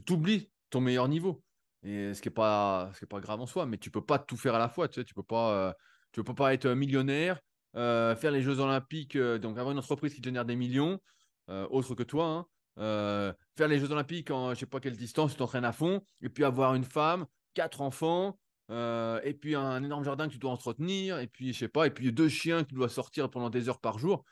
t'oublies 0.05 0.51
ton 0.69 0.81
meilleur 0.81 1.07
niveau. 1.07 1.43
Et 1.83 2.13
ce 2.13 2.21
qui 2.21 2.27
n'est 2.27 2.33
pas, 2.33 2.91
pas 3.09 3.19
grave 3.19 3.39
en 3.39 3.45
soi, 3.45 3.65
mais 3.65 3.77
tu 3.77 3.91
peux 3.91 4.03
pas 4.03 4.19
tout 4.19 4.37
faire 4.37 4.55
à 4.55 4.59
la 4.59 4.69
fois. 4.69 4.87
Tu 4.87 5.01
sais, 5.01 5.13
peux 5.13 5.23
pas, 5.23 5.75
peux 6.11 6.23
pas 6.23 6.53
être 6.53 6.69
millionnaire, 6.69 7.39
faire 7.77 8.31
les 8.31 8.41
Jeux 8.41 8.59
Olympiques, 8.59 9.17
donc 9.17 9.57
avoir 9.57 9.71
une 9.71 9.79
entreprise 9.79 10.13
qui 10.13 10.21
génère 10.21 10.45
des 10.45 10.55
millions, 10.55 10.99
autre 11.47 11.95
que 11.95 12.03
toi, 12.03 12.25
hein, 12.25 13.35
faire 13.55 13.67
les 13.67 13.79
Jeux 13.79 13.91
Olympiques 13.91 14.31
en 14.31 14.53
je 14.53 14.59
sais 14.59 14.65
pas 14.65 14.79
quelle 14.79 14.97
distance, 14.97 15.31
tu 15.31 15.37
t'entraînes 15.37 15.65
à 15.65 15.71
fond, 15.71 16.01
et 16.21 16.29
puis 16.29 16.43
avoir 16.43 16.75
une 16.75 16.83
femme, 16.83 17.25
quatre 17.53 17.81
enfants, 17.81 18.39
euh, 18.69 19.21
et 19.23 19.33
puis 19.33 19.55
un 19.55 19.81
énorme 19.83 20.03
jardin 20.03 20.27
que 20.27 20.33
tu 20.33 20.39
dois 20.39 20.51
entretenir, 20.51 21.19
et 21.19 21.27
puis 21.27 21.53
je 21.53 21.59
sais 21.59 21.67
pas, 21.67 21.87
et 21.87 21.91
puis 21.91 22.11
deux 22.11 22.29
chiens 22.29 22.63
que 22.63 22.69
tu 22.69 22.75
dois 22.75 22.89
sortir 22.89 23.29
pendant 23.29 23.49
des 23.49 23.69
heures 23.69 23.79
par 23.79 23.97
jour. 23.97 24.25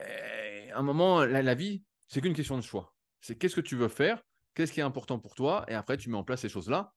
à 0.00 0.78
un 0.78 0.82
moment, 0.82 1.24
la, 1.24 1.54
vie, 1.54 1.82
c'est 2.08 2.20
qu'une 2.20 2.34
question 2.34 2.56
de 2.56 2.62
choix. 2.62 2.94
C'est 3.20 3.36
qu'est-ce 3.36 3.56
que 3.56 3.60
tu 3.60 3.76
veux 3.76 3.88
faire, 3.88 4.22
qu'est-ce 4.54 4.72
qui 4.72 4.80
est 4.80 4.84
important 4.84 5.18
pour 5.18 5.34
toi, 5.34 5.64
et 5.68 5.74
après 5.74 5.96
tu 5.96 6.10
mets 6.10 6.16
en 6.16 6.24
place 6.24 6.40
ces 6.40 6.48
choses-là. 6.48 6.92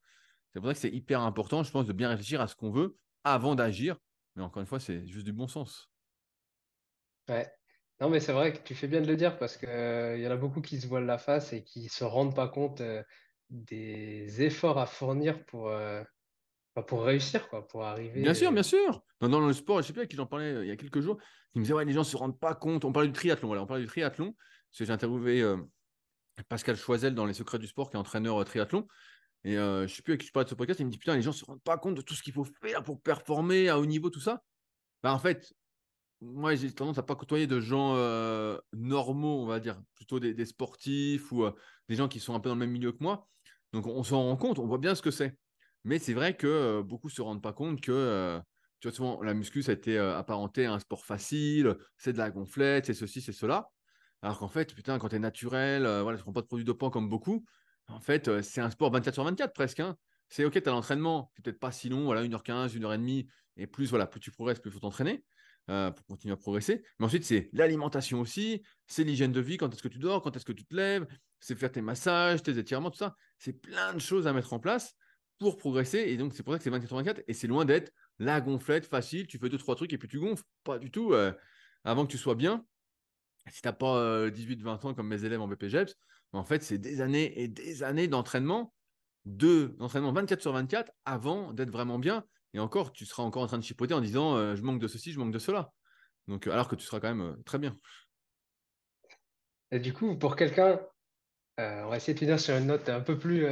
C'est 0.53 0.59
pour 0.59 0.69
ça 0.69 0.73
que 0.73 0.79
c'est 0.79 0.91
hyper 0.91 1.21
important, 1.21 1.63
je 1.63 1.71
pense, 1.71 1.85
de 1.85 1.93
bien 1.93 2.09
réfléchir 2.09 2.41
à 2.41 2.47
ce 2.47 2.55
qu'on 2.55 2.71
veut 2.71 2.97
avant 3.23 3.55
d'agir. 3.55 3.97
Mais 4.37 4.43
encore 4.43 4.61
une 4.61 4.67
fois, 4.67 4.79
c'est 4.79 5.05
juste 5.07 5.25
du 5.25 5.33
bon 5.33 5.47
sens. 5.47 5.91
Ouais. 7.27 7.51
Non, 7.99 8.09
mais 8.09 8.19
c'est 8.19 8.31
vrai 8.31 8.53
que 8.53 8.59
tu 8.59 8.75
fais 8.75 8.87
bien 8.87 9.01
de 9.01 9.07
le 9.07 9.17
dire 9.17 9.37
parce 9.37 9.57
qu'il 9.57 9.67
euh, 9.67 10.17
y 10.17 10.27
en 10.27 10.31
a 10.31 10.37
beaucoup 10.37 10.61
qui 10.61 10.79
se 10.79 10.87
voilent 10.87 11.05
la 11.05 11.17
face 11.17 11.51
et 11.51 11.63
qui 11.63 11.83
ne 11.83 11.89
se 11.89 12.03
rendent 12.03 12.35
pas 12.35 12.47
compte 12.47 12.79
euh, 12.79 13.03
des 13.49 14.41
efforts 14.43 14.77
à 14.77 14.85
fournir 14.85 15.43
pour, 15.45 15.71
pour 16.83 17.03
réussir, 17.03 17.47
quoi, 17.49 17.67
pour 17.67 17.83
arriver. 17.83 18.21
Bien 18.21 18.33
sûr, 18.33 18.51
bien 18.51 18.63
sûr. 18.63 19.03
Dans, 19.21 19.39
le 19.39 19.53
sport, 19.53 19.81
je 19.81 19.87
sais 19.87 19.93
plus 19.93 20.03
à 20.03 20.05
qui 20.05 20.15
j'en 20.15 20.25
parlais 20.25 20.53
euh, 20.53 20.65
il 20.65 20.67
y 20.67 20.71
a 20.71 20.75
quelques 20.75 21.01
jours, 21.01 21.17
qui 21.51 21.59
me 21.59 21.63
disait 21.63 21.73
ouais, 21.73 21.85
les 21.85 21.93
gens 21.93 22.01
ne 22.01 22.05
se 22.05 22.17
rendent 22.17 22.39
pas 22.39 22.53
compte. 22.53 22.85
On 22.85 22.91
parlait 22.91 23.07
du 23.07 23.13
triathlon, 23.13 23.47
voilà, 23.47 23.63
on 23.63 23.65
parlait 23.65 23.83
du 23.83 23.89
triathlon, 23.89 24.33
parce 24.33 24.79
que 24.79 24.85
j'ai 24.85 24.91
interviewé 24.91 25.41
euh, 25.41 25.57
Pascal 26.49 26.75
Choisel 26.75 27.15
dans 27.15 27.25
Les 27.25 27.33
Secrets 27.33 27.59
du 27.59 27.67
Sport, 27.67 27.89
qui 27.89 27.95
est 27.95 27.99
entraîneur 27.99 28.39
euh, 28.39 28.43
triathlon. 28.43 28.87
Et 29.47 29.53
je 29.55 29.87
sais 29.87 30.01
plus 30.01 30.15
à 30.15 30.17
qui 30.17 30.27
je 30.27 30.31
parlais 30.33 30.43
de 30.43 30.49
ce 30.49 30.55
podcast, 30.55 30.81
il 30.81 30.85
me 30.85 30.91
dit 30.91 30.97
putain, 30.97 31.15
les 31.15 31.21
gens 31.21 31.31
se 31.31 31.45
rendent 31.45 31.63
pas 31.63 31.77
compte 31.77 31.95
de 31.95 32.01
tout 32.01 32.13
ce 32.13 32.21
qu'il 32.21 32.33
faut 32.33 32.45
faire 32.61 32.83
pour 32.83 33.01
performer 33.01 33.69
à 33.69 33.79
haut 33.79 33.85
niveau, 33.85 34.09
tout 34.09 34.19
ça. 34.19 34.43
Bah, 35.01 35.13
en 35.13 35.19
fait, 35.19 35.53
moi, 36.19 36.53
j'ai 36.55 36.69
tendance 36.73 36.97
à 36.97 37.03
pas 37.03 37.15
côtoyer 37.15 37.47
de 37.47 37.61
gens 37.61 37.95
normaux, 38.73 39.41
on 39.41 39.45
va 39.45 39.61
dire, 39.61 39.81
plutôt 39.95 40.19
des, 40.19 40.45
sportifs 40.45 41.31
ou 41.31 41.45
des 41.87 41.95
gens 41.95 42.09
qui 42.09 42.19
sont 42.19 42.35
un 42.35 42.41
peu 42.41 42.49
dans 42.49 42.55
le 42.55 42.59
même 42.59 42.71
milieu 42.71 42.91
que 42.91 43.01
moi. 43.01 43.29
Donc, 43.71 43.87
on 43.87 44.03
s'en 44.03 44.21
rend 44.21 44.35
compte, 44.35 44.59
on 44.59 44.67
voit 44.67 44.79
bien 44.79 44.95
ce 44.95 45.01
que 45.01 45.11
c'est. 45.11 45.37
Mais 45.85 45.97
c'est 45.97 46.13
vrai 46.13 46.35
que 46.35 46.81
beaucoup 46.81 47.07
ne 47.07 47.13
se 47.13 47.21
rendent 47.21 47.41
pas 47.41 47.53
compte 47.53 47.79
que, 47.79 48.41
tu 48.81 48.89
vois, 48.89 48.95
souvent, 48.97 49.23
la 49.23 49.33
muscu, 49.33 49.63
ça 49.63 49.71
a 49.71 49.75
été 49.75 49.97
apparenté 49.97 50.65
à 50.65 50.73
un 50.73 50.79
sport 50.79 51.05
facile, 51.05 51.77
c'est 51.95 52.11
de 52.11 52.17
la 52.17 52.31
gonflette, 52.31 52.87
c'est 52.87 52.93
ceci, 52.93 53.21
c'est 53.21 53.31
cela. 53.31 53.69
Alors 54.21 54.39
qu'en 54.39 54.49
fait, 54.49 54.75
putain, 54.75 54.99
quand 54.99 55.07
tu 55.07 55.15
es 55.15 55.19
naturel, 55.19 55.83
voilà, 56.01 56.17
tu 56.17 56.23
prends 56.23 56.33
pas 56.33 56.41
de 56.41 56.47
produits 56.47 56.65
dopants 56.65 56.89
comme 56.89 57.07
beaucoup, 57.07 57.45
en 57.87 57.99
fait, 57.99 58.41
c'est 58.41 58.61
un 58.61 58.69
sport 58.69 58.91
24 58.91 59.13
sur 59.13 59.23
24 59.23 59.53
presque. 59.53 59.79
Hein. 59.79 59.97
C'est 60.29 60.43
OK, 60.43 60.61
tu 60.61 60.69
as 60.69 60.71
l'entraînement, 60.71 61.31
c'est 61.35 61.43
peut-être 61.43 61.59
pas 61.59 61.71
si 61.71 61.89
long, 61.89 62.03
voilà, 62.03 62.23
1h15, 62.23 62.77
1h30, 62.77 63.27
et 63.55 63.67
plus, 63.67 63.89
voilà, 63.89 64.07
plus 64.07 64.19
tu 64.19 64.31
progresses, 64.31 64.59
plus 64.59 64.69
il 64.69 64.73
faut 64.73 64.79
t'entraîner. 64.79 65.23
pour 65.67 66.05
continuer 66.05 66.33
à 66.33 66.37
progresser. 66.37 66.83
Mais 66.99 67.05
ensuite, 67.05 67.23
c'est 67.23 67.49
l'alimentation 67.53 68.19
aussi, 68.19 68.61
c'est 68.87 69.03
l'hygiène 69.03 69.31
de 69.31 69.41
vie, 69.41 69.57
quand 69.57 69.73
est-ce 69.73 69.83
que 69.83 69.87
tu 69.87 69.99
dors, 69.99 70.21
quand 70.21 70.35
est-ce 70.35 70.45
que 70.45 70.51
tu 70.53 70.65
te 70.65 70.75
lèves, 70.75 71.07
c'est 71.39 71.55
faire 71.55 71.71
tes 71.71 71.81
massages, 71.81 72.43
tes 72.43 72.57
étirements, 72.57 72.91
tout 72.91 72.97
ça. 72.97 73.15
C'est 73.37 73.53
plein 73.53 73.93
de 73.93 73.99
choses 73.99 74.27
à 74.27 74.33
mettre 74.33 74.53
en 74.53 74.59
place 74.59 74.95
pour 75.39 75.57
progresser. 75.57 75.99
Et 75.99 76.17
donc, 76.17 76.33
c'est 76.33 76.43
pour 76.43 76.53
ça 76.53 76.57
que 76.57 76.63
c'est 76.63 76.71
24-24. 76.71 77.23
Et 77.27 77.33
c'est 77.33 77.47
loin 77.47 77.65
d'être 77.65 77.91
la 78.19 78.41
gonflette 78.41 78.85
facile. 78.85 79.27
Tu 79.27 79.37
fais 79.37 79.49
deux, 79.49 79.57
trois 79.57 79.75
trucs 79.75 79.93
et 79.93 79.97
puis 79.97 80.07
tu 80.07 80.19
gonfles. 80.19 80.43
Pas 80.63 80.79
du 80.79 80.91
tout. 80.91 81.13
Euh, 81.13 81.31
avant 81.83 82.05
que 82.05 82.11
tu 82.11 82.17
sois 82.17 82.35
bien, 82.35 82.65
si 83.49 83.61
tu 83.61 83.67
n'as 83.67 83.73
pas 83.73 84.29
18-20 84.29 84.65
euh, 84.65 84.87
ans 84.87 84.93
comme 84.93 85.07
mes 85.07 85.23
élèves 85.23 85.41
en 85.41 85.47
BPGEPS, 85.47 85.95
en 86.37 86.45
fait, 86.45 86.63
c'est 86.63 86.77
des 86.77 87.01
années 87.01 87.41
et 87.41 87.47
des 87.47 87.83
années 87.83 88.07
d'entraînement, 88.07 88.73
de, 89.25 89.75
d'entraînement 89.77 90.13
24 90.13 90.41
sur 90.41 90.53
24 90.53 90.91
avant 91.05 91.53
d'être 91.53 91.71
vraiment 91.71 91.99
bien. 91.99 92.25
Et 92.53 92.59
encore, 92.59 92.91
tu 92.93 93.05
seras 93.05 93.23
encore 93.23 93.43
en 93.43 93.47
train 93.47 93.57
de 93.57 93.63
chipoter 93.63 93.93
en 93.93 94.01
disant 94.01 94.35
euh, 94.35 94.55
je 94.55 94.63
manque 94.63 94.79
de 94.79 94.87
ceci, 94.87 95.11
je 95.11 95.19
manque 95.19 95.33
de 95.33 95.39
cela. 95.39 95.71
Donc, 96.27 96.47
alors 96.47 96.67
que 96.67 96.75
tu 96.75 96.85
seras 96.85 96.99
quand 96.99 97.13
même 97.13 97.37
très 97.43 97.57
bien. 97.57 97.77
Et 99.71 99.79
du 99.79 99.93
coup, 99.93 100.17
pour 100.17 100.35
quelqu'un, 100.35 100.79
on 101.57 101.89
va 101.89 101.97
essayer 101.97 102.13
de 102.13 102.19
finir 102.19 102.39
sur 102.39 102.55
une 102.55 102.67
note 102.67 102.87
un 102.89 103.01
peu 103.01 103.17
plus 103.17 103.47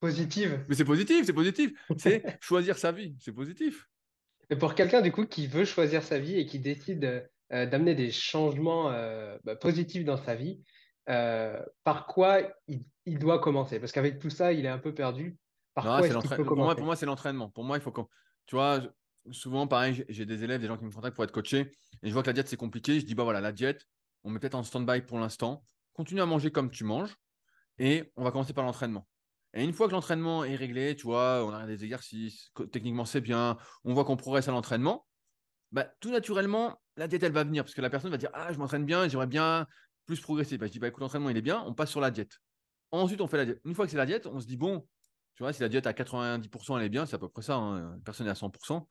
positive. 0.00 0.64
Mais 0.68 0.74
c'est 0.74 0.84
positif, 0.84 1.24
c'est 1.24 1.32
positif. 1.32 1.72
C'est 1.96 2.22
choisir 2.40 2.78
sa 2.78 2.92
vie, 2.92 3.16
c'est 3.20 3.32
positif. 3.32 3.88
Et 4.50 4.56
pour 4.56 4.74
quelqu'un 4.74 5.00
du 5.00 5.12
coup 5.12 5.26
qui 5.26 5.46
veut 5.46 5.64
choisir 5.64 6.02
sa 6.02 6.18
vie 6.18 6.38
et 6.38 6.46
qui 6.46 6.58
décide 6.58 7.28
euh, 7.52 7.66
d'amener 7.66 7.94
des 7.94 8.10
changements 8.10 8.90
euh, 8.90 9.38
bah, 9.44 9.56
positifs 9.56 10.04
dans 10.04 10.16
sa 10.16 10.34
vie, 10.34 10.62
euh, 11.08 11.62
par 11.82 12.06
quoi 12.06 12.40
il, 12.68 13.18
doit 13.18 13.38
commencer? 13.38 13.78
Parce 13.80 13.92
qu'avec 13.92 14.18
tout 14.18 14.30
ça, 14.30 14.52
il 14.52 14.64
est 14.64 14.68
un 14.68 14.78
peu 14.78 14.94
perdu. 14.94 15.36
Par 15.74 15.84
quoi 15.84 16.36
pour, 16.44 16.56
moi, 16.56 16.74
pour 16.74 16.86
moi, 16.86 16.96
c'est 16.96 17.06
l'entraînement. 17.06 17.50
Pour 17.50 17.64
moi, 17.64 17.76
il 17.76 17.82
faut 17.82 17.92
que. 17.92 18.00
Tu 18.46 18.56
vois, 18.56 18.80
souvent, 19.30 19.66
pareil, 19.66 20.04
j'ai 20.08 20.26
des 20.26 20.44
élèves, 20.44 20.60
des 20.60 20.66
gens 20.66 20.76
qui 20.76 20.84
me 20.84 20.90
contactent 20.90 21.14
pour 21.14 21.24
être 21.24 21.32
coachés, 21.32 21.72
et 22.02 22.08
je 22.08 22.12
vois 22.12 22.22
que 22.22 22.28
la 22.28 22.34
diète, 22.34 22.48
c'est 22.48 22.56
compliqué. 22.56 23.00
Je 23.00 23.06
dis, 23.06 23.14
bah 23.14 23.24
voilà, 23.24 23.40
la 23.40 23.52
diète, 23.52 23.86
on 24.22 24.30
met 24.30 24.38
peut-être 24.38 24.54
en 24.54 24.62
stand-by 24.62 25.02
pour 25.02 25.18
l'instant. 25.18 25.64
Continue 25.94 26.20
à 26.20 26.26
manger 26.26 26.50
comme 26.50 26.70
tu 26.70 26.84
manges, 26.84 27.16
et 27.78 28.12
on 28.16 28.24
va 28.24 28.30
commencer 28.30 28.52
par 28.52 28.64
l'entraînement. 28.64 29.06
Et 29.54 29.62
une 29.62 29.72
fois 29.72 29.86
que 29.86 29.92
l'entraînement 29.92 30.44
est 30.44 30.56
réglé, 30.56 30.96
tu 30.96 31.04
vois, 31.04 31.44
on 31.44 31.50
a 31.50 31.64
des 31.66 31.84
exercices, 31.84 32.50
techniquement 32.72 33.04
c'est 33.04 33.20
bien, 33.20 33.56
on 33.84 33.94
voit 33.94 34.04
qu'on 34.04 34.16
progresse 34.16 34.48
à 34.48 34.50
l'entraînement, 34.50 35.06
bah, 35.70 35.86
tout 36.00 36.10
naturellement, 36.10 36.80
la 36.96 37.08
diète, 37.08 37.22
elle 37.22 37.32
va 37.32 37.44
venir 37.44 37.64
parce 37.64 37.74
que 37.74 37.80
la 37.80 37.90
personne 37.90 38.10
va 38.10 38.16
dire 38.16 38.30
Ah, 38.32 38.52
je 38.52 38.58
m'entraîne 38.58 38.84
bien, 38.84 39.08
j'aimerais 39.08 39.26
bien 39.26 39.66
plus 40.06 40.20
progresser. 40.20 40.58
Bah, 40.58 40.66
je 40.66 40.72
dis 40.72 40.78
bah, 40.78 40.88
écoute, 40.88 41.00
l'entraînement, 41.00 41.30
il 41.30 41.36
est 41.36 41.42
bien, 41.42 41.62
on 41.66 41.74
passe 41.74 41.90
sur 41.90 42.00
la 42.00 42.10
diète. 42.10 42.38
Ensuite, 42.90 43.20
on 43.20 43.26
fait 43.26 43.36
la 43.36 43.44
diète. 43.44 43.60
Une 43.64 43.74
fois 43.74 43.86
que 43.86 43.90
c'est 43.90 43.96
la 43.96 44.06
diète, 44.06 44.26
on 44.26 44.40
se 44.40 44.46
dit 44.46 44.56
Bon, 44.56 44.86
tu 45.34 45.42
vois, 45.42 45.52
si 45.52 45.60
la 45.62 45.68
diète 45.68 45.86
à 45.86 45.92
90%, 45.92 46.78
elle 46.78 46.84
est 46.84 46.88
bien, 46.88 47.06
c'est 47.06 47.16
à 47.16 47.18
peu 47.18 47.28
près 47.28 47.42
ça, 47.42 47.56
hein, 47.56 47.98
personne 48.04 48.26
n'est 48.26 48.32
à 48.32 48.34
100%. 48.34 48.86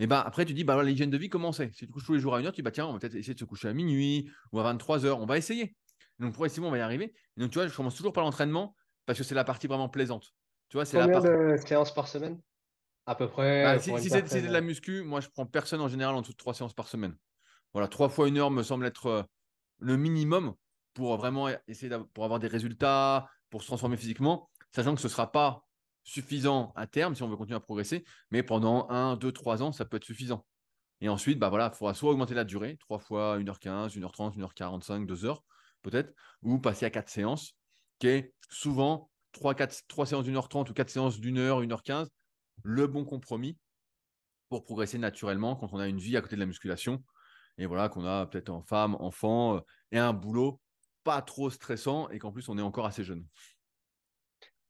Et 0.00 0.06
bah, 0.06 0.22
après, 0.26 0.44
tu 0.44 0.54
dis 0.54 0.64
bah, 0.64 0.82
l'hygiène 0.82 1.10
de 1.10 1.16
vie, 1.16 1.28
comment 1.28 1.52
c'est? 1.52 1.70
Si 1.72 1.86
tu 1.86 1.88
couches 1.88 2.04
tous 2.04 2.14
les 2.14 2.20
jours 2.20 2.34
à 2.34 2.40
une 2.40 2.46
heure, 2.46 2.52
tu 2.52 2.56
dis 2.56 2.62
bah, 2.62 2.72
tiens, 2.72 2.86
on 2.86 2.92
va 2.92 2.98
peut-être 2.98 3.14
essayer 3.14 3.34
de 3.34 3.38
se 3.38 3.44
coucher 3.44 3.68
à 3.68 3.72
minuit 3.72 4.28
ou 4.52 4.58
à 4.58 4.64
23 4.64 5.06
heures, 5.06 5.20
on 5.20 5.26
va 5.26 5.38
essayer. 5.38 5.76
donc, 6.18 6.32
progressivement, 6.32 6.68
on 6.68 6.72
va 6.72 6.78
y 6.78 6.80
arriver. 6.80 7.14
donc, 7.36 7.50
tu 7.50 7.58
vois, 7.58 7.68
je 7.68 7.76
commence 7.76 7.94
toujours 7.94 8.12
par 8.12 8.24
l'entraînement 8.24 8.74
parce 9.06 9.18
que 9.18 9.24
c'est 9.24 9.34
la 9.34 9.44
partie 9.44 9.66
vraiment 9.66 9.88
plaisante. 9.88 10.32
Tu 10.68 10.76
vois, 10.76 10.84
c'est 10.84 10.98
la 10.98 11.06
partie. 11.06 11.28
de 11.28 11.56
séances 11.64 11.94
par 11.94 12.08
semaine? 12.08 12.40
À 13.06 13.14
peu 13.14 13.28
près. 13.28 13.64
Bah, 13.64 13.78
si, 13.78 14.08
c'est 14.08 14.42
de 14.42 14.50
la 14.50 14.60
muscu, 14.62 15.02
moi, 15.02 15.20
je 15.20 15.28
prends 15.28 15.46
personne 15.46 15.80
en 15.80 15.88
général 15.88 16.14
en 16.14 16.22
dessous 16.22 16.32
de 16.32 16.38
trois 16.38 16.54
séances 16.54 16.74
par 16.74 16.88
semaine. 16.88 17.14
Voilà, 17.72 17.86
trois 17.86 18.08
fois 18.08 18.28
une 18.28 18.38
heure 18.38 18.50
me 18.50 18.62
semble 18.62 18.86
être 18.86 19.06
euh, 19.06 19.22
le 19.84 19.96
minimum 19.96 20.54
pour 20.94 21.16
vraiment 21.16 21.48
essayer 21.68 21.94
pour 22.14 22.24
avoir 22.24 22.40
des 22.40 22.48
résultats, 22.48 23.28
pour 23.50 23.62
se 23.62 23.66
transformer 23.66 23.96
physiquement, 23.96 24.50
sachant 24.72 24.94
que 24.94 25.00
ce 25.00 25.06
ne 25.06 25.12
sera 25.12 25.30
pas 25.30 25.64
suffisant 26.04 26.72
à 26.74 26.86
terme 26.86 27.14
si 27.14 27.22
on 27.22 27.28
veut 27.28 27.36
continuer 27.36 27.56
à 27.56 27.60
progresser, 27.60 28.04
mais 28.30 28.42
pendant 28.42 28.88
un, 28.90 29.16
deux, 29.16 29.32
trois 29.32 29.62
ans, 29.62 29.72
ça 29.72 29.84
peut 29.84 29.98
être 29.98 30.04
suffisant. 30.04 30.44
Et 31.00 31.08
ensuite, 31.08 31.38
bah 31.38 31.50
voilà, 31.50 31.70
il 31.72 31.76
faudra 31.76 31.94
soit 31.94 32.10
augmenter 32.10 32.34
la 32.34 32.44
durée, 32.44 32.76
trois 32.78 32.98
fois 32.98 33.38
1h15, 33.38 33.98
1h30, 33.98 34.38
1h45, 34.38 35.06
2h 35.06 35.38
peut-être, 35.82 36.14
ou 36.42 36.58
passer 36.58 36.86
à 36.86 36.90
quatre 36.90 37.10
séances, 37.10 37.54
qui 37.98 38.08
est 38.08 38.34
souvent 38.48 39.10
3, 39.32 39.54
4, 39.54 39.82
3 39.86 40.06
séances 40.06 40.24
d'une 40.24 40.36
heure 40.36 40.48
30 40.48 40.70
ou 40.70 40.72
4 40.72 40.88
séances 40.88 41.20
d'une 41.20 41.38
heure, 41.38 41.60
une 41.60 41.72
heure 41.72 41.82
15, 41.82 42.08
le 42.62 42.86
bon 42.86 43.04
compromis 43.04 43.58
pour 44.48 44.64
progresser 44.64 44.96
naturellement 44.96 45.56
quand 45.56 45.74
on 45.74 45.78
a 45.78 45.88
une 45.88 45.98
vie 45.98 46.16
à 46.16 46.22
côté 46.22 46.36
de 46.36 46.40
la 46.40 46.46
musculation. 46.46 47.02
Et 47.58 47.66
voilà, 47.66 47.88
qu'on 47.88 48.04
a 48.04 48.26
peut-être 48.26 48.50
en 48.50 48.62
femme, 48.62 48.96
enfant 48.96 49.56
euh, 49.56 49.60
et 49.92 49.98
un 49.98 50.12
boulot 50.12 50.60
pas 51.04 51.22
trop 51.22 51.50
stressant 51.50 52.08
et 52.10 52.18
qu'en 52.18 52.32
plus 52.32 52.48
on 52.48 52.58
est 52.58 52.62
encore 52.62 52.86
assez 52.86 53.04
jeune. 53.04 53.24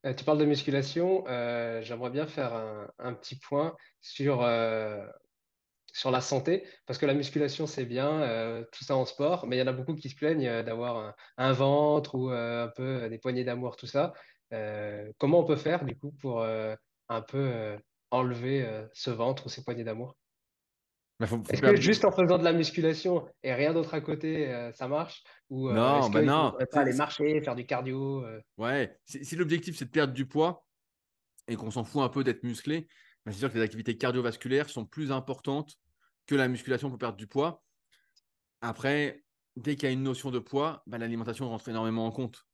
Euh, 0.04 0.12
tu 0.12 0.24
parles 0.24 0.38
de 0.38 0.44
musculation, 0.44 1.24
euh, 1.28 1.80
j'aimerais 1.80 2.10
bien 2.10 2.26
faire 2.26 2.52
un, 2.98 3.14
petit 3.14 3.38
point 3.38 3.74
sur, 4.00 4.46
sur 5.92 6.10
la 6.10 6.20
santé, 6.20 6.66
parce 6.86 6.98
que 6.98 7.06
la 7.06 7.14
musculation 7.14 7.66
c'est 7.66 7.86
bien, 7.86 8.64
tout 8.72 8.84
ça 8.84 8.96
en 8.96 9.06
sport, 9.06 9.46
mais 9.46 9.56
il 9.56 9.60
y 9.60 9.62
en 9.62 9.66
a 9.66 9.72
beaucoup 9.72 9.94
qui 9.94 10.10
se 10.10 10.16
plaignent 10.16 10.62
d'avoir 10.62 11.14
un, 11.38 11.52
ventre 11.52 12.16
ou 12.16 12.28
un 12.28 12.68
peu 12.68 13.08
des 13.08 13.18
poignées 13.18 13.44
d'amour, 13.44 13.76
tout 13.76 13.86
ça. 13.86 14.12
comment 15.18 15.38
on 15.38 15.44
peut 15.44 15.56
faire 15.56 15.84
du 15.84 15.96
coup 15.96 16.12
pour 16.20 16.44
un 16.44 17.22
peu 17.22 17.78
enlever 18.10 18.68
ce 18.92 19.10
ventre 19.10 19.46
ou 19.46 19.48
ces 19.48 19.64
poignées 19.64 19.84
d'amour? 19.84 20.16
Est-ce 21.20 21.62
que 21.62 21.76
juste 21.76 22.04
en 22.04 22.10
faisant 22.10 22.38
de 22.38 22.44
la 22.44 22.52
musculation 22.52 23.26
et 23.42 23.54
rien 23.54 23.72
d'autre 23.72 23.94
à 23.94 24.00
côté, 24.00 24.52
euh, 24.52 24.72
ça 24.72 24.88
marche? 24.88 25.22
Ou 25.48 25.68
euh, 25.68 25.74
non, 25.74 26.10
bah 26.10 26.22
non. 26.22 26.54
pas 26.72 26.80
aller 26.80 26.92
marcher, 26.94 27.40
faire 27.40 27.54
du 27.54 27.66
cardio 27.66 28.24
euh? 28.24 28.40
Ouais, 28.56 28.98
si, 29.04 29.36
l'objectif 29.36 29.76
c'est 29.76 29.84
de 29.84 29.90
perdre 29.90 30.12
du 30.12 30.26
poids 30.26 30.64
et 31.46 31.54
qu'on 31.56 31.70
s'en 31.70 31.84
fout 31.84 32.02
un 32.02 32.08
peu 32.08 32.24
d'être 32.24 32.42
musclé, 32.42 32.88
bah, 33.24 33.32
c'est 33.32 33.38
sûr 33.38 33.50
que 33.50 33.56
les 33.56 33.62
activités 33.62 33.96
cardiovasculaires 33.96 34.68
sont 34.68 34.84
plus 34.84 35.12
importantes 35.12 35.74
que 36.26 36.34
la 36.34 36.48
musculation 36.48 36.88
pour 36.88 36.98
perdre 36.98 37.16
du 37.16 37.28
poids. 37.28 37.62
Après, 38.60 39.22
dès 39.56 39.76
qu'il 39.76 39.88
y 39.88 39.90
a 39.90 39.92
une 39.92 40.02
notion 40.02 40.30
de 40.30 40.40
poids, 40.40 40.82
bah, 40.86 40.98
l'alimentation 40.98 41.48
rentre 41.48 41.68
énormément 41.68 42.06
en 42.06 42.10
compte. 42.10 42.44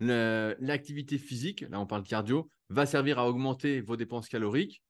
L'activité 0.00 1.16
physique, 1.16 1.64
là 1.70 1.80
on 1.80 1.86
parle 1.86 2.02
de 2.02 2.08
cardio, 2.08 2.50
va 2.68 2.84
servir 2.84 3.18
à 3.18 3.26
augmenter 3.26 3.80
vos 3.80 3.96
dépenses 3.96 4.28
caloriques 4.28 4.82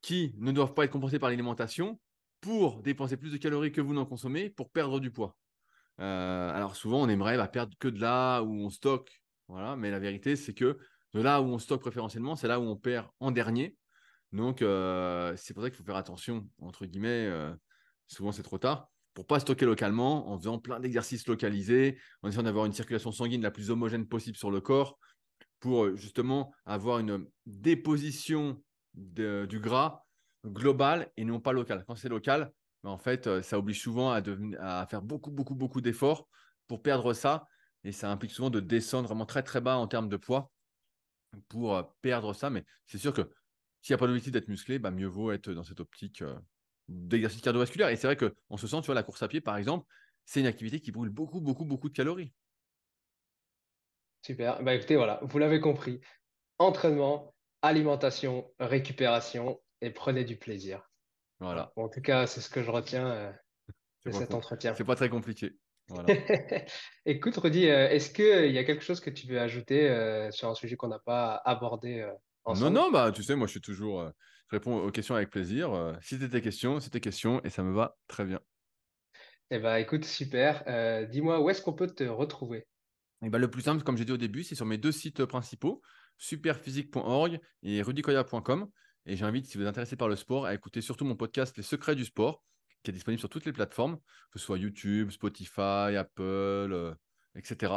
qui 0.00 0.34
ne 0.38 0.50
doivent 0.50 0.74
pas 0.74 0.84
être 0.84 0.90
compensées 0.90 1.20
par 1.20 1.30
l'alimentation, 1.30 2.00
pour 2.42 2.82
dépenser 2.82 3.16
plus 3.16 3.30
de 3.30 3.38
calories 3.38 3.72
que 3.72 3.80
vous 3.80 3.94
n'en 3.94 4.04
consommez 4.04 4.50
pour 4.50 4.70
perdre 4.70 5.00
du 5.00 5.10
poids. 5.10 5.36
Euh, 6.00 6.50
alors 6.50 6.74
souvent, 6.76 7.00
on 7.00 7.08
aimerait 7.08 7.36
bah, 7.36 7.48
perdre 7.48 7.74
que 7.78 7.88
de 7.88 8.00
là 8.00 8.42
où 8.42 8.52
on 8.52 8.68
stocke, 8.68 9.22
voilà, 9.48 9.76
mais 9.76 9.90
la 9.90 10.00
vérité, 10.00 10.34
c'est 10.36 10.52
que 10.52 10.76
de 11.14 11.20
là 11.20 11.40
où 11.40 11.44
on 11.44 11.58
stocke 11.58 11.80
préférentiellement, 11.80 12.34
c'est 12.34 12.48
là 12.48 12.58
où 12.58 12.64
on 12.64 12.76
perd 12.76 13.06
en 13.20 13.30
dernier. 13.30 13.76
Donc, 14.32 14.60
euh, 14.60 15.34
c'est 15.36 15.54
pour 15.54 15.62
ça 15.62 15.70
qu'il 15.70 15.76
faut 15.78 15.84
faire 15.84 15.96
attention, 15.96 16.48
entre 16.60 16.84
guillemets, 16.84 17.26
euh, 17.26 17.54
souvent 18.08 18.32
c'est 18.32 18.42
trop 18.42 18.58
tard, 18.58 18.88
pour 19.14 19.26
pas 19.26 19.38
stocker 19.38 19.64
localement, 19.64 20.28
en 20.32 20.36
faisant 20.36 20.58
plein 20.58 20.80
d'exercices 20.80 21.28
localisés, 21.28 21.96
en 22.22 22.28
essayant 22.28 22.42
d'avoir 22.42 22.66
une 22.66 22.72
circulation 22.72 23.12
sanguine 23.12 23.42
la 23.42 23.52
plus 23.52 23.70
homogène 23.70 24.08
possible 24.08 24.36
sur 24.36 24.50
le 24.50 24.60
corps, 24.60 24.98
pour 25.60 25.94
justement 25.96 26.52
avoir 26.64 26.98
une 26.98 27.24
déposition 27.46 28.60
du 28.94 29.60
gras 29.60 30.02
global 30.44 31.10
et 31.16 31.24
non 31.24 31.40
pas 31.40 31.52
local. 31.52 31.84
Quand 31.86 31.94
c'est 31.94 32.08
local, 32.08 32.52
ben, 32.82 32.90
en 32.90 32.98
fait, 32.98 33.26
euh, 33.26 33.42
ça 33.42 33.58
oblige 33.58 33.80
souvent 33.80 34.10
à, 34.10 34.86
faire 34.86 35.02
beaucoup, 35.02 35.30
beaucoup, 35.30 35.54
beaucoup 35.54 35.80
d'efforts 35.80 36.28
pour 36.66 36.82
perdre 36.82 37.12
ça. 37.12 37.46
Et 37.84 37.92
ça 37.92 38.10
implique 38.10 38.30
souvent 38.30 38.50
de 38.50 38.60
descendre 38.60 39.08
vraiment 39.08 39.26
très, 39.26 39.42
très 39.42 39.60
bas 39.60 39.76
en 39.76 39.86
termes 39.86 40.08
de 40.08 40.16
poids 40.16 40.50
pour 41.48 41.76
euh, 41.76 41.82
perdre 42.00 42.32
ça. 42.32 42.50
Mais 42.50 42.64
c'est 42.86 42.98
sûr 42.98 43.12
que 43.12 43.22
s'il 43.80 43.92
n'y 43.92 43.94
a 43.94 43.98
pas 43.98 44.06
d'objectif 44.06 44.32
d'être 44.32 44.48
musclé, 44.48 44.78
bah, 44.78 44.90
mieux 44.90 45.06
vaut 45.06 45.32
être 45.32 45.50
dans 45.50 45.64
cette 45.64 45.80
optique 45.80 46.22
euh, 46.22 46.38
d'exercice 46.88 47.40
cardiovasculaire. 47.40 47.88
Et 47.88 47.96
c'est 47.96 48.06
vrai 48.06 48.16
qu'en 48.16 48.56
ce 48.56 48.66
sens, 48.66 48.82
tu 48.82 48.86
vois, 48.86 48.94
la 48.94 49.02
course 49.02 49.22
à 49.22 49.28
pied, 49.28 49.40
par 49.40 49.56
exemple, 49.56 49.86
c'est 50.24 50.40
une 50.40 50.46
activité 50.46 50.80
qui 50.80 50.92
brûle 50.92 51.10
beaucoup, 51.10 51.40
beaucoup, 51.40 51.64
beaucoup 51.64 51.88
de 51.88 51.94
calories. 51.94 52.32
Super. 54.22 54.62
Bah, 54.62 54.74
écoutez, 54.74 54.96
voilà, 54.96 55.18
vous 55.22 55.38
l'avez 55.38 55.60
compris. 55.60 56.00
Entraînement, 56.58 57.34
alimentation, 57.60 58.52
récupération, 58.60 59.60
et 59.82 59.90
prenez 59.90 60.24
du 60.24 60.36
plaisir. 60.36 60.88
Voilà. 61.40 61.72
en 61.76 61.88
tout 61.88 62.00
cas, 62.00 62.26
c'est 62.26 62.40
ce 62.40 62.48
que 62.48 62.62
je 62.62 62.70
retiens 62.70 63.10
euh, 63.10 63.32
de 64.06 64.12
cet 64.12 64.32
entretien. 64.32 64.74
C'est 64.76 64.84
pas 64.84 64.94
très 64.94 65.08
compliqué. 65.08 65.58
Écoute, 67.04 67.36
Rudy, 67.36 67.68
euh, 67.68 67.88
est-ce 67.88 68.10
qu'il 68.10 68.52
y 68.52 68.58
a 68.58 68.64
quelque 68.64 68.84
chose 68.84 69.00
que 69.00 69.10
tu 69.10 69.26
veux 69.26 69.40
ajouter 69.40 69.90
euh, 69.90 70.30
sur 70.30 70.48
un 70.48 70.54
sujet 70.54 70.76
qu'on 70.76 70.88
n'a 70.88 71.00
pas 71.00 71.42
abordé 71.44 72.08
ensemble 72.44 72.72
Non, 72.72 72.84
non, 72.84 72.90
bah, 72.92 73.10
tu 73.10 73.24
sais, 73.24 73.34
moi, 73.34 73.48
je 73.48 73.52
suis 73.52 73.60
toujours. 73.60 74.08
je 74.48 74.56
réponds 74.56 74.78
aux 74.78 74.92
questions 74.92 75.16
avec 75.16 75.30
plaisir. 75.30 75.96
si 76.00 76.14
c'était 76.14 76.28
tes 76.28 76.40
questions, 76.40 76.78
c'était 76.78 77.00
tes 77.00 77.10
questions 77.10 77.42
et 77.42 77.50
ça 77.50 77.64
me 77.64 77.74
va 77.74 77.96
très 78.06 78.24
bien. 78.24 78.40
Eh 79.50 79.58
bah, 79.58 79.80
écoute, 79.80 80.04
super. 80.04 80.64
Dis-moi, 81.10 81.40
où 81.40 81.50
est-ce 81.50 81.60
qu'on 81.60 81.74
peut 81.74 81.88
te 81.88 82.04
retrouver? 82.04 82.68
Eh 83.24 83.30
ben, 83.30 83.38
Le 83.38 83.50
plus 83.50 83.62
simple, 83.62 83.82
comme 83.82 83.96
j'ai 83.96 84.04
dit 84.04 84.12
au 84.12 84.16
début, 84.16 84.44
c'est 84.44 84.54
sur 84.54 84.66
mes 84.66 84.78
deux 84.78 84.92
sites 84.92 85.24
principaux, 85.24 85.82
superphysique.org 86.18 87.40
et 87.64 87.82
rudykoya.com. 87.82 88.70
Et 89.06 89.16
j'invite, 89.16 89.46
si 89.46 89.56
vous 89.56 89.64
êtes 89.64 89.68
intéressé 89.68 89.96
par 89.96 90.08
le 90.08 90.16
sport, 90.16 90.46
à 90.46 90.54
écouter 90.54 90.80
surtout 90.80 91.04
mon 91.04 91.16
podcast 91.16 91.56
Les 91.56 91.62
Secrets 91.62 91.96
du 91.96 92.04
Sport, 92.04 92.44
qui 92.82 92.90
est 92.90 92.94
disponible 92.94 93.20
sur 93.20 93.28
toutes 93.28 93.44
les 93.44 93.52
plateformes, 93.52 93.98
que 94.30 94.38
ce 94.38 94.44
soit 94.44 94.58
YouTube, 94.58 95.10
Spotify, 95.10 95.96
Apple, 95.96 96.22
euh, 96.22 96.94
etc. 97.34 97.74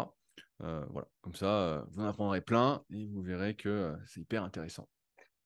Euh, 0.64 0.86
voilà, 0.90 1.08
comme 1.22 1.36
ça, 1.36 1.46
euh, 1.48 1.82
vous 1.90 2.02
en 2.02 2.06
apprendrez 2.06 2.42
plein 2.42 2.84
et 2.90 3.08
vous 3.08 3.22
verrez 3.22 3.56
que 3.56 3.96
c'est 4.08 4.22
hyper 4.22 4.44
intéressant. 4.44 4.88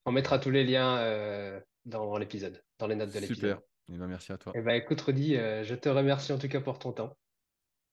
On 0.06 0.12
mettra 0.12 0.38
tous 0.38 0.50
les 0.50 0.64
liens 0.64 1.60
dans 1.84 2.16
l'épisode, 2.16 2.62
dans 2.78 2.86
les 2.86 2.96
notes 2.96 3.12
de 3.12 3.20
l'épisode. 3.20 3.36
Super. 3.36 3.56
Et 3.58 3.94
eh 3.94 3.98
ben, 3.98 4.06
merci 4.06 4.32
à 4.32 4.38
toi. 4.38 4.52
Et 4.54 4.60
eh 4.60 4.62
ben, 4.62 4.74
écoute, 4.74 5.00
Rudy, 5.00 5.34
je 5.34 5.74
te 5.74 5.88
remercie 5.88 6.32
en 6.32 6.38
tout 6.38 6.48
cas 6.48 6.60
pour 6.60 6.78
ton 6.78 6.92
temps. 6.92 7.16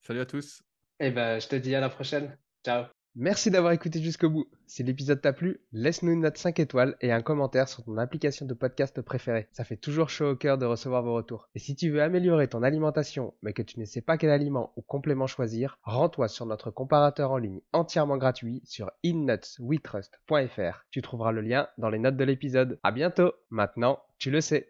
Salut 0.02 0.22
à 0.22 0.26
tous. 0.26 0.62
Et 1.00 1.08
eh 1.08 1.12
ben, 1.12 1.40
je 1.40 1.48
te 1.48 1.56
dis 1.56 1.76
à 1.76 1.82
la 1.82 1.90
prochaine. 1.90 2.38
Ciao. 2.64 2.97
Merci 3.20 3.50
d'avoir 3.50 3.74
écouté 3.74 4.00
jusqu'au 4.00 4.30
bout. 4.30 4.46
Si 4.68 4.84
l'épisode 4.84 5.20
t'a 5.20 5.34
plu, 5.34 5.60
laisse-nous 5.74 6.12
une 6.12 6.20
note 6.20 6.38
5 6.38 6.60
étoiles 6.60 6.96
et 7.02 7.12
un 7.12 7.24
commentaire 7.24 7.68
sur 7.68 7.84
ton 7.84 7.98
application 7.98 8.46
de 8.46 8.54
podcast 8.54 9.02
préférée. 9.02 9.48
Ça 9.52 9.64
fait 9.64 9.76
toujours 9.76 10.12
chaud 10.12 10.30
au 10.30 10.36
cœur 10.36 10.60
de 10.60 10.68
recevoir 10.68 11.02
vos 11.02 11.16
retours. 11.16 11.50
Et 11.56 11.60
si 11.60 11.76
tu 11.76 11.90
veux 11.90 12.04
améliorer 12.04 12.48
ton 12.48 12.62
alimentation, 12.62 13.34
mais 13.42 13.54
que 13.54 13.64
tu 13.64 13.80
ne 13.80 13.86
sais 13.86 14.02
pas 14.02 14.20
quel 14.20 14.30
aliment 14.30 14.72
ou 14.76 14.84
complément 14.84 15.26
choisir, 15.26 15.80
rends-toi 15.82 16.28
sur 16.28 16.46
notre 16.46 16.70
comparateur 16.70 17.32
en 17.32 17.38
ligne 17.38 17.62
entièrement 17.74 18.18
gratuit 18.18 18.62
sur 18.66 18.92
innutsweetrust.fr. 19.02 20.86
Tu 20.92 21.02
trouveras 21.02 21.32
le 21.32 21.42
lien 21.42 21.68
dans 21.80 21.90
les 21.90 21.98
notes 21.98 22.18
de 22.18 22.24
l'épisode. 22.24 22.80
À 22.84 22.92
bientôt. 22.92 23.32
Maintenant, 23.50 23.98
tu 24.20 24.30
le 24.30 24.42
sais. 24.42 24.70